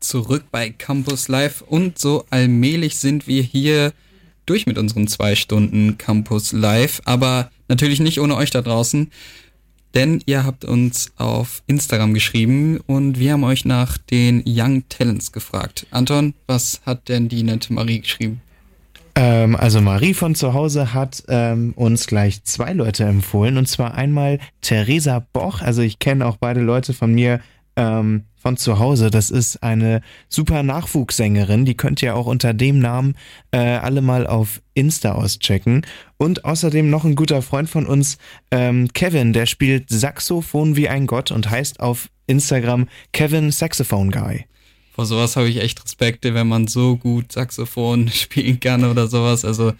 zurück 0.06 0.44
bei 0.50 0.70
Campus 0.70 1.28
Live 1.28 1.62
und 1.62 1.98
so 1.98 2.24
allmählich 2.30 2.96
sind 2.98 3.26
wir 3.26 3.42
hier 3.42 3.92
durch 4.46 4.66
mit 4.66 4.78
unseren 4.78 5.08
zwei 5.08 5.34
Stunden 5.34 5.98
Campus 5.98 6.52
Live, 6.52 7.00
aber 7.04 7.50
natürlich 7.68 8.00
nicht 8.00 8.20
ohne 8.20 8.36
euch 8.36 8.50
da 8.50 8.62
draußen, 8.62 9.10
denn 9.94 10.22
ihr 10.26 10.44
habt 10.44 10.64
uns 10.64 11.12
auf 11.16 11.62
Instagram 11.66 12.14
geschrieben 12.14 12.80
und 12.86 13.18
wir 13.18 13.32
haben 13.32 13.44
euch 13.44 13.64
nach 13.64 13.96
den 13.96 14.42
Young 14.46 14.88
Talents 14.88 15.32
gefragt. 15.32 15.86
Anton, 15.90 16.34
was 16.46 16.82
hat 16.84 17.08
denn 17.08 17.28
die 17.28 17.42
nette 17.42 17.72
Marie 17.72 18.00
geschrieben? 18.00 18.40
Ähm, 19.14 19.54
also 19.54 19.80
Marie 19.80 20.14
von 20.14 20.34
zu 20.34 20.54
Hause 20.54 20.92
hat 20.92 21.22
ähm, 21.28 21.72
uns 21.76 22.06
gleich 22.06 22.42
zwei 22.42 22.72
Leute 22.72 23.04
empfohlen 23.04 23.56
und 23.56 23.68
zwar 23.68 23.94
einmal 23.94 24.40
Theresa 24.60 25.24
Boch, 25.32 25.62
also 25.62 25.82
ich 25.82 26.00
kenne 26.00 26.26
auch 26.26 26.36
beide 26.36 26.60
Leute 26.60 26.92
von 26.92 27.14
mir 27.14 27.40
ähm, 27.76 28.24
von 28.36 28.56
zu 28.56 28.78
Hause. 28.78 29.10
Das 29.10 29.30
ist 29.30 29.62
eine 29.62 30.02
super 30.28 30.62
Nachwuchssängerin. 30.62 31.64
Die 31.64 31.76
könnt 31.76 32.02
ihr 32.02 32.14
auch 32.14 32.26
unter 32.26 32.52
dem 32.52 32.78
Namen 32.78 33.14
äh, 33.52 33.58
alle 33.58 34.02
mal 34.02 34.26
auf 34.26 34.60
Insta 34.74 35.12
auschecken. 35.12 35.86
Und 36.18 36.44
außerdem 36.44 36.90
noch 36.90 37.04
ein 37.04 37.16
guter 37.16 37.42
Freund 37.42 37.70
von 37.70 37.86
uns, 37.86 38.18
ähm, 38.50 38.88
Kevin, 38.92 39.32
der 39.32 39.46
spielt 39.46 39.88
Saxophon 39.88 40.76
wie 40.76 40.88
ein 40.88 41.06
Gott 41.06 41.30
und 41.30 41.50
heißt 41.50 41.80
auf 41.80 42.08
Instagram 42.26 42.88
Kevin 43.12 43.50
Saxophone 43.50 44.10
Guy. 44.10 44.44
Vor 44.94 45.06
sowas 45.06 45.36
habe 45.36 45.48
ich 45.48 45.60
echt 45.60 45.82
Respekt, 45.82 46.24
wenn 46.24 46.46
man 46.46 46.68
so 46.68 46.96
gut 46.96 47.32
Saxophon 47.32 48.08
spielen 48.12 48.60
kann 48.60 48.84
oder 48.84 49.08
sowas. 49.08 49.44
Also 49.44 49.72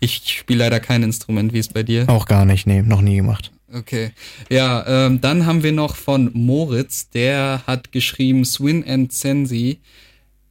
ich 0.00 0.22
spiele 0.26 0.60
leider 0.60 0.80
kein 0.80 1.02
Instrument, 1.02 1.52
wie 1.52 1.58
es 1.58 1.68
bei 1.68 1.82
dir? 1.82 2.08
Auch 2.08 2.26
gar 2.26 2.44
nicht, 2.44 2.66
nee, 2.66 2.82
noch 2.82 3.02
nie 3.02 3.16
gemacht. 3.16 3.52
Okay. 3.72 4.10
Ja, 4.48 4.84
ähm, 4.86 5.20
dann 5.20 5.46
haben 5.46 5.62
wir 5.62 5.72
noch 5.72 5.96
von 5.96 6.30
Moritz, 6.32 7.08
der 7.10 7.62
hat 7.66 7.92
geschrieben 7.92 8.44
Swin 8.44 8.84
and 8.86 9.12
Sensi. 9.12 9.80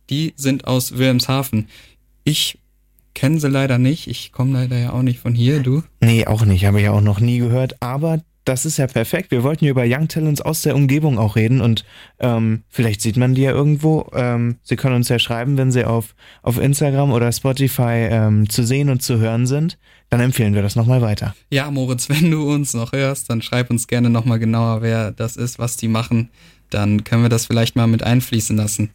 Die 0.10 0.34
sind 0.38 0.66
aus 0.66 0.98
Wilhelmshaven. 0.98 1.68
Ich 2.24 2.60
kenne 3.14 3.40
sie 3.40 3.50
leider 3.50 3.78
nicht. 3.78 4.08
Ich 4.08 4.32
komme 4.32 4.54
leider 4.54 4.78
ja 4.78 4.94
auch 4.94 5.02
nicht 5.02 5.20
von 5.20 5.36
hier, 5.36 5.60
du? 5.60 5.84
Nee, 6.00 6.26
auch 6.26 6.46
nicht. 6.46 6.66
Habe 6.66 6.80
ich 6.80 6.86
ja 6.86 6.92
auch 6.92 7.02
noch 7.02 7.20
nie 7.20 7.40
gehört. 7.40 7.82
Aber 7.82 8.22
das 8.50 8.66
ist 8.66 8.78
ja 8.78 8.88
perfekt. 8.88 9.30
Wir 9.30 9.44
wollten 9.44 9.66
ja 9.66 9.72
über 9.72 9.84
Young 9.86 10.08
Talents 10.08 10.42
aus 10.42 10.64
der 10.64 10.76
Umgebung 10.76 11.20
auch 11.20 11.36
reden 11.36 11.62
und 11.62 11.86
ähm, 12.18 12.64
vielleicht 12.68 13.00
sieht 13.00 13.16
man 13.16 13.36
die 13.36 13.44
ja 13.44 13.52
irgendwo. 13.52 14.10
Ähm, 14.12 14.56
sie 14.64 14.76
können 14.76 14.96
uns 14.96 15.08
ja 15.08 15.20
schreiben, 15.20 15.56
wenn 15.56 15.72
sie 15.72 15.86
auf, 15.86 16.16
auf 16.42 16.58
Instagram 16.58 17.12
oder 17.12 17.32
Spotify 17.32 18.08
ähm, 18.10 18.50
zu 18.50 18.66
sehen 18.66 18.90
und 18.90 19.04
zu 19.04 19.20
hören 19.20 19.46
sind. 19.46 19.78
Dann 20.10 20.20
empfehlen 20.20 20.56
wir 20.56 20.64
das 20.64 20.76
nochmal 20.76 21.04
weiter. 21.04 21.36
Ja, 21.52 21.70
Moritz, 21.70 22.10
wenn 22.10 22.32
du 22.32 22.52
uns 22.52 22.74
noch 22.74 22.92
hörst, 22.92 23.30
dann 23.30 23.44
schreib 23.44 23.70
uns 23.70 23.86
gerne 23.86 24.10
nochmal 24.10 24.40
genauer, 24.40 24.82
wer 24.82 25.12
das 25.12 25.36
ist, 25.36 25.60
was 25.60 25.78
die 25.78 25.88
machen. 25.88 26.30
Dann 26.72 27.04
können 27.04 27.22
wir 27.22 27.30
das 27.30 27.46
vielleicht 27.46 27.76
mal 27.76 27.86
mit 27.86 28.02
einfließen 28.02 28.58
lassen. 28.58 28.90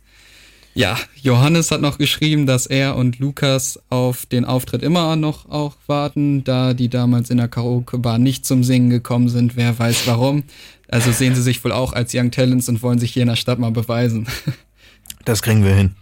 Ja, 0.76 0.98
Johannes 1.22 1.70
hat 1.70 1.80
noch 1.80 1.98
geschrieben, 1.98 2.46
dass 2.46 2.66
er 2.66 2.96
und 2.96 3.20
Lukas 3.20 3.78
auf 3.90 4.26
den 4.26 4.44
Auftritt 4.44 4.82
immer 4.82 5.14
noch 5.14 5.48
auch 5.48 5.76
warten, 5.86 6.42
da 6.42 6.74
die 6.74 6.88
damals 6.88 7.30
in 7.30 7.36
der 7.36 7.46
Karaoke-Bar 7.46 8.18
nicht 8.18 8.44
zum 8.44 8.64
Singen 8.64 8.90
gekommen 8.90 9.28
sind. 9.28 9.54
Wer 9.54 9.78
weiß 9.78 10.08
warum. 10.08 10.42
Also 10.88 11.12
sehen 11.12 11.36
sie 11.36 11.42
sich 11.42 11.64
wohl 11.64 11.70
auch 11.70 11.92
als 11.92 12.12
Young 12.12 12.32
Talents 12.32 12.68
und 12.68 12.82
wollen 12.82 12.98
sich 12.98 13.12
hier 13.12 13.22
in 13.22 13.28
der 13.28 13.36
Stadt 13.36 13.58
mal 13.58 13.70
beweisen. 13.70 14.26
Das 15.26 15.40
kriegen 15.40 15.64
wir 15.64 15.74
hin. 15.74 15.94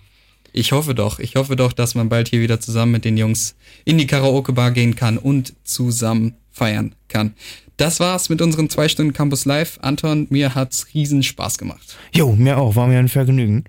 Ich 0.53 0.73
hoffe 0.73 0.97
doch. 0.97 1.21
Ich 1.21 1.37
hoffe 1.37 1.55
doch, 1.55 1.73
dass 1.73 1.95
man 1.95 2.09
bald 2.09 2.29
hier 2.29 2.41
wieder 2.41 2.59
zusammen 2.59 2.91
mit 2.91 3.05
den 3.05 3.17
Jungs 3.17 3.55
in 3.85 3.99
die 3.99 4.09
Karaoke-Bar 4.09 4.73
gehen 4.73 4.97
kann 4.97 5.17
und 5.17 5.55
zusammen 5.63 6.35
feiern 6.51 6.97
kann. 7.07 7.35
Das 7.77 8.01
war's 8.01 8.31
mit 8.31 8.43
unseren 8.43 8.69
zwei 8.69 8.89
Stunden 8.89 9.13
Campus 9.13 9.45
Live. 9.45 9.79
Anton, 9.81 10.27
mir 10.31 10.57
hat's 10.57 10.89
riesen 10.93 11.23
Spaß 11.23 11.57
gemacht. 11.57 11.97
Jo, 12.13 12.33
mir 12.33 12.59
auch. 12.59 12.75
War 12.75 12.89
mir 12.89 12.99
ein 12.99 13.09
Vergnügen. 13.09 13.65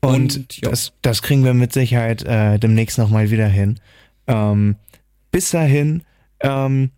Und, 0.00 0.36
und 0.36 0.66
das, 0.66 0.92
das 1.02 1.22
kriegen 1.22 1.44
wir 1.44 1.54
mit 1.54 1.72
Sicherheit 1.72 2.22
äh, 2.22 2.58
demnächst 2.58 2.98
nochmal 2.98 3.30
wieder 3.30 3.48
hin. 3.48 3.80
Ähm, 4.26 4.76
bis 5.30 5.50
dahin 5.50 6.02
ähm, 6.40 6.90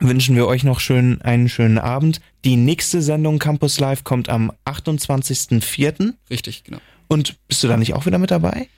wünschen 0.00 0.34
wir 0.34 0.46
euch 0.46 0.64
noch 0.64 0.80
schön 0.80 1.22
einen 1.22 1.48
schönen 1.48 1.78
Abend. 1.78 2.20
Die 2.44 2.56
nächste 2.56 3.02
Sendung 3.02 3.38
Campus 3.38 3.78
Live 3.78 4.04
kommt 4.04 4.28
am 4.28 4.52
28.04. 4.64 6.14
Richtig, 6.30 6.64
genau. 6.64 6.78
Und 7.08 7.36
bist 7.46 7.62
du 7.62 7.68
da 7.68 7.76
nicht 7.76 7.94
auch 7.94 8.06
wieder 8.06 8.18
mit 8.18 8.30
dabei? 8.30 8.68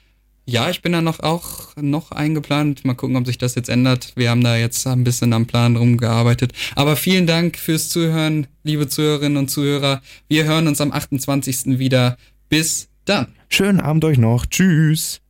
Ja, 0.47 0.69
ich 0.69 0.83
bin 0.83 0.91
da 0.91 1.01
noch 1.01 1.21
auch 1.21 1.75
noch 1.75 2.11
eingeplant. 2.11 2.85
Mal 2.85 2.93
gucken, 2.93 3.15
ob 3.15 3.25
sich 3.25 3.39
das 3.39 3.55
jetzt 3.55 3.67
ändert. 3.67 4.13
Wir 4.15 4.29
haben 4.29 4.43
da 4.43 4.55
jetzt 4.55 4.85
ein 4.85 5.03
bisschen 5.03 5.33
am 5.33 5.47
Plan 5.47 5.75
rumgearbeitet. 5.75 6.53
Aber 6.75 6.95
vielen 6.95 7.25
Dank 7.25 7.57
fürs 7.57 7.89
Zuhören, 7.89 8.45
liebe 8.63 8.87
Zuhörerinnen 8.87 9.37
und 9.37 9.49
Zuhörer. 9.49 10.03
Wir 10.27 10.43
hören 10.43 10.67
uns 10.67 10.81
am 10.81 10.91
28. 10.91 11.79
wieder. 11.79 12.17
Bis 12.47 12.89
dann. 13.05 13.35
Schönen 13.49 13.79
Abend 13.79 14.03
euch 14.05 14.17
noch. 14.17 14.45
Tschüss. 14.45 15.21